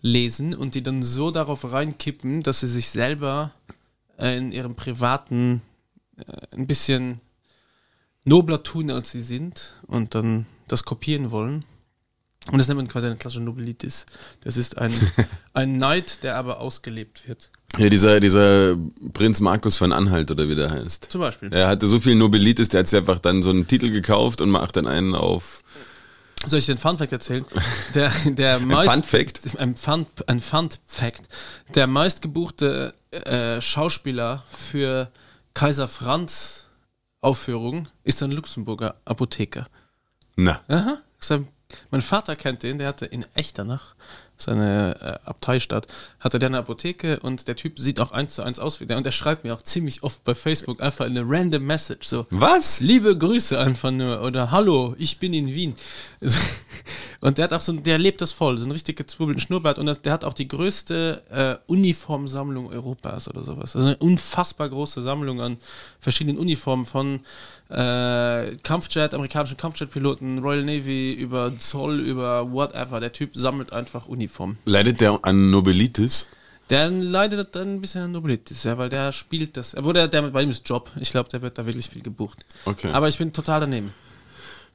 lesen 0.00 0.54
und 0.54 0.74
die 0.74 0.82
dann 0.82 1.02
so 1.02 1.30
darauf 1.30 1.72
reinkippen, 1.72 2.42
dass 2.42 2.60
sie 2.60 2.66
sich 2.66 2.90
selber 2.90 3.52
äh, 4.18 4.36
in 4.36 4.52
ihrem 4.52 4.74
privaten 4.74 5.62
äh, 6.16 6.56
ein 6.56 6.66
bisschen 6.66 7.20
nobler 8.24 8.62
tun, 8.62 8.90
als 8.90 9.10
sie 9.10 9.22
sind 9.22 9.74
und 9.86 10.14
dann 10.14 10.46
das 10.68 10.84
kopieren 10.84 11.30
wollen. 11.30 11.64
Und 12.50 12.58
das 12.58 12.68
nennt 12.68 12.76
man 12.76 12.88
quasi 12.88 13.06
eine 13.06 13.16
klassische 13.16 13.42
Nobelitis. 13.42 14.04
Das 14.42 14.56
ist 14.56 14.76
ein, 14.76 14.92
ein 15.54 15.78
Neid, 15.78 16.22
der 16.22 16.36
aber 16.36 16.60
ausgelebt 16.60 17.26
wird. 17.26 17.50
Ja, 17.78 17.88
dieser, 17.88 18.20
dieser 18.20 18.76
Prinz 19.12 19.40
Markus 19.40 19.76
von 19.76 19.92
Anhalt 19.92 20.30
oder 20.30 20.48
wie 20.48 20.54
der 20.54 20.70
heißt. 20.70 21.06
Zum 21.10 21.20
Beispiel. 21.20 21.52
Er 21.52 21.68
hatte 21.68 21.86
so 21.86 21.98
viel 21.98 22.14
Nobelitis, 22.14 22.68
der 22.68 22.80
hat 22.80 22.88
sich 22.88 22.98
einfach 22.98 23.18
dann 23.18 23.42
so 23.42 23.50
einen 23.50 23.66
Titel 23.66 23.90
gekauft 23.90 24.40
und 24.40 24.50
macht 24.50 24.76
dann 24.76 24.86
einen 24.86 25.14
auf 25.14 25.62
Soll 26.46 26.58
ich 26.58 26.66
dir 26.66 26.72
einen 26.72 26.78
Fun 26.78 26.98
Fact 26.98 27.12
erzählen? 27.12 27.44
Der, 27.94 28.12
der 28.26 28.56
ein 28.60 28.68
meist, 28.68 28.90
Fun 28.90 29.02
Fact. 29.02 29.40
Ein 29.58 29.76
Fun, 29.76 30.06
ein 30.26 30.40
Fun 30.40 30.68
Fact. 30.86 31.22
Der 31.74 31.86
meistgebuchte 31.86 32.94
äh, 33.10 33.60
Schauspieler 33.60 34.44
für 34.48 35.10
Kaiser 35.54 35.88
Franz 35.88 36.66
Aufführung 37.20 37.88
ist 38.02 38.22
ein 38.22 38.32
Luxemburger 38.32 38.96
Apotheker. 39.04 39.66
Na, 40.36 40.60
Aha. 40.68 40.98
Mein 41.90 42.02
Vater 42.02 42.36
kennt 42.36 42.62
den, 42.62 42.78
der 42.78 42.88
hatte 42.88 43.06
in 43.06 43.24
Echternach, 43.34 43.94
seine 44.36 44.96
äh, 45.00 45.28
Abteistadt, 45.28 45.86
hatte 46.20 46.38
der 46.38 46.48
eine 46.48 46.58
Apotheke 46.58 47.20
und 47.20 47.48
der 47.48 47.56
Typ 47.56 47.78
sieht 47.78 48.00
auch 48.00 48.12
eins 48.12 48.34
zu 48.34 48.42
eins 48.42 48.58
aus 48.58 48.80
wie 48.80 48.86
der 48.86 48.96
und 48.96 49.06
er 49.06 49.12
schreibt 49.12 49.44
mir 49.44 49.54
auch 49.54 49.62
ziemlich 49.62 50.02
oft 50.02 50.24
bei 50.24 50.34
Facebook 50.34 50.82
einfach 50.82 51.06
eine 51.06 51.22
random 51.24 51.64
Message, 51.64 52.06
so 52.06 52.26
was? 52.30 52.80
liebe 52.80 53.16
Grüße 53.16 53.58
einfach 53.58 53.90
nur 53.90 54.22
oder 54.22 54.50
hallo, 54.50 54.94
ich 54.98 55.18
bin 55.18 55.32
in 55.32 55.48
Wien. 55.48 55.74
Und 57.24 57.38
der 57.38 57.44
hat 57.44 57.54
auch 57.54 57.60
so, 57.62 57.72
der 57.72 57.96
lebt 57.96 58.20
das 58.20 58.32
voll, 58.32 58.58
so 58.58 58.66
ein 58.66 58.70
richtig 58.70 58.98
gezwirbelten 58.98 59.40
Schnurrbart 59.40 59.78
und 59.78 59.86
das, 59.86 60.02
der 60.02 60.12
hat 60.12 60.24
auch 60.24 60.34
die 60.34 60.46
größte 60.46 61.22
äh, 61.30 61.72
Uniformsammlung 61.72 62.66
Europas 62.68 63.28
oder 63.28 63.42
sowas. 63.42 63.74
Also 63.74 63.88
eine 63.88 63.96
unfassbar 63.96 64.68
große 64.68 65.00
Sammlung 65.00 65.40
an 65.40 65.56
verschiedenen 66.00 66.36
Uniformen 66.36 66.84
von 66.84 67.20
äh, 67.70 68.56
Kampfjet, 68.62 69.14
amerikanischen 69.14 69.56
Kampfjet-Piloten, 69.56 70.40
Royal 70.40 70.64
Navy, 70.64 71.14
über 71.14 71.58
Zoll, 71.58 72.00
über 72.00 72.52
whatever. 72.52 73.00
Der 73.00 73.14
Typ 73.14 73.34
sammelt 73.34 73.72
einfach 73.72 74.06
Uniformen. 74.06 74.58
Leidet 74.66 75.00
der 75.00 75.18
an 75.22 75.50
Nobelitis? 75.50 76.28
Der 76.68 76.90
leidet 76.90 77.54
dann 77.54 77.76
ein 77.76 77.80
bisschen 77.80 78.02
an 78.02 78.12
Nobelitis, 78.12 78.64
ja, 78.64 78.76
weil 78.76 78.90
der 78.90 79.12
spielt 79.12 79.56
das. 79.56 79.74
Wo 79.78 79.94
der, 79.94 80.08
der 80.08 80.22
bei 80.22 80.42
ihm 80.42 80.50
ist 80.50 80.68
Job. 80.68 80.90
Ich 81.00 81.10
glaube, 81.10 81.30
der 81.30 81.40
wird 81.40 81.56
da 81.56 81.64
wirklich 81.64 81.88
viel 81.88 82.02
gebucht. 82.02 82.44
Okay. 82.66 82.90
Aber 82.90 83.08
ich 83.08 83.16
bin 83.16 83.32
total 83.32 83.60
daneben. 83.60 83.94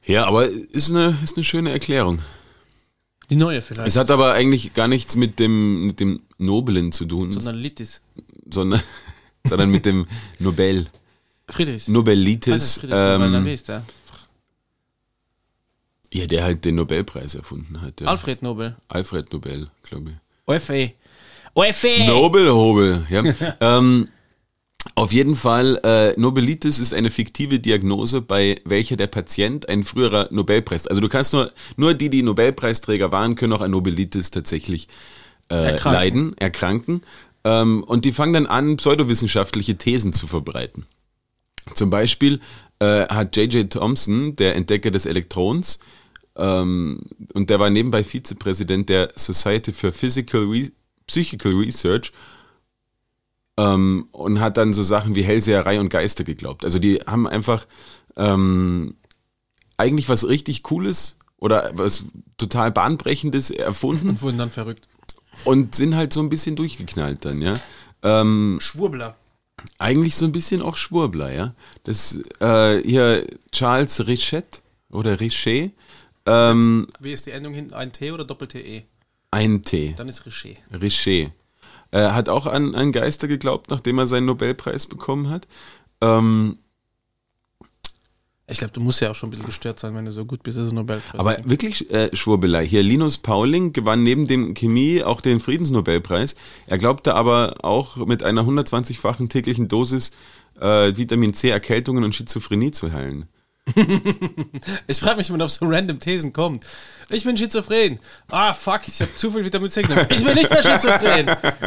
Ja, 0.04 0.26
aber 0.26 0.46
ist 0.48 0.90
eine, 0.90 1.16
ist 1.22 1.36
eine 1.36 1.44
schöne 1.44 1.70
Erklärung. 1.70 2.20
Die 3.28 3.36
neue 3.36 3.62
vielleicht. 3.62 3.88
Es 3.88 3.96
hat 3.96 4.10
aber 4.10 4.32
eigentlich 4.32 4.74
gar 4.74 4.88
nichts 4.88 5.14
mit 5.14 5.38
dem, 5.38 5.86
mit 5.86 6.00
dem 6.00 6.22
Noblen 6.38 6.90
zu 6.90 7.04
tun, 7.04 7.30
sondern 7.30 7.56
Litis. 7.56 8.02
sondern, 8.50 8.82
sondern 9.46 9.70
mit 9.70 9.84
dem 9.86 10.06
Nobel. 10.38 10.86
Friedrichs. 11.48 11.88
Nobelitis. 11.88 12.78
Friedrichs 12.78 13.00
Nobel, 13.02 13.34
Ähm, 13.34 13.44
wie 13.44 13.52
ist 13.52 13.68
der? 13.68 13.84
ja, 16.12 16.26
der 16.26 16.42
halt 16.42 16.64
den 16.64 16.74
Nobelpreis 16.76 17.34
erfunden 17.36 17.80
hat. 17.82 18.00
Ja. 18.00 18.08
Alfred 18.08 18.42
Nobel. 18.42 18.76
Alfred 18.88 19.32
Nobel, 19.32 19.70
glaube 19.82 20.10
ich. 20.10 20.16
OFE. 20.46 20.92
OFE! 21.54 22.04
Nobelhobel, 22.06 23.06
ja. 23.10 23.22
ähm, 23.60 24.08
auf 24.94 25.12
jeden 25.12 25.36
Fall, 25.36 25.78
äh, 25.84 26.18
Nobelitis 26.18 26.78
ist 26.78 26.94
eine 26.94 27.10
fiktive 27.10 27.58
Diagnose, 27.58 28.22
bei 28.22 28.60
welcher 28.64 28.96
der 28.96 29.08
Patient 29.08 29.68
ein 29.68 29.84
früherer 29.84 30.28
Nobelpreis, 30.30 30.86
also 30.86 31.00
du 31.00 31.08
kannst 31.08 31.32
nur, 31.32 31.52
nur 31.76 31.94
die, 31.94 32.08
die 32.08 32.22
Nobelpreisträger 32.22 33.12
waren, 33.12 33.34
können 33.34 33.52
auch 33.52 33.60
an 33.60 33.70
Nobelitis 33.70 34.30
tatsächlich 34.30 34.88
äh, 35.50 35.54
Erkranken. 35.54 35.92
leiden, 35.92 36.38
erkranken. 36.38 37.02
Ähm, 37.44 37.84
und 37.84 38.04
die 38.04 38.12
fangen 38.12 38.32
dann 38.32 38.46
an, 38.46 38.76
pseudowissenschaftliche 38.76 39.76
Thesen 39.76 40.12
zu 40.12 40.26
verbreiten. 40.26 40.86
Zum 41.74 41.90
Beispiel 41.90 42.40
äh, 42.78 43.06
hat 43.06 43.36
J.J. 43.36 43.70
Thomson, 43.70 44.34
der 44.36 44.56
Entdecker 44.56 44.90
des 44.90 45.04
Elektrons, 45.06 45.78
ähm, 46.36 47.00
und 47.34 47.50
der 47.50 47.60
war 47.60 47.70
nebenbei 47.70 48.02
Vizepräsident 48.02 48.88
der 48.88 49.12
Society 49.16 49.72
for 49.72 49.92
Physical 49.92 50.44
Re 50.44 50.70
Psychical 51.06 51.52
Research 51.52 52.12
ähm, 53.60 54.08
und 54.12 54.40
hat 54.40 54.56
dann 54.56 54.72
so 54.72 54.82
Sachen 54.82 55.14
wie 55.14 55.22
Hellseherei 55.22 55.80
und 55.80 55.88
Geister 55.88 56.24
geglaubt. 56.24 56.64
Also 56.64 56.78
die 56.78 56.96
haben 57.06 57.26
einfach 57.26 57.66
ähm, 58.16 58.96
eigentlich 59.76 60.08
was 60.08 60.26
richtig 60.28 60.62
Cooles 60.62 61.16
oder 61.38 61.70
was 61.74 62.04
total 62.38 62.70
bahnbrechendes 62.70 63.50
erfunden 63.50 64.10
Und 64.10 64.22
wurden 64.22 64.38
dann 64.38 64.50
verrückt. 64.50 64.88
und 65.44 65.74
sind 65.74 65.94
halt 65.96 66.12
so 66.12 66.20
ein 66.20 66.28
bisschen 66.28 66.56
durchgeknallt 66.56 67.24
dann, 67.24 67.40
ja. 67.42 67.54
Ähm, 68.02 68.58
Schwurbler. 68.60 69.16
eigentlich 69.78 70.16
so 70.16 70.24
ein 70.26 70.32
bisschen 70.32 70.62
auch 70.62 70.76
Schwurbler, 70.76 71.32
ja. 71.32 71.54
Das 71.84 72.18
äh, 72.40 72.82
hier 72.82 73.26
Charles 73.52 74.06
Richet 74.06 74.62
oder 74.90 75.20
Richet, 75.20 75.72
ähm, 76.26 76.86
Wie 77.00 77.12
ist 77.12 77.26
die 77.26 77.30
Endung 77.30 77.54
hinten? 77.54 77.72
Ein 77.74 77.92
T 77.92 78.10
oder 78.12 78.24
Doppel-T-E? 78.24 78.82
ein 79.32 79.62
T, 79.62 79.94
Dann 79.96 80.08
ist 80.08 80.26
Richer. 80.26 80.50
Richet. 80.82 81.32
Äh, 81.92 82.10
hat 82.10 82.28
auch 82.28 82.46
an, 82.46 82.74
an 82.74 82.92
Geister 82.92 83.26
geglaubt, 83.28 83.70
nachdem 83.70 83.98
er 83.98 84.06
seinen 84.06 84.26
Nobelpreis 84.26 84.86
bekommen 84.86 85.28
hat. 85.28 85.48
Ähm, 86.00 86.58
Ich 88.46 88.58
glaube, 88.58 88.72
du 88.72 88.80
musst 88.80 89.00
ja 89.00 89.10
auch 89.10 89.14
schon 89.14 89.28
ein 89.28 89.30
bisschen 89.30 89.46
gestört 89.46 89.78
sein, 89.78 89.94
wenn 89.94 90.04
du 90.04 90.12
so 90.12 90.24
gut 90.24 90.42
bist, 90.42 90.58
als 90.58 90.72
Nobelpreis. 90.72 91.18
aber 91.20 91.36
wirklich 91.44 91.90
äh, 91.92 92.14
Schwurbelei. 92.16 92.66
Hier 92.66 92.82
Linus 92.82 93.18
Pauling 93.18 93.72
gewann 93.72 94.02
neben 94.02 94.26
dem 94.26 94.54
Chemie 94.54 95.02
auch 95.02 95.20
den 95.20 95.40
Friedensnobelpreis. 95.40 96.36
Er 96.66 96.78
glaubte 96.78 97.14
aber 97.14 97.56
auch 97.62 97.96
mit 97.96 98.22
einer 98.22 98.42
120-fachen 98.42 99.28
täglichen 99.28 99.68
Dosis 99.68 100.12
äh, 100.60 100.96
Vitamin 100.96 101.34
C 101.34 101.48
Erkältungen 101.50 102.04
und 102.04 102.14
Schizophrenie 102.14 102.70
zu 102.72 102.92
heilen. 102.92 103.26
Ich 104.86 104.98
frage 104.98 105.16
mich, 105.16 105.28
wie 105.28 105.32
man 105.32 105.42
auf 105.42 105.50
so 105.50 105.66
random 105.66 105.98
Thesen 106.00 106.32
kommt. 106.32 106.64
Ich 107.10 107.24
bin 107.24 107.36
schizophren. 107.36 107.98
Ah, 108.28 108.52
fuck, 108.52 108.82
ich 108.86 109.00
habe 109.00 109.14
zu 109.16 109.30
viel 109.30 109.44
Vitamin 109.44 109.70
C 109.70 109.82
genommen. 109.82 110.06
Ich 110.10 110.22
bin 110.24 110.34
nicht 110.34 110.50
mehr 110.50 110.62
schizophren. 110.62 111.26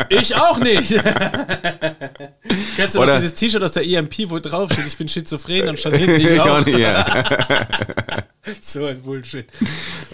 Ich 0.10 0.36
auch 0.36 0.58
nicht. 0.60 0.90
Kennst 2.76 2.96
du 2.96 3.00
noch 3.00 3.06
Oder- 3.06 3.16
dieses 3.18 3.34
T-Shirt 3.34 3.64
aus 3.64 3.74
der 3.74 3.86
EMP, 3.86 4.30
wo 4.30 4.40
drauf 4.40 4.72
steht, 4.72 4.88
ich 4.88 4.98
bin 4.98 5.08
schizophren 5.08 5.70
und 5.70 5.80
stand 5.80 5.98
hinten 5.98 6.22
ich 6.22 6.40
auch. 6.40 6.66
ja. 6.68 7.24
So 8.60 8.86
ein 8.86 9.02
Bullshit. 9.02 9.46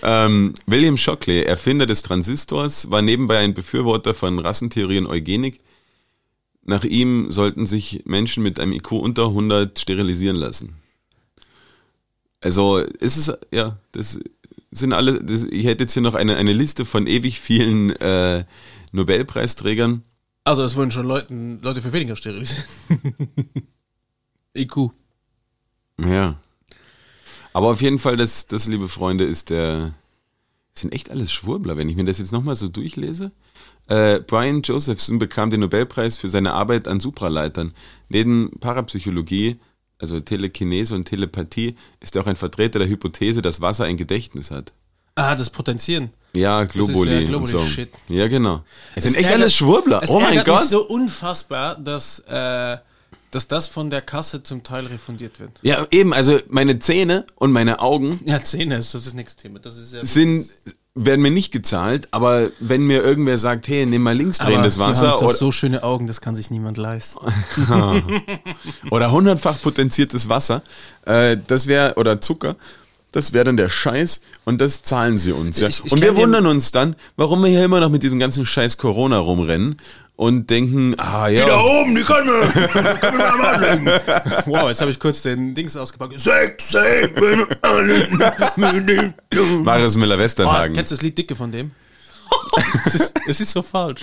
Ähm, 0.04 0.54
William 0.68 0.98
Shockley, 0.98 1.42
Erfinder 1.44 1.88
des 1.88 2.04
Transistors, 2.04 2.92
war 2.92 3.02
nebenbei 3.02 3.40
ein 3.40 3.56
Befürworter 3.56 4.14
von 4.14 4.38
Rassentheorie 4.38 5.00
und 5.00 5.08
Eugenik. 5.08 5.62
Nach 6.64 6.84
ihm 6.84 7.32
sollten 7.32 7.66
sich 7.66 8.04
Menschen 8.06 8.44
mit 8.44 8.60
einem 8.60 8.74
IQ 8.74 8.92
unter 8.92 9.24
100 9.26 9.80
sterilisieren 9.80 10.36
lassen. 10.36 10.76
Also 12.42 12.84
es 13.00 13.18
ist, 13.18 13.38
ja, 13.52 13.78
das 13.92 14.20
sind 14.72 14.94
alle, 14.94 15.24
das, 15.24 15.44
ich 15.46 15.66
hätte 15.66 15.84
jetzt 15.84 15.94
hier 15.94 16.02
noch 16.02 16.16
eine, 16.16 16.36
eine 16.38 16.54
Liste 16.54 16.86
von 16.86 17.08
ewig 17.08 17.40
vielen 17.40 17.92
äh, 17.98 18.46
Nobelpreisträgern. 18.92 20.04
Also 20.44 20.64
es 20.64 20.76
wurden 20.76 20.92
schon 20.92 21.06
Leuten, 21.06 21.60
Leute 21.62 21.82
für 21.82 21.94
weniger 21.94 22.16
sterilisiert. 22.16 22.66
IQ. 24.56 24.92
Ja. 26.00 26.40
Aber 27.54 27.68
auf 27.68 27.82
jeden 27.82 28.00
Fall, 28.00 28.18
das, 28.18 28.48
das, 28.48 28.68
liebe 28.68 28.88
Freunde, 28.90 29.26
ist 29.26 29.50
der. 29.50 29.94
Sind 30.74 30.94
echt 30.94 31.12
alles 31.12 31.32
Schwurbler, 31.32 31.76
wenn 31.76 31.90
ich 31.90 31.98
mir 31.98 32.06
das 32.06 32.20
jetzt 32.20 32.32
nochmal 32.32 32.56
so 32.56 32.70
durchlese. 32.70 33.32
Äh, 33.88 34.20
Brian 34.22 34.62
Josephson 34.62 35.20
bekam 35.20 35.52
den 35.52 35.60
Nobelpreis 35.60 36.18
für 36.18 36.30
seine 36.30 36.54
Arbeit 36.54 36.88
an 36.88 37.02
Supraleitern. 37.02 37.74
Neben 38.08 38.52
Parapsychologie, 38.62 39.60
also 40.00 40.20
Telekinese 40.20 40.96
und 40.96 41.06
Telepathie, 41.06 41.76
ist 42.00 42.18
auch 42.18 42.26
ein 42.28 42.36
Vertreter 42.36 42.80
der 42.80 42.88
Hypothese, 42.88 43.42
dass 43.42 43.62
Wasser 43.62 43.86
ein 43.86 43.98
Gedächtnis 43.98 44.50
hat. 44.52 44.72
Ah, 45.16 45.36
das 45.36 45.50
Potenzieren. 45.50 46.12
Ja, 46.34 46.62
ist 46.62 46.76
ja 46.76 46.82
Globuli. 46.86 47.26
Globuli 47.26 47.36
und 47.36 47.48
so. 47.48 47.60
Shit. 47.66 47.90
Ja, 48.08 48.28
genau. 48.28 48.64
Es 48.96 49.04
sind 49.04 49.16
echt 49.16 49.28
ärgert- 49.28 49.42
alles 49.42 49.56
Schwurbler. 49.56 50.02
Es 50.02 50.10
Oh 50.10 50.20
mein 50.20 50.44
Gott. 50.44 50.62
Mich 50.62 50.70
so 50.70 50.88
unfassbar, 50.88 51.76
dass, 51.76 52.20
äh, 52.20 52.78
dass 53.32 53.48
das 53.48 53.68
von 53.68 53.90
der 53.90 54.02
Kasse 54.02 54.42
zum 54.44 54.64
Teil 54.64 54.86
refundiert 54.86 55.40
wird. 55.40 55.52
Ja, 55.62 55.86
eben, 55.92 56.14
also 56.14 56.40
meine 56.50 56.80
Zähne 56.80 57.26
und 57.36 57.52
meine 57.52 57.80
Augen 57.80 58.20
Ja, 58.26 58.42
Zähne 58.44 58.78
ist 58.78 58.94
das 58.94 59.08
ist 59.08 59.14
nichts 59.16 59.36
Thema. 59.36 59.60
Das 59.60 59.78
ist 59.78 59.94
ja 59.94 60.06
sind, 60.06 60.48
werden 60.96 61.22
mir 61.22 61.32
nicht 61.32 61.52
gezahlt, 61.52 62.08
aber 62.12 62.50
wenn 62.60 62.82
mir 62.86 63.04
irgendwer 63.04 63.38
sagt, 63.38 63.68
hey, 63.68 63.86
nimm 63.86 64.02
mal 64.04 64.16
linksdrehendes 64.18 64.76
Aber 64.76 64.86
hier 64.86 64.92
Wasser 64.92 65.02
habe 65.08 65.16
ich 65.16 65.20
doch 65.22 65.28
oder, 65.30 65.36
so 65.38 65.52
schöne 65.52 65.84
Augen, 65.84 66.08
das 66.08 66.20
kann 66.20 66.36
sich 66.36 66.50
niemand 66.52 66.78
leisten. 66.78 67.20
oder 68.92 69.12
hundertfach 69.12 69.62
potenziertes 69.62 70.30
Wasser, 70.30 70.62
äh, 71.06 71.38
das 71.48 71.68
wäre, 71.68 71.96
oder 71.96 72.22
Zucker, 72.22 72.56
das 73.12 73.34
wäre 73.34 73.46
dann 73.46 73.58
der 73.58 73.70
Scheiß 73.70 74.22
und 74.46 74.62
das 74.62 74.84
zahlen 74.84 75.18
sie 75.18 75.32
uns. 75.32 75.60
Ja. 75.60 75.68
Ich- 75.68 75.84
ich 75.86 75.92
und 75.92 76.02
wir 76.02 76.16
wundern 76.16 76.46
uns 76.46 76.72
dann, 76.72 76.96
warum 77.18 77.42
wir 77.44 77.50
hier 77.50 77.66
immer 77.66 77.80
noch 77.80 77.90
mit 77.90 78.04
diesem 78.04 78.20
ganzen 78.20 78.46
Scheiß 78.46 78.78
Corona 78.78 79.18
rumrennen 79.18 79.78
und 80.20 80.50
denken, 80.50 81.00
ah 81.00 81.30
ja, 81.30 81.46
oben, 81.62 81.96
die 81.96 82.04
können 82.04 82.28
wir, 82.28 82.68
können 82.68 83.18
wir 83.18 83.38
mal 83.38 83.56
anlegen. 83.56 83.88
Wow, 84.48 84.68
jetzt 84.68 84.82
habe 84.82 84.92
ich 84.92 85.00
kurz 85.00 85.22
den 85.22 85.56
Dings 85.56 85.78
ausgepackt. 85.78 86.20
Sechs, 86.20 86.76
alle. 86.76 88.10
Marius 89.64 89.96
Oh, 89.96 90.00
Müller-Westernhagen. 90.00 90.76
kennst 90.76 90.92
du 90.92 90.96
das 90.96 91.04
Lied 91.04 91.18
Dicke 91.18 91.38
von 91.38 91.54
dem? 91.54 91.72
es, 92.86 92.96
ist, 92.96 93.14
es 93.30 93.40
ist 93.40 93.52
so 93.54 93.62
falsch. 93.62 94.02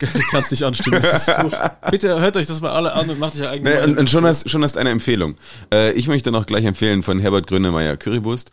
Ich 0.00 0.30
kann 0.30 0.40
es 0.40 0.50
nicht 0.50 0.62
anstimmen. 0.62 1.00
Es 1.00 1.12
ist 1.12 1.26
so, 1.26 1.50
bitte 1.90 2.18
hört 2.18 2.34
euch 2.38 2.46
das 2.46 2.62
mal 2.62 2.70
alle 2.70 2.94
an 2.94 3.10
und 3.10 3.18
macht 3.18 3.38
euch 3.38 3.46
eigene 3.46 3.74
Nee, 3.74 3.82
und, 3.82 3.98
und 3.98 4.08
schon, 4.08 4.24
hast, 4.24 4.48
schon 4.48 4.62
hast 4.64 4.78
eine 4.78 4.88
Empfehlung. 4.88 5.36
Äh, 5.70 5.92
ich 5.92 6.08
möchte 6.08 6.32
noch 6.32 6.46
gleich 6.46 6.64
empfehlen 6.64 7.02
von 7.02 7.18
Herbert 7.18 7.46
Grönemeyer 7.46 7.98
Currywurst. 7.98 8.50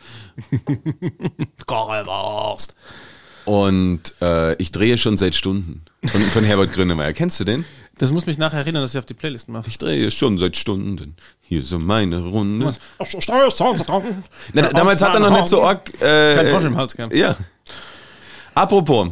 Currywurst. 1.66 2.76
Und 3.50 4.02
äh, 4.22 4.54
ich 4.62 4.72
drehe 4.72 4.96
schon 5.00 5.18
seit 5.18 5.34
Stunden 5.34 5.82
von, 6.06 6.22
von 6.22 6.44
Herbert 6.44 6.72
Grönemeyer. 6.72 7.14
Kennst 7.14 7.40
du 7.40 7.46
den? 7.46 7.66
Das 7.98 8.12
muss 8.12 8.28
mich 8.28 8.38
nachher 8.38 8.60
erinnern, 8.60 8.84
dass 8.84 8.94
ich 8.94 9.00
auf 9.00 9.08
die 9.08 9.16
Playlist 9.16 9.50
mache. 9.50 9.68
Ich 9.68 9.80
drehe 9.80 10.12
schon 10.12 10.38
seit 10.38 10.56
Stunden. 10.56 11.16
Hier 11.42 11.64
so 11.64 11.80
meine 11.80 12.20
Runde. 12.20 12.66
Na, 13.00 13.02
Na, 14.54 14.62
da- 14.62 14.70
damals 14.70 15.02
hat 15.02 15.16
er 15.16 15.20
noch 15.20 15.32
nicht 15.32 15.48
so 15.48 15.64
arg. 15.64 15.90
Äh, 16.00 16.36
Kein 16.36 16.48
Frosch 16.50 16.64
im 16.64 16.78
Hals 16.78 16.96
gehabt. 16.96 17.12
Ja. 17.16 17.36
Apropos. 18.54 19.08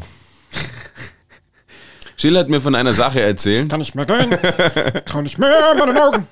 Schill 2.15 2.37
hat 2.37 2.47
mir 2.49 2.61
von 2.61 2.75
einer 2.75 2.93
Sache 2.93 3.19
erzählt. 3.21 3.69
Kann 3.69 3.81
ich 3.81 3.95
mehr 3.95 4.05
gehen? 4.05 4.29
Kann 5.05 5.25
ich 5.25 5.37
mehr 5.39 5.71
in 5.73 5.79
meinen 5.79 5.97
Augen? 5.97 6.27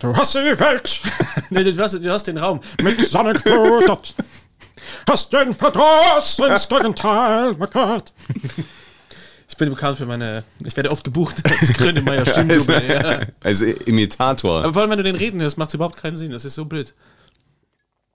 Du 0.00 0.14
hast 0.14 0.34
die 0.34 0.38
Welt 0.38 1.00
Nee, 1.50 1.62
du, 1.72 1.82
hast, 1.82 1.92
du 1.94 2.10
hast 2.12 2.24
den 2.26 2.36
Raum. 2.38 2.60
mit 2.82 3.00
Sonne 3.08 3.32
geflutet. 3.32 4.14
Hast 5.08 5.32
den 5.32 5.54
Verdruss 5.54 6.38
ins 6.38 6.68
Gegenteil 6.68 7.54
bekehrt. 7.54 8.12
Ich 9.48 9.56
bin 9.56 9.70
bekannt 9.70 9.96
für 9.96 10.06
meine. 10.06 10.42
Ich 10.64 10.76
werde 10.76 10.90
oft 10.90 11.04
gebucht 11.04 11.36
als 11.48 11.72
Grönemeyer 11.72 12.26
Stimmdubel. 12.26 12.82
Ja. 12.88 13.20
Als 13.42 13.62
Imitator. 13.62 14.64
Aber 14.64 14.72
vor 14.72 14.82
allem, 14.82 14.90
wenn 14.90 14.98
du 14.98 15.04
den 15.04 15.16
reden 15.16 15.40
hörst, 15.40 15.56
macht 15.56 15.68
es 15.68 15.74
überhaupt 15.74 15.96
keinen 15.96 16.16
Sinn. 16.16 16.30
Das 16.30 16.44
ist 16.44 16.56
so 16.56 16.64
blöd. 16.64 16.92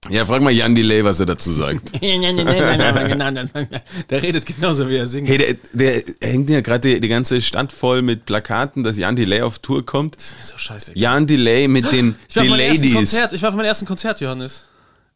Ja, 0.10 0.26
frag 0.26 0.42
mal 0.42 0.52
Jan 0.52 0.74
Delay, 0.74 1.04
was 1.04 1.20
er 1.20 1.28
dazu 1.28 1.52
sagt. 1.52 1.94
Der 2.02 4.24
redet 4.24 4.46
genauso, 4.48 4.90
wie 4.90 4.98
er 4.98 5.08
singt. 5.08 5.30
Hey, 5.30 5.38
der, 5.38 5.56
der 5.74 6.04
hängt 6.32 6.50
ja 6.50 6.62
gerade 6.62 6.96
die, 6.96 7.00
die 7.00 7.08
ganze 7.08 7.40
Stadt 7.40 7.72
voll 7.72 8.02
mit 8.02 8.26
Plakaten, 8.26 8.84
dass 8.84 8.98
Jan 8.98 9.16
Delay 9.16 9.44
auf 9.44 9.60
Tour 9.60 9.86
kommt. 9.86 10.18
so 10.20 10.58
scheiße. 10.58 10.94
Jan 10.96 11.28
Delay 11.28 11.68
mit 11.68 11.92
den 11.92 12.16
Ich 12.28 12.36
war, 12.36 12.44
auf 12.44 12.50
meinem 12.50 12.62
ersten 12.62 12.84
Ladies. 12.84 12.96
Konzert, 12.96 13.34
ich 13.34 13.42
war 13.44 13.50
auf 13.50 13.56
meinem 13.56 13.68
ersten 13.68 13.86
Konzert, 13.86 14.20
Johannes. 14.22 14.66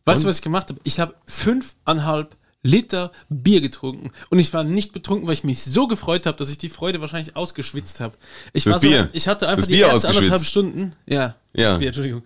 Weißt 0.06 0.24
du, 0.24 0.28
was 0.28 0.38
ich 0.38 0.42
gemacht 0.42 0.70
habe? 0.70 0.80
Ich 0.84 1.00
habe 1.00 1.16
fünfeinhalb 1.26 2.36
Liter 2.66 3.12
Bier 3.30 3.62
getrunken. 3.62 4.12
Und 4.32 4.40
ich 4.40 4.52
war 4.52 4.64
nicht 4.64 4.92
betrunken, 4.92 5.28
weil 5.28 5.34
ich 5.36 5.44
mich 5.44 5.64
so 5.64 5.86
gefreut 5.88 6.26
habe, 6.26 6.36
dass 6.38 6.50
ich 6.50 6.58
die 6.58 6.70
Freude 6.70 7.00
wahrscheinlich 7.00 7.36
ausgeschwitzt 7.36 8.00
habe. 8.00 8.16
Ich 8.54 8.64
Das 8.64 8.74
war 8.74 8.80
so, 8.80 9.08
ich 9.14 9.28
hatte 9.28 9.48
einfach 9.48 9.58
Das 9.58 9.68
die 9.68 9.74
Bier 9.76 9.86
erste 9.88 10.10
anderthalb. 10.10 10.44
Stunden. 10.44 10.92
Ja, 11.06 11.36
Ja. 11.54 11.78
Bier, 11.78 11.88
Entschuldigung. 11.90 12.24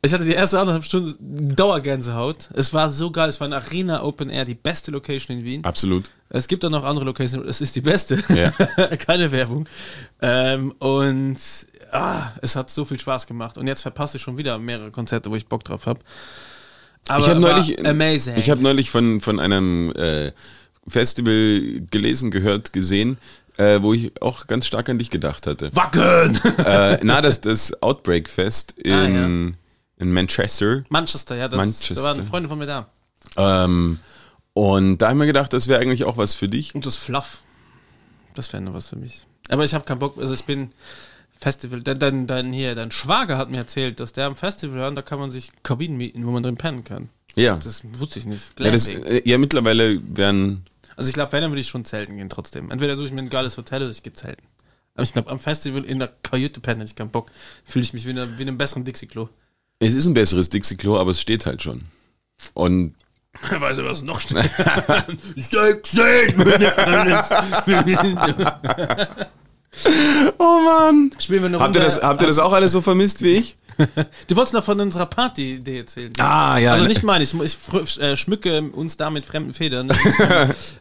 Ich 0.00 0.12
hatte 0.12 0.24
die 0.24 0.34
erste 0.34 0.60
anderthalb 0.60 0.84
Stunden 0.84 1.54
Dauergänsehaut. 1.56 2.50
Es 2.54 2.72
war 2.72 2.88
so 2.90 3.10
geil. 3.10 3.28
Es 3.28 3.40
war 3.40 3.46
eine 3.46 3.56
Arena 3.56 4.04
Open 4.04 4.30
Air, 4.30 4.44
die 4.44 4.54
beste 4.54 4.92
Location 4.92 5.36
in 5.38 5.44
Wien. 5.44 5.64
Absolut. 5.64 6.10
Es 6.28 6.46
gibt 6.46 6.64
auch 6.64 6.70
noch 6.70 6.84
andere 6.84 7.04
Locations, 7.04 7.44
es 7.44 7.60
ist 7.60 7.74
die 7.74 7.80
beste. 7.80 8.22
Ja. 8.28 8.50
Keine 8.98 9.32
Werbung. 9.32 9.68
Ähm, 10.20 10.70
und 10.78 11.38
ah, 11.90 12.30
es 12.40 12.54
hat 12.54 12.70
so 12.70 12.84
viel 12.84 13.00
Spaß 13.00 13.26
gemacht. 13.26 13.58
Und 13.58 13.66
jetzt 13.66 13.82
verpasse 13.82 14.16
ich 14.16 14.22
schon 14.22 14.38
wieder 14.38 14.58
mehrere 14.60 14.92
Konzerte, 14.92 15.28
wo 15.28 15.34
ich 15.34 15.46
Bock 15.48 15.64
drauf 15.64 15.86
habe. 15.86 15.98
Aber 17.08 17.18
ich 17.22 17.28
habe 17.28 17.40
neulich, 17.40 17.86
amazing. 17.86 18.36
ich 18.36 18.50
habe 18.50 18.62
neulich 18.62 18.90
von 18.90 19.20
von 19.20 19.40
einem 19.40 19.92
äh, 19.96 20.32
Festival 20.86 21.82
gelesen, 21.90 22.30
gehört, 22.30 22.72
gesehen, 22.72 23.18
äh, 23.56 23.80
wo 23.82 23.92
ich 23.92 24.12
auch 24.22 24.46
ganz 24.46 24.66
stark 24.66 24.88
an 24.88 24.98
dich 24.98 25.10
gedacht 25.10 25.46
hatte. 25.46 25.74
Wacken! 25.74 26.38
äh, 26.64 26.98
na, 27.02 27.20
das 27.20 27.40
das 27.40 27.82
Outbreak 27.82 28.28
Fest 28.28 28.72
in 28.78 28.92
Ah, 28.92 29.08
ja. 29.08 29.24
in 29.24 30.12
Manchester. 30.12 30.84
Manchester, 30.88 31.36
ja, 31.36 31.48
das 31.48 31.56
Manchester. 31.56 31.94
da 31.94 32.02
waren 32.02 32.24
Freunde 32.24 32.48
von 32.48 32.58
mir 32.58 32.66
da. 32.66 32.88
Ähm, 33.36 33.98
und 34.54 34.98
da 34.98 35.06
habe 35.06 35.16
ich 35.16 35.18
mir 35.20 35.26
gedacht, 35.26 35.52
das 35.52 35.68
wäre 35.68 35.80
eigentlich 35.80 36.04
auch 36.04 36.16
was 36.16 36.34
für 36.34 36.48
dich. 36.48 36.74
Und 36.74 36.84
das 36.86 36.96
Fluff. 36.96 37.38
Das 38.34 38.52
wäre 38.52 38.62
noch 38.62 38.74
was 38.74 38.88
für 38.88 38.96
mich. 38.96 39.26
Aber 39.48 39.64
ich 39.64 39.74
habe 39.74 39.84
keinen 39.84 39.98
Bock, 39.98 40.16
also 40.18 40.34
ich 40.34 40.44
bin 40.44 40.72
Festival, 41.42 41.82
dein, 41.82 41.98
dein, 41.98 42.26
dein, 42.28 42.52
hier, 42.52 42.76
dein 42.76 42.92
Schwager 42.92 43.36
hat 43.36 43.50
mir 43.50 43.56
erzählt, 43.56 43.98
dass 43.98 44.12
der 44.12 44.26
am 44.26 44.36
Festival 44.36 44.78
hören, 44.78 44.94
da 44.94 45.02
kann 45.02 45.18
man 45.18 45.32
sich 45.32 45.50
Kabinen 45.64 45.96
mieten, 45.96 46.24
wo 46.24 46.30
man 46.30 46.44
drin 46.44 46.56
pennen 46.56 46.84
kann. 46.84 47.08
Ja. 47.34 47.56
Das 47.56 47.82
wusste 47.98 48.20
ich 48.20 48.26
nicht. 48.26 48.42
Ja, 48.60 48.70
das, 48.70 48.86
äh, 48.86 49.22
ja, 49.28 49.38
mittlerweile 49.38 50.00
werden. 50.16 50.64
Also 50.94 51.08
ich 51.08 51.14
glaube, 51.14 51.32
wenn, 51.32 51.42
dann 51.42 51.50
würde 51.50 51.60
ich 51.60 51.68
schon 51.68 51.84
zelten 51.84 52.16
gehen 52.16 52.28
trotzdem. 52.28 52.70
Entweder 52.70 52.94
suche 52.94 53.06
ich 53.06 53.12
mir 53.12 53.22
ein 53.22 53.30
geiles 53.30 53.56
Hotel 53.56 53.82
oder 53.82 53.90
ich 53.90 54.04
gehe 54.04 54.12
zelten. 54.12 54.46
Aber 54.94 55.02
ich 55.02 55.12
glaube, 55.12 55.30
am 55.30 55.40
Festival 55.40 55.84
in 55.84 55.98
der 55.98 56.12
Kajüte 56.22 56.60
pennen 56.60 56.80
hätte 56.80 56.90
ich 56.90 56.96
keinen 56.96 57.10
Bock. 57.10 57.32
Fühle 57.64 57.82
ich 57.82 57.92
mich 57.92 58.06
wie 58.06 58.10
in, 58.10 58.18
einer, 58.18 58.38
wie 58.38 58.42
in 58.42 58.48
einem 58.48 58.58
besseren 58.58 58.84
Dixie-Klo. 58.84 59.28
Es 59.80 59.94
ist 59.94 60.06
ein 60.06 60.14
besseres 60.14 60.48
Dixie-Klo, 60.48 60.96
aber 60.96 61.10
es 61.10 61.20
steht 61.20 61.46
halt 61.46 61.62
schon. 61.62 61.82
Und 62.54 62.94
Weißt 63.50 63.78
du, 63.78 63.84
was 63.84 64.02
noch 64.02 64.20
steht? 64.20 64.36
Sechzehn! 65.36 66.36
Oh 70.38 70.60
Mann! 70.64 71.12
Spielen 71.18 71.42
wir 71.42 71.46
eine 71.48 71.58
Habt 71.60 71.74
ihr, 71.76 71.80
Runde- 71.82 71.94
das, 71.94 72.02
habt 72.02 72.20
ihr 72.20 72.26
das 72.26 72.38
auch 72.38 72.52
alles 72.52 72.72
so 72.72 72.80
vermisst 72.80 73.22
wie 73.22 73.36
ich? 73.36 73.56
Du 74.28 74.36
wolltest 74.36 74.52
noch 74.54 74.64
von 74.64 74.78
unserer 74.80 75.06
Party-Idee 75.06 75.78
erzählen. 75.78 76.12
Ah, 76.18 76.58
ja. 76.58 76.72
Also 76.74 76.84
nicht 76.84 77.02
meine, 77.02 77.24
ich, 77.24 77.32
ich 77.34 77.98
äh, 78.00 78.16
schmücke 78.18 78.60
uns 78.70 78.98
da 78.98 79.08
mit 79.08 79.24
fremden 79.26 79.54
Federn. 79.54 79.88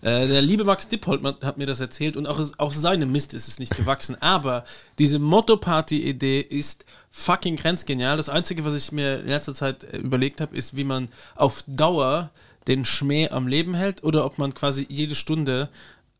Äh, 0.01 0.27
der 0.27 0.41
liebe 0.41 0.63
Max 0.65 0.87
Dippold 0.87 1.21
hat 1.43 1.57
mir 1.57 1.65
das 1.67 1.79
erzählt 1.79 2.17
und 2.17 2.25
auch, 2.27 2.41
auch 2.57 2.73
seinem 2.73 3.11
Mist 3.11 3.33
ist 3.33 3.47
es 3.47 3.59
nicht 3.59 3.77
gewachsen. 3.77 4.17
Aber 4.21 4.65
diese 4.99 5.19
Motto-Party-Idee 5.19 6.41
ist 6.41 6.85
fucking 7.11 7.55
grenzgenial. 7.55 8.17
Das 8.17 8.29
Einzige, 8.29 8.65
was 8.65 8.73
ich 8.73 8.91
mir 8.91 9.19
in 9.21 9.27
letzter 9.27 9.53
Zeit 9.53 9.83
äh, 9.85 9.97
überlegt 9.97 10.41
habe, 10.41 10.55
ist, 10.57 10.75
wie 10.75 10.83
man 10.83 11.07
auf 11.35 11.63
Dauer 11.67 12.31
den 12.67 12.83
Schmäh 12.83 13.29
am 13.29 13.47
Leben 13.47 13.73
hält 13.73 14.03
oder 14.03 14.25
ob 14.25 14.37
man 14.37 14.53
quasi 14.53 14.85
jede 14.89 15.15
Stunde 15.15 15.69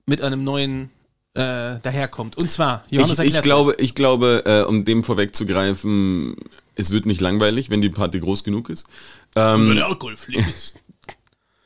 mit 0.06 0.22
einem 0.22 0.44
neuen 0.44 0.90
äh, 1.34 1.80
daherkommt. 1.82 2.38
Und 2.38 2.52
zwar, 2.52 2.84
Johannes 2.90 3.20
Ich, 3.20 3.36
ich 3.36 3.42
glaube, 3.42 3.76
ich 3.78 3.96
glaube 3.96 4.44
äh, 4.46 4.64
um 4.64 4.84
dem 4.86 5.04
vorwegzugreifen, 5.04 6.36
es 6.76 6.92
wird 6.92 7.06
nicht 7.06 7.22
langweilig, 7.22 7.70
wenn 7.70 7.82
die 7.82 7.90
Party 7.90 8.20
groß 8.20 8.44
genug 8.44 8.70
ist. 8.70 8.86
Ähm, 9.36 9.70
Wenn 9.70 9.76
der 9.78 9.88
Alkohol 9.88 10.16
fließt. 10.18 10.78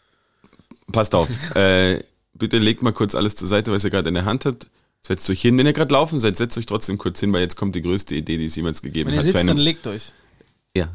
passt 0.91 1.15
auf. 1.15 1.27
äh, 1.55 2.03
bitte 2.33 2.57
legt 2.57 2.81
mal 2.81 2.91
kurz 2.91 3.15
alles 3.15 3.35
zur 3.35 3.47
Seite, 3.47 3.71
was 3.71 3.83
ihr 3.83 3.89
gerade 3.89 4.09
in 4.09 4.15
der 4.15 4.25
Hand 4.25 4.45
habt. 4.45 4.67
Setzt 5.01 5.29
euch 5.29 5.41
hin. 5.41 5.57
Wenn 5.57 5.67
ihr 5.67 5.73
gerade 5.73 5.93
laufen 5.93 6.17
seid, 6.17 6.35
setzt 6.35 6.57
euch 6.57 6.65
trotzdem 6.65 6.97
kurz 6.97 7.19
hin, 7.19 7.31
weil 7.31 7.41
jetzt 7.41 7.55
kommt 7.55 7.75
die 7.75 7.81
größte 7.81 8.15
Idee, 8.15 8.37
die 8.37 8.45
es 8.45 8.55
jemals 8.55 8.81
gegeben 8.81 9.07
Wenn 9.07 9.15
ihr 9.15 9.19
hat. 9.19 9.25
sitzt, 9.25 9.47
dann 9.47 9.57
legt 9.57 9.85
euch. 9.87 10.11
ja. 10.75 10.89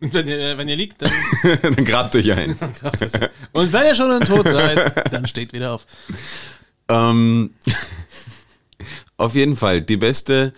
Und 0.00 0.14
wenn 0.14 0.26
ihr, 0.28 0.56
wenn 0.58 0.68
ihr 0.68 0.76
liegt, 0.76 1.02
dann 1.02 1.10
dann 1.62 1.84
grabt 1.84 2.14
euch 2.14 2.32
ein. 2.32 2.56
Und 3.52 3.72
wenn 3.72 3.86
ihr 3.86 3.94
schon 3.96 4.20
tot 4.20 4.46
seid, 4.46 5.12
dann 5.12 5.26
steht 5.26 5.52
wieder 5.52 5.72
auf. 5.72 5.86
Ähm, 6.88 7.50
Auf 9.16 9.34
jeden 9.34 9.56
Fall, 9.56 9.82
die 9.82 9.96
beste, 9.96 10.52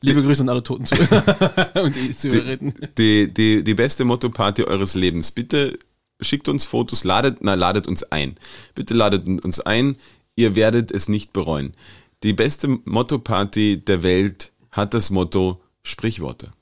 Liebe 0.00 0.22
Grüße 0.22 0.40
an 0.40 0.48
alle 0.48 0.62
Toten 0.62 0.86
zu 0.86 0.94
und 1.74 1.94
die 1.94 2.16
Zuhörerinnen. 2.16 2.74
die, 2.96 3.32
die, 3.32 3.62
die 3.62 3.74
beste 3.74 4.06
Motto-Party 4.06 4.64
eures 4.64 4.94
Lebens. 4.94 5.30
Bitte 5.30 5.78
schickt 6.22 6.48
uns 6.48 6.64
Fotos, 6.64 7.04
ladet, 7.04 7.38
na, 7.42 7.52
ladet 7.52 7.86
uns 7.86 8.02
ein. 8.04 8.38
Bitte 8.74 8.94
ladet 8.94 9.26
uns 9.44 9.60
ein, 9.60 9.96
ihr 10.36 10.54
werdet 10.54 10.90
es 10.90 11.08
nicht 11.08 11.34
bereuen. 11.34 11.74
Die 12.22 12.32
beste 12.32 12.78
Motto-Party 12.84 13.84
der 13.84 14.02
Welt 14.02 14.52
hat 14.70 14.94
das 14.94 15.10
Motto 15.10 15.60
Sprichworte. 15.82 16.52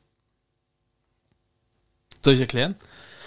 Soll 2.25 2.35
ich 2.35 2.41
erklären? 2.41 2.75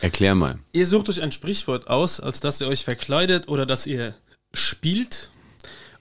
Erklär 0.01 0.35
mal. 0.35 0.59
Ihr 0.73 0.85
sucht 0.85 1.07
euch 1.07 1.21
ein 1.21 1.31
Sprichwort 1.31 1.87
aus, 1.87 2.19
als 2.19 2.41
dass 2.41 2.59
ihr 2.59 2.67
euch 2.67 2.83
verkleidet 2.83 3.47
oder 3.47 3.65
dass 3.65 3.87
ihr 3.87 4.13
spielt 4.53 5.29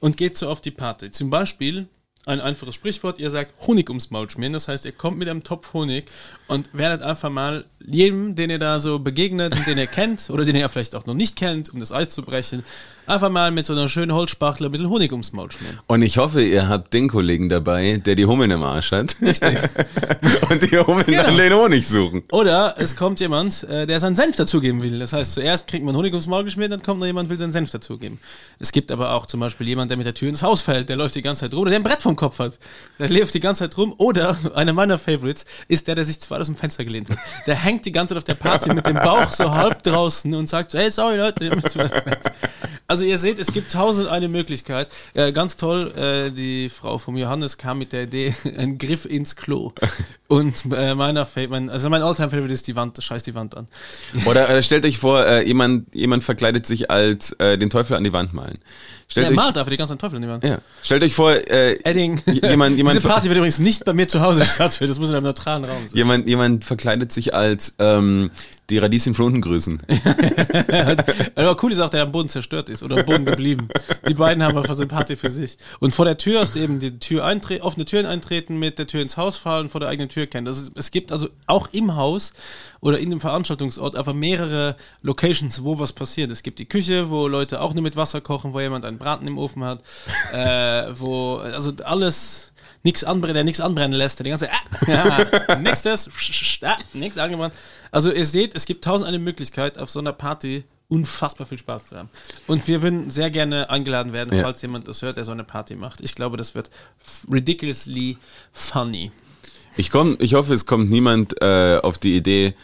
und 0.01 0.17
geht 0.17 0.37
so 0.37 0.49
auf 0.49 0.61
die 0.61 0.71
Party. 0.71 1.11
Zum 1.11 1.31
Beispiel 1.31 1.89
ein 2.27 2.41
einfaches 2.41 2.75
Sprichwort, 2.75 3.21
ihr 3.21 3.31
sagt 3.31 3.67
Honig 3.67 3.89
ums 3.89 4.11
Maul 4.11 4.29
schmieren, 4.29 4.53
das 4.53 4.67
heißt, 4.67 4.85
ihr 4.85 4.93
kommt 4.93 5.17
mit 5.17 5.29
einem 5.29 5.45
Topf 5.45 5.73
Honig 5.73 6.11
und 6.49 6.69
werdet 6.75 7.03
einfach 7.03 7.31
mal 7.31 7.65
jedem, 7.79 8.35
den 8.35 8.51
ihr 8.51 8.59
da 8.59 8.81
so 8.81 8.99
begegnet 8.99 9.57
und 9.57 9.67
den 9.67 9.79
ihr 9.79 9.87
kennt 9.87 10.29
oder 10.31 10.45
den 10.45 10.57
ihr 10.57 10.69
vielleicht 10.69 10.97
auch 10.97 11.07
noch 11.07 11.15
nicht 11.15 11.37
kennt, 11.37 11.73
um 11.73 11.79
das 11.79 11.93
Eis 11.93 12.11
zu 12.11 12.23
brechen, 12.23 12.65
einfach 13.07 13.31
mal 13.31 13.51
mit 13.51 13.67
so 13.67 13.73
einer 13.73 13.89
schönen 13.89 14.13
Holzspachtel 14.13 14.67
ein 14.67 14.73
bisschen 14.73 14.89
Honig 14.89 15.13
ums 15.13 15.33
Maul 15.33 15.51
schmieren. 15.51 15.79
Und 15.87 16.03
ich 16.03 16.19
hoffe, 16.19 16.43
ihr 16.43 16.69
habt 16.69 16.93
den 16.95 17.09
Kollegen 17.09 17.49
dabei, 17.49 18.01
der 18.05 18.15
die 18.15 18.27
Hummeln 18.27 18.51
im 18.51 18.63
Arsch 18.63 18.93
hat. 18.93 19.17
Richtig. 19.23 19.59
Und 20.51 20.63
die 20.63 20.79
Hummeln 20.79 21.07
Genau. 21.07 21.23
dann 21.23 21.37
den 21.37 21.53
Honig 21.55 21.87
suchen. 21.87 22.23
Oder 22.33 22.75
es 22.79 22.97
kommt 22.97 23.21
jemand, 23.21 23.63
äh, 23.65 23.87
der 23.87 24.01
seinen 24.01 24.17
Senf 24.17 24.37
dazugeben 24.37 24.83
will. 24.83 24.99
Das 24.99 25.13
heißt, 25.13 25.35
zuerst 25.35 25.67
kriegt 25.67 25.85
man 25.85 25.97
Honig 25.97 26.13
ums 26.13 26.27
Maul 26.27 26.45
geschmiert, 26.45 26.73
dann 26.73 26.83
kommt 26.83 27.01
noch 27.01 27.07
jemand, 27.07 27.29
will 27.29 27.39
seinen 27.39 27.53
Senf 27.53 27.71
dazugeben. 27.71 28.19
Es 28.59 28.73
gibt 28.73 28.91
aber 28.91 29.13
auch 29.13 29.27
zum 29.27 29.41
Beispiel 29.41 29.67
jemand, 29.69 29.91
der 29.91 29.97
mit 29.99 30.07
der 30.07 30.15
Tür 30.15 30.29
ins 30.29 30.43
Haus 30.43 30.63
fällt, 30.63 30.89
der 30.89 30.97
läuft 30.97 31.15
die 31.15 31.23
ganze 31.23 31.41
Zeit 31.43 31.53
rum, 31.53 31.61
oder 31.63 31.71
der 31.71 31.81
ein 31.81 31.83
Brett 31.85 32.03
vom 32.03 32.17
Kopf 32.17 32.39
hat. 32.39 32.59
Der 32.99 33.09
läuft 33.09 33.35
die 33.35 33.41
ganze 33.41 33.65
Zeit 33.65 33.77
rum. 33.79 33.95
Oder 33.99 34.37
einer 34.55 34.73
meiner 34.73 34.99
Favorites 34.99 35.45
ist 35.69 35.87
der, 35.89 35.95
der 35.95 36.05
sich 36.05 36.21
zwar 36.21 36.41
aus 36.41 36.47
dem 36.47 36.57
Fenster 36.57 36.85
gelehnt 36.85 37.11
hat. 37.11 37.19
Der 37.47 37.55
hängt 37.55 37.85
die 37.87 37.93
ganze 37.93 38.15
Zeit 38.15 38.19
auf 38.19 38.25
der 38.25 38.35
Party 38.35 38.73
mit 38.75 38.87
dem 38.87 38.95
Bauch 38.97 39.31
so 39.33 39.55
halb 39.55 39.83
draußen 39.83 40.33
und 40.35 40.49
sagt, 40.49 40.75
hey, 40.75 40.91
sorry 40.91 41.17
Leute. 41.17 41.45
ihr 41.45 41.53
müsst 43.01 43.03
mal 43.03 43.05
ins 43.05 43.05
Bett." 43.05 43.05
Also 43.05 43.05
ihr 43.05 43.19
seht, 43.19 43.39
es 43.39 43.53
gibt 43.53 43.73
tausend 43.73 44.09
eine 44.09 44.29
Möglichkeit. 44.29 44.89
Äh, 45.15 45.33
ganz 45.33 45.57
toll, 45.57 45.93
äh, 45.97 46.31
die 46.31 46.69
Frau 46.71 46.99
vom 46.99 47.17
Johannes 47.17 47.59
kam 47.59 47.79
mit 47.79 47.93
der 47.93 48.05
Idee, 48.05 48.35
ein 48.57 48.79
Griff 48.79 49.05
ins 49.05 49.37
Klo. 49.37 49.73
Und 50.29 50.55
äh, 50.73 50.95
meiner 50.95 51.27
mein, 51.49 51.71
also 51.71 51.91
mein 51.91 52.03
Alltime 52.03 52.31
Favorite 52.31 52.53
ist 52.55 52.67
die 52.67 52.75
Wand, 52.77 53.03
scheiß 53.03 53.23
die 53.23 53.35
Wand 53.35 53.57
an. 53.57 53.67
Oder 54.27 54.49
äh, 54.49 54.63
stellt 54.63 54.85
euch 54.87 54.99
vor, 54.99 55.25
äh, 55.27 55.47
jemand, 55.47 55.95
jemand 55.95 56.25
verkleidet 56.25 56.67
sich 56.67 56.91
als 56.91 57.33
äh, 57.35 57.59
den 57.59 57.69
Teufel 57.71 57.97
an 57.97 58.05
die 58.05 58.13
Wand 58.13 58.33
malen. 58.33 58.55
Stellt 59.09 59.27
Der 59.27 59.31
euch, 59.33 59.37
malt 59.37 59.57
einfach 59.59 59.71
die 59.71 59.77
ganzen 59.77 59.99
Teufel 59.99 60.17
an 60.17 60.23
die 60.23 60.29
Wand. 60.29 60.43
ja, 60.43 60.59
stellt 60.83 61.05
euch 61.05 61.15
vor, 61.15 61.33
Edding. 61.33 62.21
jemand, 62.27 62.77
jemand, 62.77 62.97
Diese 62.97 63.07
Party 63.07 63.29
wird 63.29 63.37
übrigens 63.37 63.61
nicht 63.61 63.85
bei 63.85 63.93
mir 63.93 64.09
zu 64.09 64.21
Hause 64.21 64.45
stattfinden. 64.47 64.91
Das 64.91 64.99
muss 64.99 65.11
in 65.11 65.15
einem 65.17 65.27
neutralen 65.27 65.65
Raum 65.65 65.79
sein. 65.87 65.97
jemand, 65.97 66.29
jemand 66.29 66.65
verkleidet 66.65 67.13
sich 67.13 67.33
als 67.33 67.75
ähm, 67.79 68.31
die 68.69 68.79
Radieschen 68.79 69.15
von 69.15 69.27
unten 69.27 69.41
grüßen. 69.43 69.81
Aber 71.47 71.63
cool 71.63 71.73
ist 71.73 71.81
auch, 71.81 71.89
der 71.89 72.03
am 72.03 72.13
Boden 72.13 72.29
zerstört 72.29 72.69
ist 72.69 72.83
oder 72.83 72.99
am 72.99 73.07
Boden 73.07 73.25
geblieben. 73.25 73.69
Die 74.09 74.15
beiden 74.15 74.43
haben 74.43 74.59
einfach 74.59 74.77
Party 74.89 75.17
für 75.17 75.31
sich. 75.31 75.59
Und 75.81 75.93
vor 75.93 76.05
der 76.05 76.19
Tür 76.19 76.41
hast 76.41 76.55
du 76.55 76.59
eben 76.59 76.81
die 76.81 76.99
Tür 76.99 77.25
eintre 77.25 77.63
offene 77.63 77.85
Türen 77.85 78.07
eintreten, 78.07 78.59
mit 78.59 78.79
der 78.79 78.87
Tür 78.87 79.01
ins 79.01 79.17
Haus 79.17 79.37
fallen, 79.37 79.69
vor 79.69 79.81
der 79.81 79.89
eigenen 79.89 80.09
Tür 80.09 80.27
kennen. 80.27 80.45
Das 80.45 80.59
ist, 80.59 80.73
es 80.77 80.91
gibt 80.91 81.13
also 81.13 81.29
auch 81.47 81.69
im 81.73 81.97
Haus 81.97 82.33
oder 82.81 82.99
in 82.99 83.11
dem 83.11 83.21
Veranstaltungsort 83.21 83.97
einfach 83.97 84.13
mehrere 84.13 84.77
Locations, 85.03 85.63
wo 85.63 85.79
was 85.79 85.93
passiert. 85.93 86.31
Es 86.31 86.43
gibt 86.43 86.59
die 86.59 86.67
Küche, 86.67 87.11
wo 87.11 87.29
Leute 87.29 87.61
auch 87.61 87.75
nur 87.75 87.83
mit 87.83 87.97
Wasser 87.97 88.21
kochen, 88.21 88.53
wo 88.53 88.61
jemand 88.61 88.85
einen 88.85 88.99
Braten 88.99 89.27
im 89.27 89.39
Ofen 89.39 89.65
hat, 89.65 89.83
äh, 90.33 90.99
wo, 90.99 91.37
also 91.37 91.73
alles, 91.85 92.53
nichts 92.83 93.05
anbrennen, 93.05 93.35
der 93.35 93.45
nichts 93.45 93.61
anbrennen 93.61 93.93
lässt, 93.93 94.21
die 94.21 94.31
ganze 94.31 94.49
ah, 94.51 94.57
ja, 94.87 95.57
nächstes, 95.59 96.09
ah, 96.63 96.77
nichts 96.95 97.19
angebrannt. 97.19 97.55
Also 97.91 98.13
ihr 98.13 98.27
seht, 98.27 98.55
es 98.55 98.65
gibt 98.65 98.85
tausend 98.85 99.09
eine 99.09 99.19
Möglichkeit, 99.19 99.79
auf 99.79 99.91
so 99.91 99.99
einer 99.99 100.13
Party 100.13 100.65
unfassbar 100.89 101.47
viel 101.47 101.59
Spaß 101.59 101.87
zu 101.89 101.97
haben. 101.97 102.09
Und 102.47 102.66
wir 102.68 102.80
würden 102.82 103.11
sehr 103.11 103.30
gerne 103.30 103.70
eingeladen 103.70 104.12
werden, 104.12 104.34
Ja. 104.34 104.43
falls 104.45 104.62
jemand 104.62 104.87
das 104.89 105.03
hört, 105.03 105.16
der 105.16 105.24
so 105.24 105.32
eine 105.32 105.45
Party 105.45 105.74
macht. 105.74 106.01
Ich 106.01 106.14
glaube, 106.14 106.37
das 106.37 106.55
wird 106.55 106.70
ridiculously 107.30 108.18
funny. 108.53 109.11
Ich, 109.76 109.91
komm, 109.91 110.16
ich 110.20 110.34
hoffe, 110.34 110.55
es 110.55 110.64
kommt 110.66 110.89
niemand 110.91 111.41
äh, 111.43 111.78
auf 111.82 111.99
die 111.99 112.16
Idee, 112.16 112.55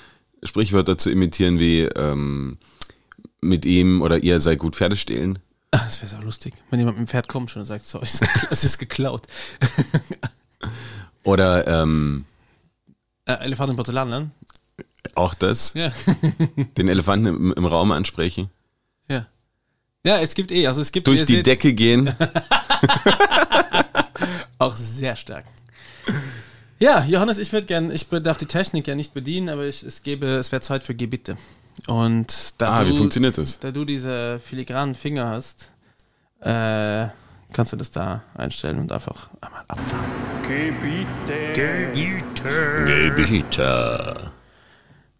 Sprichwörter 0.42 0.96
zu 0.96 1.10
imitieren 1.10 1.58
wie 1.58 1.82
ähm, 1.82 2.58
mit 3.40 3.64
ihm 3.66 4.02
oder 4.02 4.18
ihr 4.22 4.38
sei 4.40 4.54
gut 4.56 4.76
Pferde 4.76 4.96
stehlen. 4.96 5.38
Ah, 5.72 5.78
Das 5.84 6.00
wäre 6.02 6.10
so 6.16 6.22
lustig, 6.24 6.54
wenn 6.70 6.78
jemand 6.78 6.98
mit 6.98 7.06
dem 7.06 7.10
Pferd 7.10 7.28
kommt 7.28 7.50
schon 7.50 7.60
und 7.60 7.66
sagt, 7.66 7.86
so, 7.86 8.00
es 8.00 8.14
ist 8.20 8.22
gekla- 8.22 8.48
es 8.50 8.64
ist 8.64 8.78
geklaut. 8.78 9.26
Oder 11.24 11.66
ähm, 11.66 12.24
äh, 13.26 13.34
Elefant 13.34 13.70
im 13.70 13.76
Porzellan, 13.76 14.08
ne? 14.08 14.30
Auch 15.14 15.34
das, 15.34 15.74
Ja. 15.74 15.92
den 16.78 16.88
Elefanten 16.88 17.26
im, 17.26 17.52
im 17.52 17.66
Raum 17.66 17.92
ansprechen, 17.92 18.48
ja. 19.08 19.26
Ja, 20.04 20.18
es 20.18 20.34
gibt 20.34 20.50
eh, 20.50 20.66
also 20.66 20.80
es 20.80 20.90
gibt 20.90 21.06
durch 21.06 21.24
die 21.24 21.34
seht, 21.36 21.46
Decke 21.46 21.72
gehen. 21.74 22.12
auch 24.58 24.74
sehr 24.76 25.16
stark. 25.16 25.44
Ja, 26.78 27.04
Johannes, 27.04 27.38
ich 27.38 27.52
würde 27.52 27.66
gern, 27.68 27.92
ich 27.92 28.08
darf 28.08 28.36
die 28.36 28.46
Technik 28.46 28.88
ja 28.88 28.96
nicht 28.96 29.14
bedienen, 29.14 29.48
aber 29.48 29.66
ich, 29.66 29.84
es 29.84 30.02
gäbe, 30.02 30.26
es 30.26 30.50
wäre 30.50 30.60
Zeit 30.60 30.82
für 30.82 30.96
Gebitte. 30.96 31.36
Und 31.86 32.54
da 32.58 32.78
Ah, 32.78 32.84
du, 32.84 32.90
wie 32.90 32.96
funktioniert 32.98 33.38
das? 33.38 33.60
da 33.60 33.70
du 33.70 33.84
diese 33.84 34.40
filigranen 34.40 34.96
Finger 34.96 35.28
hast, 35.28 35.70
äh, 36.40 37.06
kannst 37.52 37.72
du 37.72 37.76
das 37.76 37.92
da 37.92 38.24
einstellen 38.34 38.80
und 38.80 38.90
einfach 38.90 39.30
einmal 39.40 39.64
abfahren. 39.68 40.10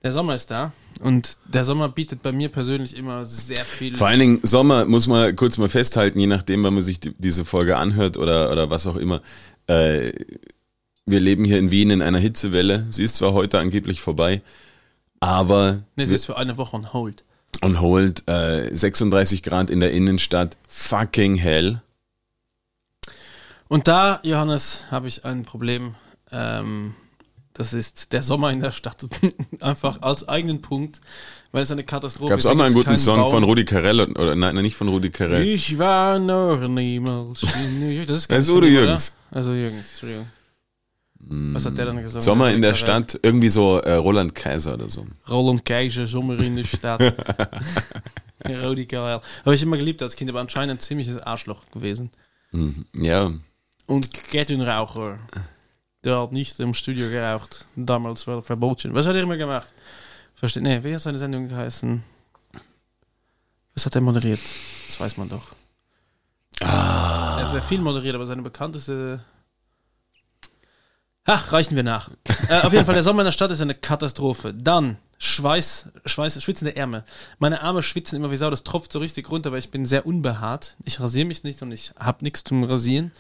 Der 0.03 0.11
Sommer 0.13 0.35
ist 0.35 0.51
da 0.51 0.73
und 1.01 1.37
der 1.45 1.65
Sommer 1.65 1.89
bietet 1.89 2.23
bei 2.23 2.33
mir 2.33 2.49
persönlich 2.49 2.97
immer 2.97 3.25
sehr 3.25 3.65
viel. 3.65 3.95
Vor 3.95 4.09
allen 4.09 4.19
Dingen 4.19 4.41
Sommer 4.43 4.85
muss 4.85 5.07
man 5.07 5.35
kurz 5.37 5.59
mal 5.59 5.69
festhalten, 5.69 6.19
je 6.19 6.27
nachdem, 6.27 6.65
wann 6.65 6.75
man 6.75 6.83
sich 6.83 6.99
die, 7.01 7.15
diese 7.19 7.45
Folge 7.45 7.77
anhört 7.77 8.17
oder, 8.17 8.51
oder 8.51 8.69
was 8.71 8.87
auch 8.87 8.97
immer. 8.97 9.23
Äh, 9.69 10.13
wir 11.07 11.21
leben 11.21 11.45
hier 11.45 11.59
in 11.59 11.71
Wien 11.71 11.91
in 11.91 12.03
einer 12.03 12.19
Hitzewelle. 12.19 12.87
Sie 12.91 13.03
ist 13.05 13.17
zwar 13.17 13.33
heute 13.33 13.59
angeblich 13.61 14.01
vorbei, 14.01 14.43
aber 15.21 15.83
Nee, 15.97 16.03
es 16.05 16.11
ist 16.11 16.27
für 16.27 16.37
eine 16.37 16.57
Woche 16.59 16.77
on 16.77 16.93
hold. 16.93 17.25
on 17.61 17.81
hold 17.81 18.29
äh, 18.29 18.75
36 18.75 19.43
Grad 19.45 19.71
in 19.71 19.79
der 19.81 19.93
Innenstadt, 19.93 20.57
fucking 20.69 21.37
hell. 21.37 21.81
Und 23.69 23.89
da, 23.89 24.21
Johannes, 24.25 24.85
habe 24.91 25.09
ich 25.09 25.25
ein 25.25 25.45
Problem. 25.45 25.95
Ähm, 26.31 26.95
das 27.55 27.73
ist 27.73 28.13
der 28.13 28.23
Sommer 28.23 28.51
in 28.51 28.61
der 28.61 28.73
Stadt. 28.73 29.05
Einfach 29.61 30.01
als 30.03 30.29
eigenen 30.29 30.61
Punkt, 30.61 31.01
weil 31.53 31.63
es 31.63 31.71
eine 31.71 31.85
Katastrophe 31.85 32.31
Gab 32.31 32.39
es 32.39 32.45
ist. 32.45 32.51
auch 32.51 32.55
mal 32.55 32.65
einen 32.65 32.75
guten 32.75 32.97
Song 32.97 33.21
von 33.23 33.33
Baum. 33.41 33.45
Rudi 33.45 33.65
Carell 33.65 34.01
oder, 34.01 34.35
nein, 34.35 34.57
nicht 34.57 34.77
von 34.77 34.89
Rudi 34.89 35.11
Carell. 35.11 35.43
Ich 35.43 35.79
war 35.79 36.19
noch 36.19 36.67
niemals. 36.69 37.41
Das 37.41 37.51
ist, 37.53 38.31
ist 38.31 38.49
von 38.49 38.57
Udo 38.57 38.67
ihm, 38.67 38.73
oder? 38.75 38.83
Jürgens. 38.85 39.13
Also 39.31 39.53
Jürgens, 39.53 39.91
Entschuldigung. 39.91 40.27
Was 41.25 41.67
hat 41.67 41.79
der 41.79 41.87
dann 41.87 42.03
gesungen? 42.03 42.21
Sommer 42.21 42.53
in 42.53 42.63
der? 42.63 42.75
Stadt, 42.75 43.19
irgendwie 43.23 43.49
so 43.49 43.79
äh, 43.79 43.95
Roland 43.95 44.35
Kaiser 44.35 44.75
oder 44.75 44.89
so. 44.89 45.07
Roland 45.31 45.65
Kaiser, 45.65 46.07
Sommer 46.09 46.39
in 46.41 46.57
der 46.57 46.65
Stadt. 46.65 47.01
Rudi 48.65 48.87
Carell. 48.87 49.21
Habe 49.45 49.55
ich 49.55 49.63
immer 49.63 49.77
geliebt 49.77 50.03
als 50.03 50.17
Kind, 50.17 50.31
aber 50.31 50.41
anscheinend 50.41 50.73
ein 50.79 50.81
ziemliches 50.81 51.19
Arschloch 51.19 51.71
gewesen. 51.73 52.11
Ja, 52.95 53.31
Und 53.87 54.13
Kettenraucher. 54.13 55.21
Der 56.05 56.21
hat 56.21 56.33
nicht 56.33 56.59
im 56.59 56.75
Studio 56.75 57.09
geraucht. 57.09 57.65
Damals 57.77 58.27
war 58.27 58.37
er 58.37 58.43
verboten. 58.43 58.93
Was 58.95 59.07
hat 59.07 59.15
er 59.15 59.23
immer 59.23 59.37
gemacht? 59.37 59.73
Versteht? 60.35 60.63
Nee, 60.63 60.83
wie 60.83 60.95
hat 60.95 61.03
seine 61.03 61.19
Sendung 61.19 61.49
geheißen? 61.49 62.03
Was 63.75 63.87
hat 63.87 63.95
er 63.95 64.01
moderiert? 64.01 64.41
Das 64.89 64.99
weiß 64.99 65.17
man 65.17 65.29
doch. 65.29 65.55
Ah. 66.61 67.37
Er 67.39 67.45
hat 67.45 67.51
sehr 67.51 67.63
viel 67.63 67.81
moderiert, 67.81 68.15
aber 68.15 68.27
seine 68.27 68.43
bekannteste. 68.43 69.25
Ach, 71.25 71.53
reichen 71.53 71.77
wir 71.77 71.85
nach. 71.85 72.11
äh, 72.49 72.61
auf 72.63 72.73
jeden 72.73 72.85
Fall, 72.85 72.95
der 72.95 73.05
Sommer 73.05 73.23
in 73.23 73.27
der 73.27 73.33
Stadt 73.33 73.53
ist 73.53 73.61
eine 73.61 73.77
Katastrophe. 73.77 74.53
Dann 74.53 74.97
Schweiß, 75.19 75.91
Schweiß, 76.05 76.43
schwitzende 76.43 76.75
Ärmel. 76.75 77.05
Meine 77.39 77.63
Arme 77.63 77.85
schwitzen 77.85 78.17
immer 78.17 78.33
wie 78.33 78.37
Sau, 78.37 78.51
das 78.51 78.65
tropft 78.65 78.91
so 78.91 78.99
richtig 78.99 79.31
runter, 79.31 79.53
weil 79.53 79.61
ich 79.61 79.71
bin 79.71 79.87
sehr 79.87 80.05
unbehaart. 80.05 80.77
Ich 80.85 80.99
rasiere 80.99 81.27
mich 81.27 81.45
nicht 81.45 81.63
und 81.63 81.71
ich 81.71 81.93
habe 81.97 82.25
nichts 82.25 82.43
zum 82.43 82.65
Rasieren. 82.65 83.13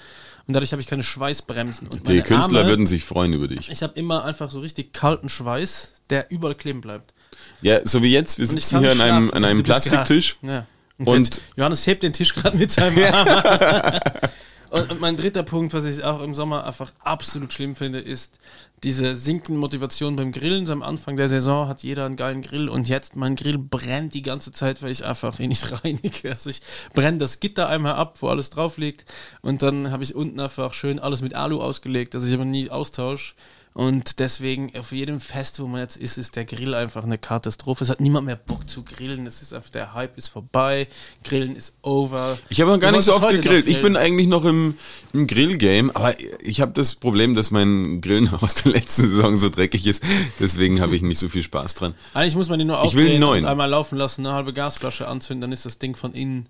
Und 0.47 0.55
dadurch 0.55 0.73
habe 0.73 0.83
ich 0.83 0.89
keine 0.89 1.03
Schweißbremsen. 1.03 1.89
Und 1.89 2.09
die 2.09 2.21
Künstler 2.23 2.61
Arme, 2.61 2.71
würden 2.71 2.87
sich 2.87 3.05
freuen 3.05 3.33
über 3.33 3.47
dich. 3.47 3.71
Ich 3.71 3.83
habe 3.83 3.93
immer 3.99 4.25
einfach 4.25 4.51
so 4.51 4.61
richtig 4.61 4.93
kalten 4.93 5.29
Schweiß, 5.29 5.93
der 6.11 6.31
überall 6.31 6.55
kleben 6.55 6.81
bleibt. 6.81 7.15
Ja, 7.61 7.87
so 7.87 8.03
wie 8.03 8.11
jetzt, 8.11 8.39
wir 8.39 8.47
sitzen 8.47 8.81
hier 8.81 8.93
an 8.93 9.01
einem, 9.01 9.31
an 9.31 9.45
einem 9.45 9.63
Plastiktisch. 9.63 10.37
Ja. 10.43 10.67
Und, 10.99 11.09
Und- 11.09 11.41
Johannes 11.57 11.87
hebt 11.87 12.03
den 12.03 12.13
Tisch 12.13 12.35
gerade 12.35 12.57
mit 12.57 12.71
seinem 12.71 12.99
Arm. 13.13 14.01
und, 14.71 14.91
und 14.91 15.01
mein 15.01 15.17
dritter 15.17 15.43
Punkt, 15.43 15.73
was 15.75 15.85
ich 15.85 16.03
auch 16.03 16.23
im 16.23 16.35
Sommer 16.35 16.67
einfach 16.67 16.93
absolut 17.01 17.53
schlimm 17.53 17.75
finde, 17.75 18.01
ist 18.01 18.39
diese 18.85 19.15
sinkende 19.15 19.61
Motivation 19.61 20.17
beim 20.17 20.33
Grillen. 20.33 20.69
Am 20.71 20.83
Anfang 20.83 21.17
der 21.17 21.29
Saison 21.29 21.69
hat 21.69 21.83
jeder 21.83 22.05
einen 22.07 22.17
geilen 22.17 22.43
Grill 22.43 22.69
und 22.69 22.89
jetzt 22.89 23.17
mein 23.17 23.37
Grill 23.37 23.59
brennt 23.59 24.15
die 24.15 24.23
ganze 24.23 24.51
Zeit, 24.53 24.83
weil 24.83 24.91
ich 24.91 25.05
einfach 25.05 25.39
ihn 25.39 25.51
nicht 25.51 25.71
reinige. 25.85 26.31
Also 26.31 26.51
ich 26.51 26.63
brenne 26.95 27.19
das 27.19 27.41
Gitter 27.41 27.69
einmal 27.69 27.95
ab, 27.95 28.17
wo 28.21 28.29
alles 28.29 28.51
drauf 28.51 28.79
liegt 28.79 29.05
und 29.41 29.63
dann 29.63 29.91
habe 29.91 30.03
ich 30.03 30.15
unten 30.15 30.41
einfach 30.41 30.75
schön 30.75 30.99
alles 30.99 31.23
mit 31.23 31.35
Alu 31.35 31.61
ausgelegt, 31.61 32.15
dass 32.15 32.25
ich 32.25 32.35
aber 32.35 32.45
nie 32.45 32.71
austausche. 32.71 33.35
Und 33.75 34.19
deswegen, 34.19 34.71
auf 34.77 34.93
jedem 34.93 35.19
Fest, 35.21 35.59
wo 35.59 35.67
man 35.67 35.81
jetzt 35.81 35.97
ist, 35.97 36.19
ist 36.19 36.37
der 36.37 36.45
Grill 36.45 36.75
einfach 36.75 37.05
eine 37.05 37.17
Katastrophe. 37.17 37.85
Es 37.85 37.91
hat 37.91 38.01
niemand 38.01 38.27
mehr 38.27 38.37
Bock 38.37 38.69
zu 38.69 38.83
grillen. 38.83 39.27
Es 39.27 39.41
ist 39.41 39.55
einfach, 39.55 39.71
der 39.71 39.95
Hype 39.95 40.19
ist 40.19 40.29
vorbei. 40.29 40.89
Grillen 41.25 41.57
ist 41.57 41.75
over. 41.81 42.39
Ich 42.51 42.61
habe 42.61 42.71
noch 42.71 42.79
gar 42.79 42.91
Du 42.91 42.99
nicht 42.99 43.07
so 43.07 43.15
oft 43.15 43.31
gegrillt. 43.31 43.67
Ich 43.67 43.77
bin 43.77 43.95
grillen. 43.95 43.97
eigentlich 43.97 44.27
noch 44.27 44.45
im, 44.45 44.77
im 45.15 45.27
Grillgame, 45.27 45.95
aber 45.95 46.15
ich 46.41 46.61
habe 46.61 46.73
das 46.73 46.97
Problem, 46.97 47.35
dass 47.35 47.51
mein 47.51 48.03
Grill 48.03 48.21
noch 48.33 48.43
aus 48.43 48.57
der 48.57 48.73
letzten 48.73 49.03
Saison 49.09 49.37
so 49.37 49.49
dreckig 49.49 49.87
ist. 49.87 50.03
Deswegen 50.39 50.81
habe 50.83 50.95
ich 50.95 51.01
nicht 51.01 51.19
so 51.19 51.31
viel 51.31 51.43
Spaß 51.43 51.75
dran. 51.75 51.95
Eigentlich 52.13 52.37
muss 52.37 52.51
man 52.51 52.59
den 52.59 52.69
nur 52.69 52.79
aufdrehen 52.79 53.23
und 53.23 53.47
einmal 53.47 53.71
laufen 53.71 53.97
lassen, 53.97 54.27
eine 54.27 54.35
halbe 54.35 54.53
Gasflasche 54.53 55.09
anzünden, 55.09 55.41
dann 55.43 55.53
ist 55.53 55.65
das 55.65 55.79
Ding 55.79 55.97
von 55.97 56.13
innen 56.13 56.47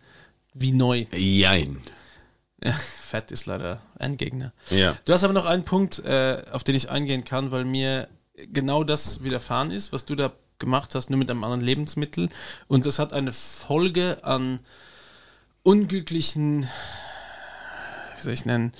wie 0.55 0.73
neu. 0.73 1.07
Jein. 1.15 1.79
Ja, 2.65 2.73
Fett 3.01 3.31
ist 3.31 3.47
leider 3.47 3.81
ein 3.99 4.17
Gegner. 4.17 4.53
Ja. 4.71 4.97
Du 5.05 5.13
hast 5.13 5.25
aber 5.25 5.33
noch 5.33 5.47
einen 5.47 5.65
Punkt, 5.65 5.99
äh, 6.05 6.43
auf 6.53 6.65
den 6.65 6.75
ich 6.75 6.91
eingehen 6.91 7.25
kann, 7.25 7.51
weil 7.51 7.65
mir 7.65 8.09
genau 8.53 8.85
das 8.85 9.23
widerfahren 9.23 9.71
ist, 9.71 9.93
was 9.93 10.05
du 10.05 10.15
da 10.15 10.33
gemacht 10.59 10.95
hast, 10.95 11.11
nur 11.11 11.19
mit 11.19 11.31
einem 11.31 11.45
anderen 11.45 11.61
Lebensmittel. 11.61 12.29
Und 12.69 12.87
das 12.87 12.99
hat 12.99 13.13
eine 13.13 13.33
Folge 13.33 14.19
an 14.23 14.61
unglücklichen, 15.63 16.69
wie 18.17 18.23
soll 18.23 18.33
ich 18.33 18.47
nennen, 18.47 18.73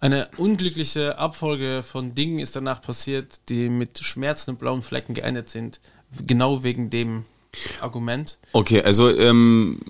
eine 0.00 0.28
unglückliche 0.36 1.18
Abfolge 1.18 1.82
von 1.82 2.14
Dingen 2.14 2.38
ist 2.38 2.56
danach 2.56 2.82
passiert, 2.82 3.48
die 3.48 3.70
mit 3.70 3.98
Schmerzen 4.00 4.50
und 4.50 4.58
blauen 4.58 4.82
Flecken 4.82 5.14
geendet 5.14 5.48
sind. 5.48 5.80
Genau 6.26 6.62
wegen 6.62 6.90
dem 6.90 7.24
Argument. 7.80 8.38
Okay, 8.52 8.82
also 8.82 9.08
ähm, 9.08 9.80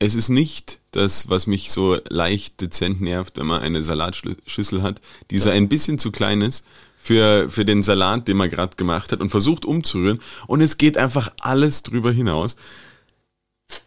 es 0.00 0.14
ist 0.14 0.30
nicht 0.30 0.80
das, 0.92 1.28
was 1.28 1.46
mich 1.46 1.70
so 1.70 1.98
leicht 2.08 2.60
dezent 2.60 3.00
nervt, 3.00 3.36
wenn 3.36 3.46
man 3.46 3.62
eine 3.62 3.82
Salatschüssel 3.82 4.82
hat, 4.82 5.00
die 5.30 5.38
so 5.38 5.50
ein 5.50 5.68
bisschen 5.68 5.98
zu 5.98 6.10
klein 6.10 6.40
ist 6.40 6.64
für, 6.96 7.48
für 7.50 7.64
den 7.64 7.82
Salat, 7.82 8.26
den 8.26 8.38
man 8.38 8.50
gerade 8.50 8.76
gemacht 8.76 9.12
hat 9.12 9.20
und 9.20 9.30
versucht 9.30 9.64
umzurühren 9.64 10.20
und 10.46 10.62
es 10.62 10.78
geht 10.78 10.96
einfach 10.96 11.32
alles 11.40 11.82
drüber 11.82 12.12
hinaus. 12.12 12.56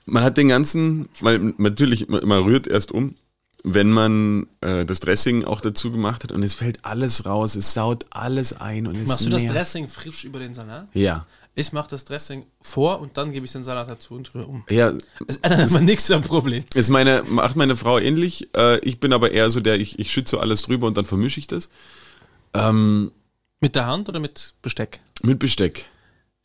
Man 0.06 0.24
hat 0.24 0.38
den 0.38 0.48
ganzen, 0.48 1.10
weil 1.20 1.54
natürlich, 1.58 2.08
man 2.08 2.44
rührt 2.44 2.68
erst 2.68 2.92
um, 2.92 3.16
wenn 3.64 3.90
man 3.90 4.48
äh, 4.62 4.86
das 4.86 5.00
Dressing 5.00 5.46
auch 5.46 5.62
dazu 5.62 5.92
gemacht 5.92 6.24
hat 6.24 6.32
und 6.32 6.44
es 6.44 6.54
fällt 6.54 6.86
alles 6.86 7.26
raus, 7.26 7.56
es 7.56 7.74
saut 7.74 8.06
alles 8.12 8.54
ein 8.54 8.88
und 8.88 8.96
es 8.96 9.08
Machst 9.08 9.26
du 9.26 9.30
das. 9.30 9.46
Dressing 9.48 9.88
frisch 9.88 10.26
über 10.26 10.40
den 10.40 10.54
Salat? 10.54 10.88
Ja. 10.94 11.26
Ich 11.56 11.72
mache 11.72 11.90
das 11.90 12.04
Dressing 12.06 12.46
vor 12.62 13.00
und 13.00 13.16
dann 13.18 13.32
gebe 13.32 13.46
ich 13.46 13.52
den 13.52 13.64
Salat 13.64 13.88
dazu 13.88 14.16
und 14.16 14.34
rühre 14.34 14.48
um. 14.48 14.64
Ja, 14.70 14.92
Dann 15.42 15.60
hat 15.60 15.70
man 15.72 15.86
nichts 15.86 16.10
am 16.10 16.24
Problem. 16.24 16.64
Ist 16.74 16.90
meine, 16.90 17.24
macht 17.28 17.56
meine 17.56 17.76
Frau 17.76 18.00
ähnlich. 18.00 18.50
Äh, 18.56 18.80
ich 18.80 19.00
bin 19.00 19.14
aber 19.14 19.32
eher 19.32 19.50
so 19.52 19.60
der, 19.60 19.80
ich, 19.80 20.00
ich 20.00 20.12
schütze 20.12 20.40
alles 20.40 20.64
drüber 20.64 20.88
und 20.88 20.98
dann 20.98 21.06
vermische 21.06 21.40
ich 21.40 21.46
das. 21.48 21.70
Ähm, 22.56 23.12
Mit 23.60 23.76
der 23.76 23.86
Hand 23.86 24.10
oder 24.10 24.20
mit 24.20 24.54
Besteck? 24.64 25.00
mit 25.22 25.38
Besteck. 25.40 25.86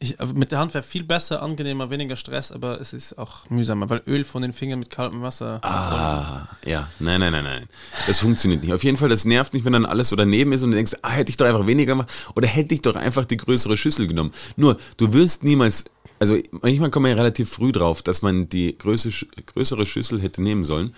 Ich, 0.01 0.20
aber 0.20 0.32
mit 0.34 0.53
der 0.53 0.61
Hand 0.61 0.74
wäre 0.74 0.84
viel 0.84 1.03
besser, 1.03 1.42
angenehmer, 1.42 1.90
weniger 1.90 2.14
Stress, 2.14 2.53
aber 2.53 2.80
es 2.80 2.92
ist 2.92 3.18
auch 3.18 3.51
mühsamer, 3.51 3.90
weil 3.90 4.01
Öl 4.07 4.22
von 4.22 4.42
den 4.42 4.53
Fingern 4.53 4.78
mit 4.78 4.90
kaltem 4.90 5.22
Wasser. 5.22 5.59
Ah, 5.64 6.46
ja. 6.64 6.88
Nein, 7.01 7.18
nein, 7.18 7.32
nein, 7.32 7.42
nein. 7.42 7.68
Das 8.07 8.20
funktioniert 8.20 8.62
nicht. 8.62 8.72
Auf 8.72 8.84
jeden 8.84 8.96
Fall, 8.96 9.09
das 9.09 9.24
nervt 9.24 9.55
nicht, 9.55 9.64
wenn 9.64 9.72
dann 9.72 9.84
alles 9.84 10.11
so 10.11 10.14
daneben 10.14 10.53
ist 10.53 10.62
und 10.62 10.70
du 10.70 10.76
denkst, 10.76 10.94
ah, 11.03 11.11
hätte 11.11 11.30
ich 11.30 11.36
doch 11.36 11.46
einfach 11.46 11.66
weniger 11.66 11.94
gemacht 11.94 12.12
oder 12.36 12.46
hätte 12.46 12.74
ich 12.74 12.82
doch 12.82 12.94
einfach 12.94 13.24
die 13.24 13.38
größere 13.38 13.76
Schüssel 13.76 14.07
genommen. 14.07 14.30
Nur, 14.55 14.76
du 14.99 15.12
wirst 15.14 15.42
niemals, 15.42 15.86
also 16.20 16.38
manchmal 16.62 16.90
kommt 16.90 17.03
man 17.03 17.11
ja 17.11 17.16
relativ 17.16 17.51
früh 17.51 17.72
drauf, 17.72 18.01
dass 18.01 18.22
man 18.22 18.49
die 18.49 18.78
größere, 18.78 19.26
größere 19.46 19.84
Schüssel 19.84 20.22
hätte 20.22 20.42
nehmen 20.42 20.62
sollen. 20.62 20.94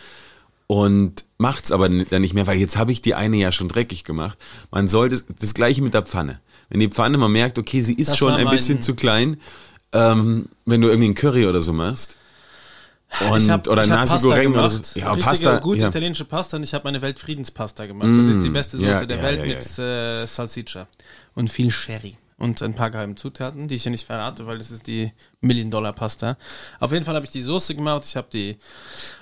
Und 0.66 1.24
macht's 1.38 1.72
aber 1.72 1.88
dann 1.88 2.20
nicht 2.20 2.34
mehr, 2.34 2.46
weil 2.46 2.58
jetzt 2.58 2.76
habe 2.76 2.92
ich 2.92 3.00
die 3.00 3.14
eine 3.14 3.38
ja 3.38 3.50
schon 3.50 3.68
dreckig 3.68 4.04
gemacht. 4.04 4.38
Man 4.70 4.88
sollte 4.88 5.16
das, 5.16 5.24
das 5.40 5.54
gleiche 5.54 5.80
mit 5.80 5.94
der 5.94 6.02
Pfanne. 6.02 6.40
Wenn 6.70 6.80
die 6.80 6.88
Pfanne, 6.88 7.18
man 7.18 7.32
merkt, 7.32 7.58
okay, 7.58 7.82
sie 7.82 7.94
ist 7.94 8.10
Das 8.10 8.16
schon 8.16 8.32
ein 8.32 8.44
mein- 8.44 8.56
bisschen 8.56 8.80
zu 8.80 8.94
klein, 8.94 9.36
ähm, 9.92 10.48
wenn 10.64 10.80
du 10.80 10.88
irgendwie 10.88 11.06
einen 11.06 11.14
Curry 11.14 11.46
oder 11.46 11.60
so 11.60 11.72
machst. 11.72 12.16
Und, 13.28 13.50
hab, 13.50 13.66
oder 13.66 13.84
Nasi 13.86 14.18
Goreng 14.22 14.52
oder 14.54 14.70
so. 14.70 14.78
Ja, 14.94 15.08
richtige, 15.12 15.24
Pasta. 15.24 15.58
gute 15.58 15.80
ja. 15.80 15.88
italienische 15.88 16.24
Pasta 16.24 16.56
und 16.56 16.62
ich 16.62 16.72
habe 16.72 16.84
meine 16.84 17.02
Weltfriedenspasta 17.02 17.86
gemacht. 17.86 18.08
Das 18.16 18.26
ist 18.26 18.42
die 18.42 18.50
beste 18.50 18.76
Soße 18.76 18.88
ja, 18.88 19.04
der 19.04 19.16
ja, 19.16 19.22
Welt 19.24 19.46
mit 19.46 19.78
äh, 19.80 20.26
Salsiccia 20.26 20.86
und 21.34 21.50
viel 21.50 21.72
Sherry 21.72 22.16
und 22.38 22.62
ein 22.62 22.74
paar 22.74 22.90
geheimen 22.90 23.16
Zutaten, 23.16 23.66
die 23.66 23.74
ich 23.74 23.82
hier 23.82 23.90
nicht 23.90 24.06
verrate, 24.06 24.46
weil 24.46 24.58
das 24.58 24.70
ist 24.70 24.86
die 24.86 25.12
Million-Dollar-Pasta. 25.40 26.38
Auf 26.78 26.92
jeden 26.92 27.04
Fall 27.04 27.14
habe 27.16 27.26
ich 27.26 27.32
die 27.32 27.42
Soße 27.42 27.74
gemacht, 27.74 28.04
ich 28.06 28.16
habe 28.16 28.28
die 28.32 28.56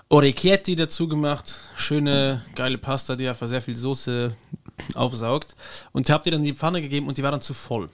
Orecchietti 0.09 0.77
dazu 0.77 1.09
gemacht, 1.09 1.59
schöne, 1.75 2.43
geile 2.55 2.79
Pasta, 2.79 3.17
die 3.17 3.27
einfach 3.27 3.49
sehr 3.49 3.63
viel 3.63 3.75
Soße 3.75 4.35
aufsaugt 4.95 5.57
und 5.93 6.11
habe 6.11 6.25
die 6.25 6.31
dann 6.31 6.43
die 6.43 6.55
Pfanne 6.55 6.83
gegeben 6.83 7.09
und 7.09 7.19
die 7.19 7.23
war 7.23 7.31
dann 7.31 7.41
zu 7.41 7.55
voll. 7.55 7.89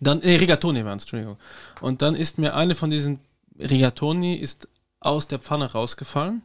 Dann, 0.00 0.22
äh, 0.22 0.36
Rigatoni 0.36 0.84
waren 0.84 0.96
es, 0.96 1.04
Entschuldigung. 1.04 1.36
Und 1.80 2.02
dann 2.02 2.14
ist 2.14 2.38
mir 2.38 2.54
eine 2.54 2.74
von 2.74 2.90
diesen 2.90 3.20
Rigatoni 3.58 4.36
ist 4.36 4.68
aus 5.00 5.28
der 5.28 5.38
Pfanne 5.38 5.72
rausgefallen, 5.72 6.42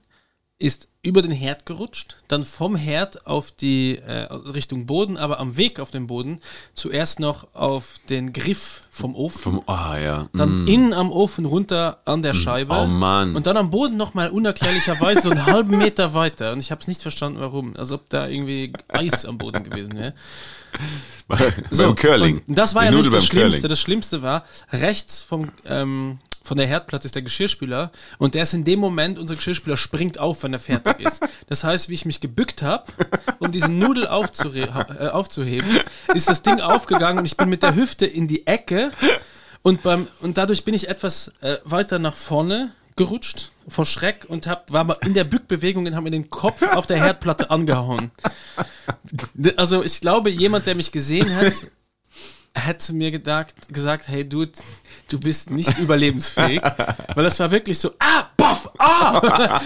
ist 0.60 0.90
über 1.06 1.22
den 1.22 1.32
Herd 1.32 1.66
gerutscht, 1.66 2.18
dann 2.28 2.44
vom 2.44 2.76
Herd 2.76 3.28
auf 3.28 3.52
die 3.52 3.98
äh, 3.98 4.24
Richtung 4.34 4.86
Boden, 4.86 5.18
aber 5.18 5.40
am 5.40 5.56
Weg 5.56 5.80
auf 5.80 5.92
den 5.92 6.08
Boden 6.08 6.40
zuerst 6.74 7.20
noch 7.20 7.48
auf 7.54 8.00
den 8.10 8.34
Griff 8.34 8.82
vom 8.90 9.16
Ofen. 9.16 9.42
Vom, 9.42 9.64
ah, 9.68 9.98
ja. 9.98 10.28
dann 10.34 10.68
innen 10.68 10.94
am 10.94 11.12
Ofen 11.12 11.46
runter 11.46 12.00
an 12.06 12.22
der 12.22 12.34
Scheibe. 12.34 12.74
Oh 12.74 12.88
Mann. 12.88 13.36
Und 13.36 13.46
dann 13.46 13.58
am 13.58 13.70
Boden 13.70 13.98
nochmal 13.98 14.30
unerklärlicherweise 14.30 15.22
so 15.22 15.30
einen 15.30 15.46
halben 15.48 15.78
Meter 15.78 16.14
weiter. 16.14 16.52
Und 16.54 16.60
ich 16.60 16.72
habe 16.72 16.82
es 16.82 16.88
nicht 16.88 17.02
verstanden, 17.02 17.40
warum. 17.40 17.76
Als 17.76 17.92
ob 17.92 18.10
da 18.10 18.28
irgendwie 18.28 18.74
Eis 18.88 19.26
am 19.26 19.38
Boden 19.38 19.64
gewesen 19.64 19.96
wäre. 19.96 20.14
beim 21.72 21.96
Curling. 21.96 22.42
Das 22.48 22.74
war 22.74 22.84
Die 22.84 22.92
ja 22.92 22.98
nicht 22.98 23.14
das 23.14 23.26
Schlimmste. 23.26 23.62
Curling. 23.62 23.70
Das 23.70 23.80
Schlimmste 23.80 24.22
war, 24.22 24.46
rechts 24.72 25.22
vom, 25.22 25.52
ähm, 25.66 26.20
von 26.46 26.58
der 26.58 26.68
Herdplatte 26.68 27.06
ist 27.06 27.16
der 27.16 27.22
Geschirrspüler 27.22 27.92
und 28.18 28.36
der 28.36 28.44
ist 28.44 28.54
in 28.54 28.64
dem 28.64 28.80
Moment, 28.80 29.20
unser 29.20 29.36
Geschirrspüler 29.36 29.78
springt 29.78 30.20
auf, 30.20 30.44
wenn 30.44 30.54
er 30.54 30.60
fertig 30.60 31.00
ist. 31.00 31.24
Das 31.48 31.64
heißt, 31.64 31.90
wie 31.90 31.94
ich 31.96 32.06
mich 32.06 32.22
gebückt 32.22 32.62
habe, 32.62 32.86
um 33.40 33.52
diese 33.52 33.72
Nudel 33.72 34.04
äh, 34.04 34.08
aufzuheben, 34.08 35.70
ist 36.14 36.30
das 36.30 36.42
Ding 36.42 36.62
aufgegangen 36.62 37.20
und 37.20 37.26
ich 37.26 37.36
bin 37.36 37.50
mit 37.50 37.64
der 37.64 37.76
Hüfte 37.76 38.06
in 38.06 38.28
die 38.28 38.48
Ecke 38.48 38.92
und, 39.62 39.82
beim, 39.82 40.08
und 40.22 40.38
dadurch 40.38 40.64
bin 40.64 40.74
ich 40.74 40.88
etwas 40.88 41.34
äh, 41.42 41.58
weiter 41.64 42.00
nach 42.00 42.16
vorne 42.16 42.72
gerutscht 42.96 43.52
vor 43.68 43.86
Schreck 43.86 44.26
und 44.28 44.48
hab, 44.48 44.72
war 44.72 44.82
aber 44.82 45.02
in 45.04 45.14
der 45.14 45.24
Bückbewegung 45.24 45.86
und 45.86 45.96
habe 45.96 46.04
mir 46.04 46.12
den 46.12 46.30
Kopf 46.30 46.62
auf 46.76 46.86
der 46.86 46.98
Herdplatte 46.98 47.50
angehauen. 47.50 48.12
Also 49.58 49.84
ich 49.84 50.02
glaube, 50.02 50.30
jemand, 50.30 50.68
der 50.68 50.76
mich 50.76 50.92
gesehen 50.92 51.36
hat, 51.36 51.54
hätte 52.56 52.94
mir 52.94 53.12
gedacht, 53.12 53.54
gesagt, 53.72 54.08
hey 54.08 54.28
Dude, 54.28 54.52
du 55.10 55.20
bist 55.20 55.52
nicht 55.52 55.78
überlebensfähig. 55.78 56.62
Weil 57.14 57.24
das 57.24 57.40
war 57.40 57.52
wirklich 57.52 57.78
so, 57.78 57.92
ah, 58.00 58.30
boff, 58.38 58.70
ah! 58.80 59.62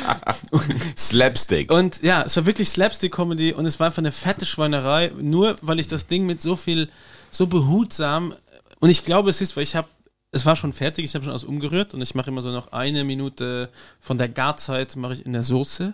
Slapstick. 0.97 1.71
Und 1.71 2.01
ja, 2.01 2.23
es 2.23 2.35
war 2.35 2.45
wirklich 2.45 2.69
Slapstick-Comedy 2.69 3.53
und 3.53 3.65
es 3.65 3.79
war 3.79 3.87
einfach 3.87 3.99
eine 3.99 4.11
fette 4.11 4.45
Schweinerei, 4.45 5.11
nur 5.21 5.55
weil 5.61 5.79
ich 5.79 5.87
das 5.87 6.07
Ding 6.07 6.25
mit 6.25 6.41
so 6.41 6.55
viel, 6.55 6.89
so 7.31 7.47
behutsam 7.47 8.33
und 8.79 8.89
ich 8.89 9.03
glaube, 9.03 9.29
es 9.29 9.41
ist, 9.41 9.55
weil 9.55 9.63
ich 9.63 9.75
habe, 9.75 9.87
es 10.31 10.45
war 10.45 10.55
schon 10.55 10.73
fertig, 10.73 11.05
ich 11.05 11.15
habe 11.15 11.23
schon 11.23 11.31
alles 11.31 11.43
umgerührt 11.43 11.95
und 11.95 12.01
ich 12.01 12.13
mache 12.13 12.29
immer 12.29 12.41
so 12.43 12.51
noch 12.51 12.71
eine 12.71 13.03
Minute 13.03 13.69
von 13.99 14.19
der 14.19 14.29
Garzeit 14.29 14.95
mache 14.95 15.13
ich 15.13 15.25
in 15.25 15.33
der 15.33 15.41
Soße 15.41 15.93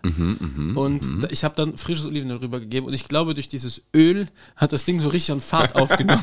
und 0.75 1.23
da- 1.23 1.29
ich 1.31 1.45
habe 1.45 1.55
dann 1.55 1.77
frisches 1.77 2.05
Olivenöl 2.05 2.37
rüber 2.37 2.59
gegeben 2.59 2.85
und 2.85 2.93
ich 2.93 3.07
glaube, 3.07 3.33
durch 3.33 3.47
dieses 3.47 3.83
Öl 3.95 4.27
hat 4.57 4.73
das 4.73 4.83
Ding 4.83 4.99
so 4.99 5.07
richtig 5.07 5.31
an 5.31 5.39
Fahrt 5.41 5.75
aufgenommen 5.81 6.21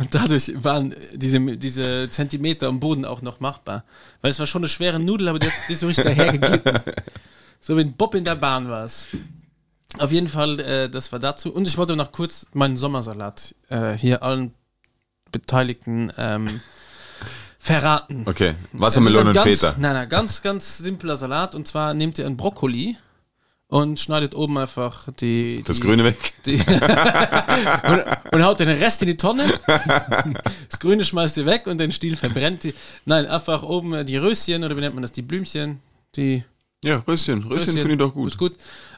und 0.00 0.12
dadurch 0.12 0.52
waren 0.64 0.92
diese, 1.14 1.38
diese 1.56 2.08
Zentimeter 2.10 2.66
am 2.66 2.80
Boden 2.80 3.04
auch 3.04 3.22
noch 3.22 3.38
machbar, 3.38 3.84
weil 4.22 4.32
es 4.32 4.40
war 4.40 4.46
schon 4.46 4.62
eine 4.62 4.68
schwere 4.68 4.98
Nudel, 4.98 5.28
aber 5.28 5.38
die, 5.38 5.48
die 5.68 5.72
ist 5.74 5.80
so 5.80 5.86
richtig 5.86 6.04
dahergeglitten. 6.06 6.80
So 7.62 7.76
wie 7.76 7.82
ein 7.82 7.92
Bob 7.92 8.14
in 8.14 8.24
der 8.24 8.36
Bahn 8.36 8.70
war 8.70 8.86
es. 8.86 9.08
Auf 9.98 10.10
jeden 10.12 10.28
Fall, 10.28 10.58
äh, 10.60 10.88
das 10.88 11.12
war 11.12 11.18
dazu. 11.18 11.52
Und 11.52 11.68
ich 11.68 11.76
wollte 11.76 11.94
noch 11.94 12.10
kurz 12.10 12.46
meinen 12.54 12.78
Sommersalat 12.78 13.54
äh, 13.68 13.92
hier 13.92 14.22
allen 14.22 14.54
Beteiligten 15.30 16.10
ähm, 16.16 16.60
verraten. 17.58 18.22
Okay, 18.26 18.54
Es 18.64 18.74
ist 18.74 18.80
Wassermelone 18.80 19.30
ein 19.30 19.36
und 19.36 19.42
Feta. 19.42 19.74
Nein, 19.78 19.92
nein, 19.94 20.08
ganz, 20.08 20.42
ganz 20.42 20.78
simpler 20.78 21.16
Salat. 21.16 21.54
Und 21.54 21.66
zwar 21.66 21.94
nehmt 21.94 22.18
ihr 22.18 22.26
einen 22.26 22.36
Brokkoli 22.36 22.96
und 23.68 24.00
schneidet 24.00 24.34
oben 24.34 24.58
einfach 24.58 25.08
die. 25.20 25.62
Das 25.64 25.76
die, 25.76 25.82
Grüne 25.82 26.04
weg. 26.04 26.16
Und, 27.84 28.34
und 28.34 28.44
haut 28.44 28.58
den 28.60 28.68
Rest 28.68 29.02
in 29.02 29.08
die 29.08 29.16
Tonne. 29.16 29.44
Das 30.68 30.78
Grüne 30.80 31.04
schmeißt 31.04 31.36
ihr 31.36 31.46
weg 31.46 31.66
und 31.66 31.78
den 31.78 31.92
Stiel 31.92 32.16
verbrennt 32.16 32.64
ihr. 32.64 32.72
Nein, 33.04 33.26
einfach 33.26 33.62
oben 33.62 34.06
die 34.06 34.16
Röschen 34.16 34.64
oder 34.64 34.76
wie 34.76 34.80
nennt 34.80 34.94
man 34.94 35.02
das? 35.02 35.12
Die 35.12 35.20
Blümchen. 35.22 35.80
Die 36.16 36.42
Ja, 36.82 37.02
Röschen. 37.06 37.44
Röschen 37.44 37.74
finde 37.74 37.92
ich 37.92 37.98
doch 37.98 38.14
gut. 38.14 38.28
Ist 38.28 38.38
gut. 38.38 38.54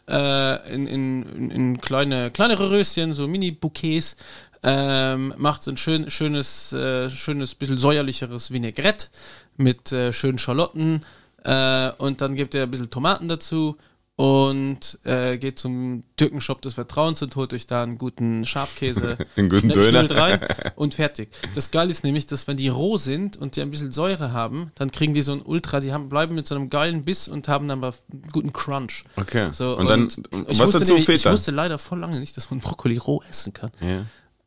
Äh, 0.08 0.74
in, 0.74 0.86
in, 0.86 1.22
in, 1.22 1.50
in 1.50 1.80
kleine, 1.80 2.30
kleinere 2.30 2.70
Röschen, 2.70 3.12
so 3.14 3.26
Mini-Bouquets. 3.26 4.16
Ähm, 4.62 5.34
macht 5.38 5.66
ein 5.68 5.76
schön, 5.76 6.10
schönes, 6.10 6.72
äh, 6.72 7.10
schönes, 7.10 7.54
bisschen 7.54 7.78
säuerlicheres 7.78 8.50
Vinaigrette 8.52 9.08
mit 9.56 9.92
äh, 9.92 10.12
schönen 10.12 10.38
Schalotten 10.38 11.02
äh, 11.44 11.90
und 11.98 12.20
dann 12.20 12.34
gibt 12.36 12.54
er 12.54 12.64
ein 12.64 12.70
bisschen 12.70 12.90
Tomaten 12.90 13.26
dazu 13.28 13.76
und 14.14 14.98
äh, 15.04 15.38
geht 15.38 15.58
zum 15.58 16.04
Türkenshop 16.16 16.60
des 16.62 16.74
Vertrauens 16.74 17.22
und 17.22 17.34
holt 17.34 17.52
euch 17.54 17.66
da 17.66 17.82
einen 17.82 17.96
guten 17.98 18.44
Schafkäse, 18.44 19.16
Einen 19.36 19.48
guten 19.48 19.70
Döner. 19.70 20.08
rein 20.10 20.38
und 20.76 20.94
fertig. 20.94 21.30
Das 21.54 21.70
Geile 21.70 21.90
ist 21.90 22.04
nämlich, 22.04 22.26
dass 22.26 22.46
wenn 22.46 22.58
die 22.58 22.68
roh 22.68 22.98
sind 22.98 23.38
und 23.38 23.56
die 23.56 23.62
ein 23.62 23.70
bisschen 23.70 23.90
Säure 23.90 24.32
haben, 24.32 24.70
dann 24.74 24.90
kriegen 24.92 25.14
die 25.14 25.22
so 25.22 25.32
ein 25.32 25.40
Ultra, 25.42 25.80
die 25.80 25.92
haben, 25.92 26.08
bleiben 26.10 26.34
mit 26.34 26.46
so 26.46 26.54
einem 26.54 26.68
geilen 26.70 27.04
Biss 27.04 27.26
und 27.26 27.48
haben 27.48 27.66
dann 27.68 27.82
aber 27.82 27.94
einen 28.12 28.22
guten 28.30 28.52
Crunch. 28.52 29.02
Okay. 29.16 29.48
So, 29.52 29.76
und 29.78 29.88
dann, 29.88 30.06
ich 30.06 30.20
was 30.20 30.60
wusste 30.60 30.78
dazu 30.80 30.92
nämlich- 30.92 31.06
fehlt 31.06 31.18
Ich 31.24 31.30
wusste 31.32 31.50
leider 31.50 31.78
voll 31.78 31.98
lange 31.98 32.20
nicht, 32.20 32.36
dass 32.36 32.50
man 32.50 32.60
Brokkoli 32.60 32.98
roh 32.98 33.22
essen 33.28 33.52
kann. 33.54 33.70
Ja. 33.80 34.04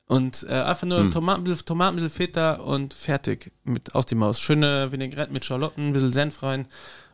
Und 0.08 0.46
äh, 0.50 0.54
einfach 0.54 0.86
nur 0.86 1.10
Tomaten, 1.10 1.44
bisschen- 1.44 1.66
Tomaten, 1.66 1.96
bisschen 1.96 2.12
Feta 2.12 2.54
und 2.56 2.94
fertig 2.94 3.52
mit 3.64 3.96
aus 3.96 4.06
die 4.06 4.16
Maus. 4.16 4.40
Schöne 4.40 4.92
Vinaigrette 4.92 5.34
mit 5.34 5.46
Schalotten, 5.46 5.88
ein 5.90 5.94
bisschen 5.94 6.12
Senf 6.12 6.44
rein 6.44 6.68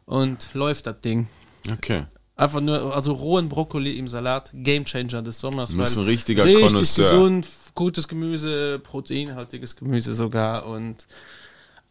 und 0.06 0.50
läuft 0.54 0.88
das 0.88 1.00
Ding. 1.00 1.28
Okay. 1.72 2.06
Einfach 2.36 2.60
nur, 2.60 2.94
also 2.96 3.14
rohen 3.14 3.48
Brokkoli 3.50 3.98
im 3.98 4.08
Salat, 4.08 4.52
Game 4.54 4.84
Changer 4.84 5.22
des 5.22 5.40
Sommers. 5.40 5.70
Du 5.72 5.78
bist 5.78 5.98
ein 5.98 6.04
richtiger 6.06 6.44
richtig 6.44 6.66
Connoisseur. 6.66 7.04
gesund, 7.04 7.48
gutes 7.76 8.08
Gemüse, 8.08 8.80
proteinhaltiges 8.80 9.76
Gemüse 9.76 10.14
sogar 10.14 10.66
und 10.66 11.08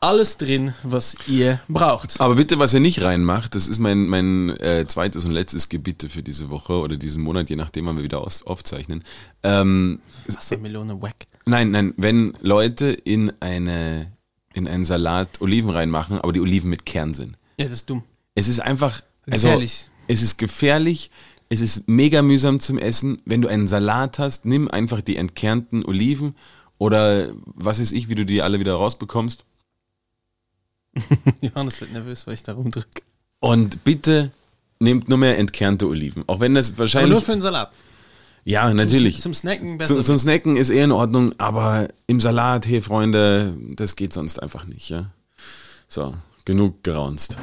alles 0.01 0.38
drin, 0.38 0.74
was 0.82 1.16
ihr 1.28 1.61
braucht. 1.68 2.20
Aber 2.20 2.34
bitte, 2.34 2.59
was 2.59 2.72
ihr 2.74 2.80
nicht 2.80 3.03
reinmacht, 3.03 3.55
das 3.55 3.68
ist 3.68 3.78
mein, 3.78 4.07
mein 4.07 4.51
äh, 4.59 4.86
zweites 4.88 5.24
und 5.26 5.32
letztes 5.32 5.68
Gebitte 5.68 6.09
für 6.09 6.22
diese 6.22 6.48
Woche 6.48 6.72
oder 6.72 6.96
diesen 6.96 7.22
Monat, 7.22 7.51
je 7.51 7.57
nachdem, 7.57 7.86
wann 7.86 7.96
wir 7.96 8.05
wieder 8.05 8.20
aus, 8.20 8.46
aufzeichnen. 8.46 9.05
Ähm, 9.42 10.01
Wassermelone 10.26 11.01
wack. 11.03 11.26
nein, 11.44 11.70
nein, 11.70 11.94
wenn 11.96 12.34
Leute 12.40 12.86
in 12.86 13.32
eine 13.40 14.12
in 14.53 14.66
einen 14.66 14.84
Salat 14.84 15.40
Oliven 15.40 15.70
reinmachen, 15.70 16.18
aber 16.18 16.32
die 16.32 16.40
Oliven 16.40 16.70
mit 16.70 16.84
Kern 16.84 17.14
sind. 17.14 17.36
Ja, 17.57 17.66
das 17.66 17.74
ist 17.76 17.90
dumm. 17.90 18.03
Es 18.34 18.48
ist 18.48 18.61
einfach 18.61 19.01
also, 19.30 19.46
Gefährlich. 19.46 19.86
es 20.09 20.22
ist 20.22 20.38
gefährlich. 20.38 21.11
Es 21.48 21.61
ist 21.61 21.88
mega 21.88 22.22
mühsam 22.22 22.59
zum 22.59 22.78
Essen. 22.78 23.20
Wenn 23.24 23.42
du 23.42 23.48
einen 23.48 23.66
Salat 23.66 24.18
hast, 24.18 24.44
nimm 24.44 24.68
einfach 24.68 25.01
die 25.03 25.16
entkernten 25.16 25.84
Oliven 25.84 26.34
oder 26.78 27.30
was 27.44 27.80
weiß 27.80 27.92
ich, 27.92 28.09
wie 28.09 28.14
du 28.14 28.24
die 28.24 28.42
alle 28.42 28.59
wieder 28.59 28.74
rausbekommst. 28.74 29.44
Johannes 31.41 31.80
wird 31.80 31.93
nervös, 31.93 32.26
weil 32.26 32.34
ich 32.34 32.43
da 32.43 32.53
rumdrücke. 32.53 33.03
Und 33.41 33.84
bitte 33.84 34.32
nehmt 34.80 35.09
nur 35.09 35.18
mehr 35.18 35.38
entkernte 35.38 35.86
Oliven. 35.88 36.24
Auch 36.26 36.41
wenn 36.41 36.55
das 36.55 36.70
Aber 36.70 36.80
wahrscheinlich. 36.80 37.12
nur 37.12 37.22
für 37.22 37.32
den 37.32 37.41
Salat. 37.41 37.70
ja, 38.45 38.72
natürlich. 38.72 39.20
Zum 39.20 39.34
Snacken 39.34 39.78
besser. 39.78 39.95
Zum, 39.95 40.05
zum 40.05 40.18
Snacken 40.18 40.57
ist 40.57 40.70
eh 40.70 40.82
in 40.82 40.93
Ordnung, 40.93 41.32
aber 41.38 41.88
im 42.07 42.20
Salat, 42.20 42.66
hey 42.66 42.80
Freunde, 42.80 43.55
das 43.76 43.97
geht 43.97 44.12
sonst 44.12 44.43
einfach 44.43 44.66
nicht, 44.66 44.88
ja. 44.91 45.07
So, 45.88 46.14
genug 46.45 46.82
geraunzt. 46.82 47.38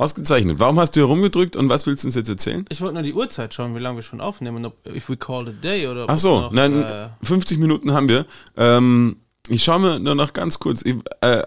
Ausgezeichnet. 0.00 0.58
Warum 0.58 0.80
hast 0.80 0.92
du 0.96 1.00
hier 1.00 1.06
rumgedrückt 1.06 1.56
und 1.56 1.68
was 1.68 1.86
willst 1.86 2.04
du 2.04 2.08
uns 2.08 2.14
jetzt 2.14 2.30
erzählen? 2.30 2.64
ich 2.70 2.80
wollte 2.80 2.94
nur 2.94 3.02
die 3.02 3.12
Uhrzeit 3.12 3.52
schauen, 3.52 3.74
wie 3.74 3.80
lange 3.80 3.98
wir 3.98 4.02
schon 4.02 4.22
aufnehmen, 4.22 4.64
ob 4.64 4.74
if 4.86 5.10
we 5.10 5.16
call 5.16 5.46
it 5.46 5.56
a 5.58 5.60
day 5.60 5.86
oder 5.88 6.06
Ach 6.08 6.16
so, 6.16 6.40
noch, 6.40 6.52
nein, 6.52 6.82
äh, 6.82 7.08
50 7.22 7.58
Minuten 7.58 7.92
haben 7.92 8.08
wir. 8.08 8.24
Ähm, 8.56 9.16
ich 9.48 9.62
schaue 9.62 9.78
mir 9.78 9.98
nur 9.98 10.14
noch 10.14 10.32
ganz 10.32 10.58
kurz. 10.58 10.82
Ich, 10.82 10.96
äh, 11.20 11.42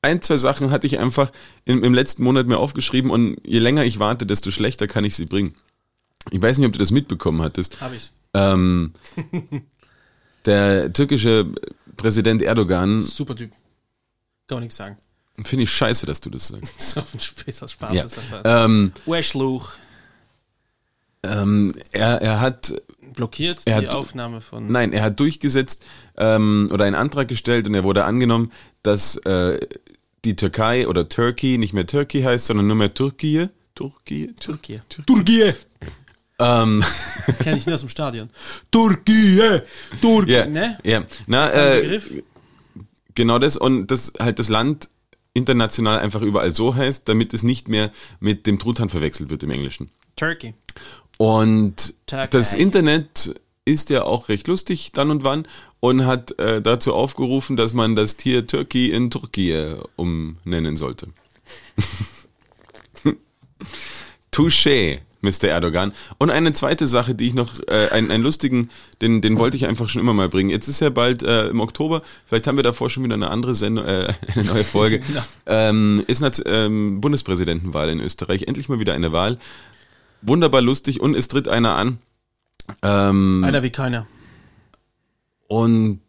ein, 0.00 0.22
zwei 0.22 0.36
Sachen 0.36 0.70
hatte 0.70 0.86
ich 0.86 1.00
einfach 1.00 1.32
im, 1.64 1.82
im 1.82 1.92
letzten 1.92 2.22
Monat 2.22 2.46
mir 2.46 2.58
aufgeschrieben 2.58 3.10
und 3.10 3.36
je 3.44 3.58
länger 3.58 3.84
ich 3.84 3.98
warte, 3.98 4.26
desto 4.26 4.52
schlechter 4.52 4.86
kann 4.86 5.02
ich 5.02 5.16
sie 5.16 5.26
bringen. 5.26 5.56
Ich 6.30 6.40
weiß 6.40 6.58
nicht, 6.58 6.66
ob 6.68 6.72
du 6.72 6.78
das 6.78 6.92
mitbekommen 6.92 7.42
hattest. 7.42 7.80
habe 7.80 7.96
ich. 7.96 8.12
Ähm, 8.32 8.92
der 10.46 10.92
türkische 10.92 11.46
Präsident 11.96 12.42
Erdogan, 12.42 13.02
Super 13.02 13.34
Typ. 13.34 13.50
Kann 14.46 14.56
man 14.56 14.60
nichts 14.60 14.76
sagen. 14.76 14.98
Finde 15.44 15.64
ich 15.64 15.70
scheiße, 15.70 16.06
dass 16.06 16.20
du 16.20 16.30
das 16.30 16.48
sagst. 16.48 16.74
Das 16.76 16.86
ist 16.88 16.98
auf 16.98 17.14
ein 17.14 17.20
Spaß, 17.20 17.70
Spaß. 17.72 17.92
Ja. 17.94 18.04
ist 18.04 18.18
einfach- 18.18 18.42
Ähm, 18.44 18.92
Weshluch 19.06 19.72
ähm, 21.24 21.72
er, 21.92 22.20
er 22.20 22.40
hat 22.40 22.74
blockiert 23.14 23.62
Er 23.64 23.80
die 23.80 23.86
hat- 23.88 23.94
Aufnahme 23.94 24.40
von. 24.40 24.66
Nein, 24.70 24.92
er 24.92 25.02
hat 25.04 25.20
durchgesetzt 25.20 25.84
ähm, 26.16 26.68
oder 26.72 26.84
einen 26.84 26.96
Antrag 26.96 27.28
gestellt 27.28 27.68
und 27.68 27.74
er 27.74 27.84
wurde 27.84 28.04
angenommen, 28.04 28.50
dass 28.82 29.16
äh, 29.18 29.60
die 30.24 30.34
Türkei 30.36 30.88
oder 30.88 31.08
Turkey 31.08 31.58
nicht 31.58 31.74
mehr 31.74 31.86
Turkey 31.86 32.22
heißt, 32.22 32.46
sondern 32.46 32.66
nur 32.66 32.76
mehr 32.76 32.92
Türkei. 32.92 33.48
Türkei? 33.74 34.30
Türkei. 34.38 34.82
Türkei. 35.06 35.54
Ähm, 36.38 36.82
Kenne 37.42 37.56
ich 37.58 37.66
nur 37.66 37.74
aus 37.74 37.80
dem 37.80 37.88
Stadion. 37.88 38.28
Türkei. 38.72 39.62
Türkei. 40.00 40.32
Ja, 40.32 40.46
Ne? 40.46 40.78
ja. 40.82 41.04
Na, 41.26 41.48
Kein 41.50 41.60
äh, 41.78 41.80
Begriff. 41.82 42.12
genau 43.14 43.38
das 43.38 43.56
und 43.56 43.90
das 43.92 44.12
halt 44.18 44.38
das 44.40 44.48
Land 44.48 44.88
international 45.34 45.98
einfach 45.98 46.22
überall 46.22 46.52
so 46.52 46.74
heißt, 46.74 47.08
damit 47.08 47.32
es 47.34 47.42
nicht 47.42 47.68
mehr 47.68 47.90
mit 48.20 48.46
dem 48.46 48.58
Truthahn 48.58 48.88
verwechselt 48.88 49.30
wird 49.30 49.42
im 49.42 49.50
Englischen. 49.50 49.90
Turkey. 50.16 50.54
Und 51.18 51.94
Türkei. 52.06 52.26
das 52.28 52.54
Internet 52.54 53.34
ist 53.64 53.90
ja 53.90 54.02
auch 54.02 54.28
recht 54.28 54.48
lustig 54.48 54.92
dann 54.92 55.10
und 55.10 55.24
wann 55.24 55.46
und 55.80 56.04
hat 56.04 56.38
äh, 56.38 56.60
dazu 56.60 56.94
aufgerufen, 56.94 57.56
dass 57.56 57.72
man 57.72 57.96
das 57.96 58.16
Tier 58.16 58.46
Turkey 58.46 58.90
in 58.90 59.10
Turkey 59.10 59.76
umnennen 59.96 60.76
sollte. 60.76 61.08
Touché, 64.32 65.00
Mr. 65.22 65.44
Erdogan. 65.44 65.92
Und 66.18 66.30
eine 66.30 66.52
zweite 66.52 66.86
Sache, 66.86 67.14
die 67.14 67.28
ich 67.28 67.34
noch, 67.34 67.58
äh, 67.68 67.88
einen, 67.90 68.10
einen 68.10 68.22
lustigen, 68.22 68.68
den, 69.00 69.20
den 69.22 69.38
wollte 69.38 69.56
ich 69.56 69.66
einfach 69.66 69.88
schon 69.88 70.00
immer 70.00 70.12
mal 70.12 70.28
bringen. 70.28 70.50
Jetzt 70.50 70.68
ist 70.68 70.80
ja 70.80 70.90
bald 70.90 71.22
äh, 71.22 71.48
im 71.48 71.60
Oktober, 71.60 72.02
vielleicht 72.26 72.46
haben 72.46 72.56
wir 72.56 72.62
davor 72.62 72.90
schon 72.90 73.04
wieder 73.04 73.14
eine 73.14 73.30
andere 73.30 73.54
Sendung, 73.54 73.86
äh, 73.86 74.12
eine 74.34 74.44
neue 74.44 74.64
Folge. 74.64 75.00
ähm, 75.46 76.02
ist 76.06 76.22
eine 76.22 76.32
ähm, 76.46 77.00
Bundespräsidentenwahl 77.00 77.88
in 77.88 78.00
Österreich. 78.00 78.42
Endlich 78.42 78.68
mal 78.68 78.78
wieder 78.78 78.94
eine 78.94 79.12
Wahl. 79.12 79.38
Wunderbar 80.20 80.60
lustig 80.60 81.00
und 81.00 81.16
es 81.16 81.28
tritt 81.28 81.48
einer 81.48 81.76
an. 81.76 81.98
Ähm, 82.82 83.42
Einer 83.44 83.62
wie 83.62 83.70
keiner. 83.70 84.06
und 85.48 86.00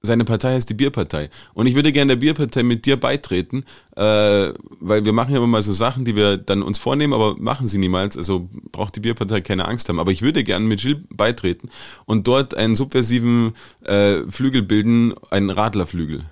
seine 0.00 0.24
Partei 0.24 0.54
heißt 0.54 0.70
die 0.70 0.74
Bierpartei. 0.74 1.28
Und 1.54 1.66
ich 1.66 1.74
würde 1.74 1.92
gerne 1.92 2.10
der 2.10 2.20
Bierpartei 2.20 2.62
mit 2.62 2.86
dir 2.86 2.96
beitreten, 2.96 3.64
äh, 3.96 4.52
weil 4.80 5.04
wir 5.04 5.12
machen 5.12 5.32
ja 5.32 5.38
immer 5.38 5.48
mal 5.48 5.62
so 5.62 5.72
Sachen, 5.72 6.04
die 6.04 6.14
wir 6.14 6.36
dann 6.36 6.62
uns 6.62 6.78
vornehmen, 6.78 7.12
aber 7.12 7.36
machen 7.38 7.66
sie 7.66 7.78
niemals. 7.78 8.16
Also 8.16 8.48
braucht 8.70 8.94
die 8.96 9.00
Bierpartei 9.00 9.40
keine 9.40 9.66
Angst 9.66 9.88
haben. 9.88 9.98
Aber 9.98 10.12
ich 10.12 10.22
würde 10.22 10.44
gerne 10.44 10.66
mit 10.66 10.80
Gilles 10.80 11.04
beitreten 11.10 11.68
und 12.04 12.28
dort 12.28 12.54
einen 12.54 12.76
subversiven 12.76 13.54
äh, 13.84 14.22
Flügel 14.28 14.62
bilden, 14.62 15.14
einen 15.30 15.50
Radlerflügel. 15.50 16.22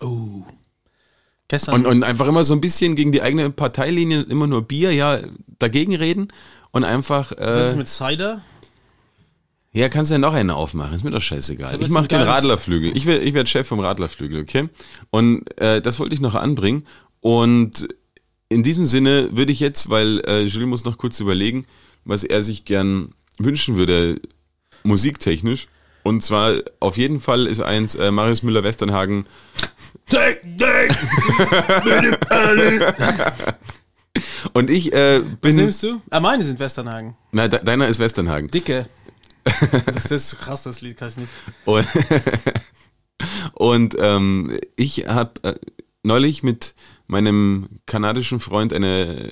Oh. 0.00 0.42
Gestern. 1.46 1.74
Und, 1.74 1.86
und 1.86 2.02
einfach 2.02 2.26
immer 2.26 2.42
so 2.42 2.54
ein 2.54 2.60
bisschen 2.60 2.96
gegen 2.96 3.12
die 3.12 3.22
eigene 3.22 3.50
Parteilinie, 3.50 4.22
immer 4.22 4.46
nur 4.46 4.62
Bier, 4.62 4.92
ja, 4.92 5.18
dagegen 5.58 5.94
reden 5.94 6.28
und 6.72 6.84
einfach. 6.84 7.32
was 7.36 7.38
Äh, 7.38 7.68
ist 7.68 7.76
mit 7.76 7.88
Cider? 7.88 8.40
Ja, 9.74 9.88
kannst 9.88 10.10
du 10.10 10.14
ja 10.14 10.18
noch 10.18 10.34
einen 10.34 10.50
aufmachen, 10.50 10.94
ist 10.94 11.02
mir 11.02 11.10
doch 11.10 11.20
scheißegal. 11.20 11.74
Ich 11.74 11.80
jetzt 11.80 11.90
mach 11.90 12.02
ein 12.02 12.08
den 12.08 12.22
Radlerflügel. 12.22 12.96
Ich 12.96 13.06
werde 13.06 13.24
ich 13.24 13.34
werd 13.34 13.48
Chef 13.48 13.66
vom 13.66 13.80
Radlerflügel, 13.80 14.40
okay? 14.40 14.68
Und 15.10 15.42
äh, 15.60 15.82
das 15.82 15.98
wollte 15.98 16.14
ich 16.14 16.20
noch 16.20 16.36
anbringen. 16.36 16.86
Und 17.20 17.88
in 18.48 18.62
diesem 18.62 18.84
Sinne 18.84 19.30
würde 19.32 19.50
ich 19.50 19.58
jetzt, 19.58 19.90
weil 19.90 20.20
äh, 20.26 20.48
Gilles 20.48 20.68
muss 20.68 20.84
noch 20.84 20.96
kurz 20.96 21.18
überlegen, 21.18 21.66
was 22.04 22.22
er 22.22 22.40
sich 22.40 22.64
gern 22.64 23.14
wünschen 23.38 23.76
würde, 23.76 24.14
musiktechnisch. 24.84 25.66
Und 26.04 26.22
zwar 26.22 26.54
auf 26.78 26.96
jeden 26.96 27.20
Fall 27.20 27.48
ist 27.48 27.60
eins 27.60 27.96
äh, 27.96 28.12
Marius 28.12 28.44
Müller-Westernhagen. 28.44 29.26
Und 34.52 34.70
ich 34.70 34.92
äh, 34.92 35.20
Was 35.20 35.24
bin. 35.40 35.56
nimmst 35.56 35.82
du? 35.82 36.00
Ah, 36.10 36.20
meine 36.20 36.44
sind 36.44 36.60
Westernhagen. 36.60 37.16
Na, 37.32 37.48
de 37.48 37.64
deiner 37.64 37.88
ist 37.88 37.98
Westernhagen. 37.98 38.48
Dicke. 38.48 38.86
Das 39.86 40.10
ist 40.10 40.30
so 40.30 40.36
krass, 40.36 40.62
das 40.62 40.80
Lied 40.80 40.96
kann 40.96 41.08
ich 41.08 41.16
nicht. 41.16 41.32
Und, 41.64 41.86
und 43.54 43.96
ähm, 43.98 44.58
ich 44.76 45.06
habe 45.08 45.32
äh, 45.42 45.54
neulich 46.02 46.42
mit 46.42 46.74
meinem 47.06 47.68
kanadischen 47.86 48.40
Freund 48.40 48.72
eine, 48.72 49.30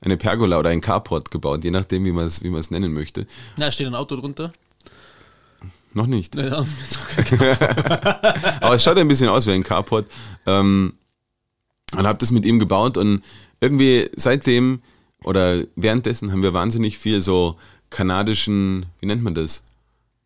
eine 0.00 0.16
Pergola 0.16 0.58
oder 0.58 0.70
ein 0.70 0.80
Carport 0.80 1.30
gebaut, 1.30 1.64
je 1.64 1.70
nachdem, 1.70 2.04
wie 2.04 2.12
man 2.12 2.26
es 2.26 2.42
wie 2.42 2.50
nennen 2.70 2.92
möchte. 2.92 3.26
Na, 3.58 3.70
steht 3.70 3.86
ein 3.86 3.94
Auto 3.94 4.16
drunter. 4.16 4.52
Noch 5.94 6.06
nicht. 6.06 6.34
Nee, 6.34 6.50
kein- 7.24 7.40
Aber 8.60 8.74
es 8.74 8.84
schaut 8.84 8.98
ein 8.98 9.08
bisschen 9.08 9.28
aus 9.28 9.46
wie 9.46 9.52
ein 9.52 9.62
Carport. 9.62 10.06
Ähm, 10.44 10.92
und 11.96 12.06
habe 12.06 12.18
das 12.18 12.32
mit 12.32 12.44
ihm 12.44 12.58
gebaut 12.58 12.96
und 12.98 13.22
irgendwie 13.60 14.10
seitdem 14.16 14.82
oder 15.24 15.64
währenddessen 15.76 16.30
haben 16.32 16.42
wir 16.42 16.52
wahnsinnig 16.52 16.98
viel 16.98 17.20
so 17.20 17.56
kanadischen, 17.90 18.86
wie 19.00 19.06
nennt 19.06 19.22
man 19.22 19.34
das? 19.34 19.62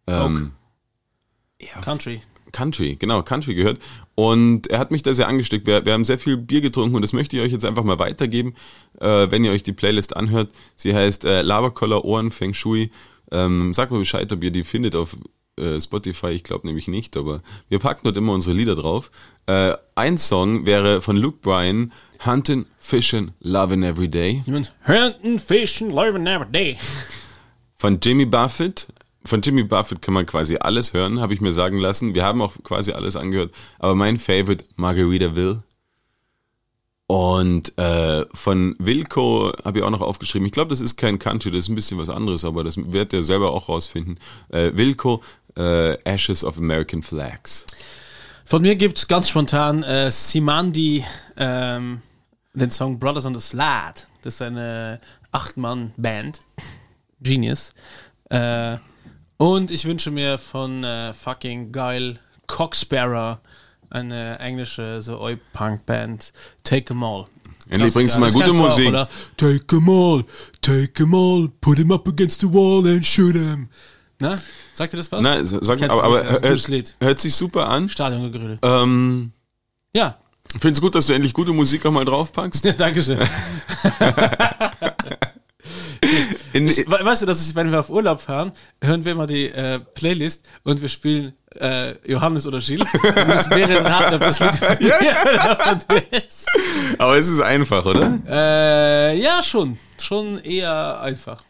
Ähm, 0.06 0.52
ja, 1.60 1.80
Country. 1.82 2.20
Country, 2.52 2.96
genau, 2.98 3.22
Country 3.22 3.54
gehört. 3.54 3.78
Und 4.14 4.66
er 4.66 4.78
hat 4.78 4.90
mich 4.90 5.02
da 5.02 5.14
sehr 5.14 5.28
angesteckt. 5.28 5.66
Wir, 5.66 5.84
wir 5.84 5.92
haben 5.92 6.04
sehr 6.04 6.18
viel 6.18 6.36
Bier 6.36 6.60
getrunken 6.60 6.96
und 6.96 7.02
das 7.02 7.12
möchte 7.12 7.36
ich 7.36 7.42
euch 7.42 7.52
jetzt 7.52 7.64
einfach 7.64 7.84
mal 7.84 7.98
weitergeben, 7.98 8.54
äh, 9.00 9.30
wenn 9.30 9.44
ihr 9.44 9.52
euch 9.52 9.62
die 9.62 9.72
Playlist 9.72 10.16
anhört. 10.16 10.50
Sie 10.76 10.94
heißt 10.94 11.24
äh, 11.24 11.42
Laberkoller 11.42 12.04
Ohren 12.04 12.30
Feng 12.30 12.54
Shui. 12.54 12.90
Ähm, 13.30 13.72
sagt 13.72 13.92
mal 13.92 13.98
Bescheid, 13.98 14.32
ob 14.32 14.42
ihr 14.42 14.50
die 14.50 14.64
findet 14.64 14.96
auf 14.96 15.16
äh, 15.56 15.80
Spotify. 15.80 16.28
Ich 16.28 16.42
glaube 16.42 16.66
nämlich 16.66 16.88
nicht, 16.88 17.16
aber 17.16 17.42
wir 17.68 17.78
packen 17.78 18.00
dort 18.04 18.16
immer 18.16 18.32
unsere 18.32 18.56
Lieder 18.56 18.74
drauf. 18.74 19.10
Äh, 19.46 19.74
ein 19.94 20.18
Song 20.18 20.66
wäre 20.66 21.00
von 21.00 21.16
Luke 21.16 21.38
Bryan, 21.40 21.92
Hunting, 22.24 22.66
Fishing, 22.78 23.32
Loving 23.40 23.82
Every 23.82 24.08
Day. 24.08 24.42
Hunting, 24.86 25.38
fishing, 25.38 25.90
living 25.90 26.26
every 26.26 26.50
day. 26.50 26.76
Von 27.80 27.98
Jimmy 27.98 28.26
Buffett. 28.26 28.88
Von 29.24 29.40
Jimmy 29.40 29.62
Buffett 29.62 30.02
kann 30.02 30.12
man 30.12 30.26
quasi 30.26 30.58
alles 30.58 30.92
hören, 30.92 31.18
habe 31.22 31.32
ich 31.32 31.40
mir 31.40 31.54
sagen 31.54 31.78
lassen. 31.78 32.14
Wir 32.14 32.26
haben 32.26 32.42
auch 32.42 32.52
quasi 32.62 32.92
alles 32.92 33.16
angehört. 33.16 33.54
Aber 33.78 33.94
mein 33.94 34.18
Favorite, 34.18 34.66
Margaritaville. 34.76 35.62
Und 37.06 37.78
äh, 37.78 38.26
von 38.34 38.76
Wilco 38.78 39.50
habe 39.64 39.78
ich 39.78 39.84
auch 39.86 39.88
noch 39.88 40.02
aufgeschrieben. 40.02 40.44
Ich 40.44 40.52
glaube, 40.52 40.68
das 40.68 40.82
ist 40.82 40.98
kein 40.98 41.18
Country, 41.18 41.50
das 41.50 41.60
ist 41.60 41.68
ein 41.70 41.74
bisschen 41.74 41.96
was 41.96 42.10
anderes, 42.10 42.44
aber 42.44 42.64
das 42.64 42.76
werdet 42.76 43.14
ihr 43.14 43.22
selber 43.22 43.50
auch 43.50 43.70
rausfinden. 43.70 44.18
Äh, 44.50 44.72
Wilco, 44.74 45.22
äh, 45.56 45.94
Ashes 46.04 46.44
of 46.44 46.58
American 46.58 47.00
Flags. 47.00 47.64
Von 48.44 48.60
mir 48.60 48.76
gibt's 48.76 49.08
ganz 49.08 49.30
spontan 49.30 49.84
äh, 49.84 50.10
Simandi, 50.10 51.02
ähm, 51.38 52.02
den 52.52 52.70
Song 52.70 52.98
Brothers 52.98 53.24
on 53.24 53.32
the 53.32 53.40
Slad. 53.40 54.06
Das 54.20 54.34
ist 54.34 54.42
eine 54.42 55.00
Acht-Mann-Band. 55.32 56.40
Genius. 57.20 57.72
Äh, 58.30 58.76
und 59.36 59.70
ich 59.70 59.84
wünsche 59.84 60.10
mir 60.10 60.38
von 60.38 60.84
äh, 60.84 61.12
fucking 61.12 61.72
geil 61.72 62.18
Cocksparrow 62.46 63.38
eine 63.90 64.38
englische 64.38 65.00
so 65.02 65.20
Oi-Punk-Band 65.20 66.32
Take 66.62 66.92
'em 66.92 67.02
All. 67.02 67.26
Endlich 67.68 67.92
bringst 67.94 68.14
du 68.16 68.20
mal 68.20 68.30
gute 68.32 68.50
auch, 68.50 68.54
Musik. 68.54 68.88
oder? 68.88 69.08
Take 69.36 69.76
'em 69.76 69.88
all, 69.88 70.24
take 70.60 71.02
'em 71.02 71.14
all, 71.14 71.48
put 71.60 71.78
'em 71.78 71.90
up 71.92 72.06
against 72.08 72.40
the 72.40 72.46
wall 72.52 72.86
and 72.88 73.04
shoot 73.04 73.34
'em. 73.36 73.68
Na, 74.18 74.38
sagt 74.74 74.92
ihr 74.92 74.96
das 74.98 75.10
was? 75.12 75.20
Nein, 75.22 75.44
sag 75.44 75.78
Kennst 75.78 75.90
aber, 75.96 76.04
aber 76.04 76.22
nicht, 76.22 76.42
hört, 76.42 76.68
Lied. 76.68 76.96
hört 77.00 77.18
sich 77.20 77.34
super 77.34 77.68
an. 77.68 77.88
Stadiongegrülle. 77.88 78.58
Ähm, 78.62 79.32
Ja, 79.94 80.18
ich 80.54 80.60
finde 80.60 80.72
es 80.74 80.80
gut, 80.80 80.94
dass 80.94 81.06
du 81.06 81.12
endlich 81.14 81.32
gute 81.32 81.52
Musik 81.52 81.84
auch 81.86 81.90
mal 81.92 82.04
draufpackst. 82.04 82.64
ja 82.64 82.72
Dankeschön. 82.72 83.18
In, 86.52 86.66
We- 86.68 87.04
Weißt 87.04 87.22
du, 87.22 87.26
dass 87.26 87.46
ich, 87.48 87.54
wenn 87.54 87.70
wir 87.70 87.80
auf 87.80 87.90
Urlaub 87.90 88.20
fahren, 88.20 88.52
hören 88.82 89.04
wir 89.04 89.12
immer 89.12 89.26
die 89.26 89.46
äh, 89.50 89.78
Playlist 89.94 90.42
und 90.64 90.82
wir 90.82 90.88
spielen 90.88 91.34
äh, 91.56 91.94
Johannes 92.10 92.46
oder 92.46 92.58
Gilles. 92.58 92.86
Wir 92.92 93.24
müssen 93.26 93.48
mehrere 93.50 93.84
raten, 93.84 94.14
ob 94.14 94.20
das 94.20 94.40
Lied 94.40 94.52
ja. 94.80 95.58
ist. 96.26 96.46
aber 96.98 97.16
es 97.16 97.28
ist 97.28 97.40
einfach, 97.40 97.84
oder? 97.84 98.18
Äh, 98.28 99.20
ja, 99.20 99.42
schon. 99.42 99.78
Schon 100.00 100.38
eher 100.38 101.00
einfach. 101.00 101.42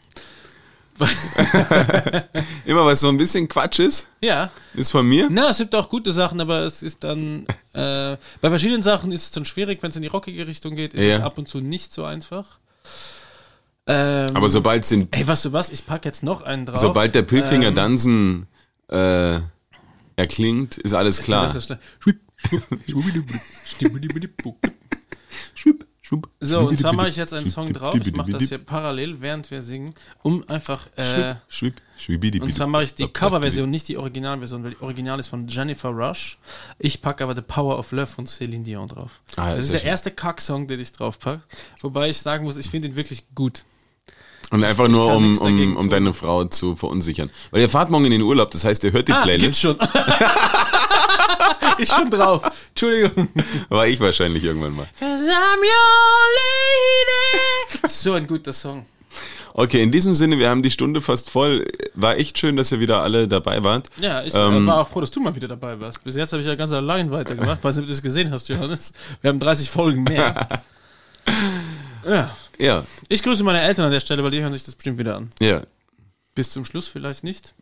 Immer 2.67 2.85
was 2.85 3.01
so 3.01 3.09
ein 3.09 3.17
bisschen 3.17 3.49
Quatsch 3.49 3.79
ist, 3.79 4.09
Ja. 4.21 4.51
ist 4.75 4.91
von 4.91 5.07
mir. 5.09 5.29
Na, 5.31 5.49
es 5.51 5.59
gibt 5.59 5.75
auch 5.75 5.89
gute 5.89 6.13
Sachen, 6.13 6.41
aber 6.41 6.59
es 6.61 6.83
ist 6.83 7.03
dann, 7.03 7.47
äh, 7.73 8.17
bei 8.41 8.49
verschiedenen 8.51 8.83
Sachen 8.83 9.11
ist 9.13 9.25
es 9.25 9.31
dann 9.31 9.45
schwierig, 9.47 9.83
wenn 9.83 9.91
es 9.91 9.97
in 9.97 10.03
die 10.03 10.09
rockige 10.09 10.47
Richtung 10.47 10.75
geht, 10.77 10.93
ist 10.95 11.03
Ja. 11.03 11.17
es 11.19 11.23
ab 11.23 11.39
und 11.39 11.49
zu 11.49 11.61
nicht 11.61 11.93
so 11.95 12.05
einfach. 12.05 12.59
Ähm, 13.93 14.37
Aber 14.37 14.49
sobald, 14.49 14.89
den, 14.89 15.09
ey, 15.11 15.27
weißt 15.27 15.47
du 15.47 15.53
was, 15.53 15.71
ich 15.71 15.85
pack 15.85 16.05
jetzt 16.05 16.23
noch 16.23 16.43
einen 16.43 16.65
drauf. 16.65 16.79
sobald 16.79 17.13
der 17.15 17.23
Pilfinger 17.23 17.69
Ähm, 17.69 17.75
Dansen 17.75 18.47
äh, 18.89 19.39
erklingt, 20.15 20.79
ist 20.79 20.95
alles 20.95 21.19
klar. 21.19 21.53
Das 21.53 21.57
ist. 21.71 21.77
So, 26.41 26.69
und 26.69 26.79
zwar 26.79 26.93
mache 26.93 27.09
ich 27.09 27.17
jetzt 27.17 27.33
einen 27.33 27.47
Song 27.47 27.73
drauf. 27.73 27.95
Ich 27.95 28.13
mache 28.15 28.33
das 28.33 28.45
hier 28.45 28.59
parallel, 28.59 29.21
während 29.21 29.51
wir 29.51 29.63
singen, 29.63 29.95
um 30.23 30.49
einfach. 30.49 30.89
Äh, 30.97 31.35
und 32.41 32.53
zwar 32.53 32.67
mache 32.67 32.85
ich 32.85 32.95
die 32.95 33.07
Coverversion, 33.07 33.71
nicht 33.71 33.87
die 33.89 33.97
Originalversion, 33.97 34.65
weil 34.65 34.71
die 34.73 34.81
Original 34.81 35.21
ist 35.21 35.29
von 35.29 35.47
Jennifer 35.47 35.91
Rush. 35.91 36.39
Ich 36.79 37.01
packe 37.01 37.23
aber 37.25 37.37
The 37.37 37.43
Power 37.43 37.79
of 37.79 37.93
Love 37.93 38.09
von 38.09 38.27
Celine 38.27 38.65
Dion 38.65 38.89
drauf. 38.89 39.21
Ah, 39.37 39.51
das 39.51 39.61
ist 39.61 39.67
sehr 39.67 39.73
der 39.75 39.79
schön. 39.81 39.89
erste 39.89 40.11
Kack-Song, 40.11 40.67
den 40.67 40.81
ich 40.81 40.91
drauf 40.93 41.19
packe. 41.19 41.43
Wobei 41.81 42.11
ich 42.11 42.19
sagen 42.19 42.45
muss, 42.45 42.57
ich 42.57 42.71
finde 42.71 42.89
ihn 42.89 42.97
wirklich 42.97 43.25
gut. 43.35 43.65
Und 44.51 44.65
einfach 44.65 44.87
Ich 44.87 44.91
nur, 44.91 45.15
um, 45.15 45.39
um, 45.39 45.77
um 45.77 45.89
deine 45.91 46.13
Frau 46.13 46.45
zu 46.45 46.75
verunsichern. 46.77 47.31
Weil 47.53 47.61
ihr 47.63 47.69
fahrt 47.69 47.91
morgen 47.91 48.05
in 48.07 48.11
den 48.13 48.23
Urlaub, 48.23 48.51
das 48.51 48.65
heißt, 48.65 48.83
ihr 48.85 48.93
hört 48.93 49.07
die 49.09 49.13
Ah, 49.13 49.25
gibt's 49.25 49.61
Playlist. 49.61 49.61
schon. 49.61 49.77
ist 51.79 51.95
schon 51.95 52.11
drauf. 52.11 52.43
Entschuldigung. 52.71 53.29
War 53.69 53.87
ich 53.87 54.01
wahrscheinlich 54.01 54.43
irgendwann 54.45 54.75
mal. 54.75 54.87
So 57.89 58.15
ein 58.15 58.27
guter 58.27 58.53
Song. 58.53 58.85
Okay, 59.53 59.83
in 59.83 59.91
diesem 59.91 60.15
Sinne, 60.15 60.39
wir 60.39 60.49
haben 60.49 60.63
die 60.63 60.71
Stunde 60.71 61.01
fast 61.01 61.31
voll. 61.31 61.67
War 61.95 62.17
echt 62.19 62.39
schön, 62.39 62.57
dass 62.57 62.71
ihr 62.73 62.81
wieder 62.81 63.03
alle 63.03 63.27
dabei 63.27 63.63
wart. 63.65 63.89
Ja, 64.01 64.23
ich 64.23 64.35
Ähm, 64.35 64.65
äh, 64.65 64.67
war 64.67 64.81
auch 64.81 64.89
froh, 64.89 65.01
dass 65.01 65.11
du 65.11 65.21
mal 65.21 65.35
wieder 65.35 65.49
dabei 65.49 65.79
warst. 65.81 66.03
Bis 66.05 66.17
jetzt 66.17 66.33
habe 66.33 66.41
ich 66.43 66.49
ja 66.49 66.55
ganz 66.55 66.73
allein 66.73 67.11
weitergemacht. 67.11 67.63
Weiß 67.63 67.75
nicht, 67.77 67.83
ob 67.83 67.87
du 67.89 67.93
das 67.93 68.03
gesehen 68.03 68.31
hast, 68.31 68.49
Johannes. 68.49 68.93
Wir 69.21 69.29
haben 69.31 69.41
30 69.41 69.69
Folgen 69.69 70.05
mehr. 70.05 70.49
ja. 72.07 72.31
Ja, 72.61 72.85
Ich 73.09 73.23
grüße 73.23 73.43
meine 73.43 73.61
Eltern 73.63 73.87
an 73.87 73.93
der 73.93 74.01
Stelle, 74.01 74.23
weil 74.23 74.31
die 74.31 74.41
hören 74.43 74.53
sich 74.53 74.65
das 74.65 74.75
bestimmt 74.75 74.99
wieder 74.99 75.17
an. 75.17 75.31
ja. 75.41 75.63
Bis 76.35 76.51
zum 76.51 76.65
Schluss 76.65 76.87
vielleicht 76.87 77.25
nicht. 77.25 77.55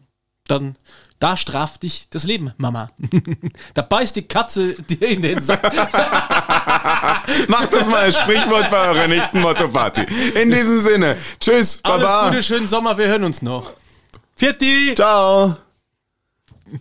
Dann, 0.46 0.76
da 1.18 1.36
straft 1.38 1.82
dich 1.84 2.09
das 2.11 2.24
Leben, 2.24 2.53
Mama. 2.59 2.90
da 3.74 3.80
beißt 3.82 4.14
die 4.16 4.28
Katze 4.28 4.74
dir 4.82 5.09
in 5.09 5.22
den 5.22 5.40
Sack. 5.40 5.62
Macht 7.49 7.72
das 7.72 7.86
mal 7.88 8.01
als 8.03 8.18
Sprichwort 8.18 8.70
bei 8.70 8.88
eurer 8.88 9.09
nächsten 9.09 9.40
Motto-Party. 9.40 10.07
In 10.40 10.51
diesem 10.51 10.80
Sinne, 10.80 11.16
tschüss, 11.40 11.80
Alles 11.82 12.07
baba. 12.07 12.28
Gute, 12.28 12.42
schönen 12.42 12.68
Sommer, 12.68 12.96
wir 12.99 13.07
hören 13.09 13.24
uns 13.24 13.40
noch. 13.42 13.72
Vierti! 14.36 14.94
Ciao. 14.94 15.57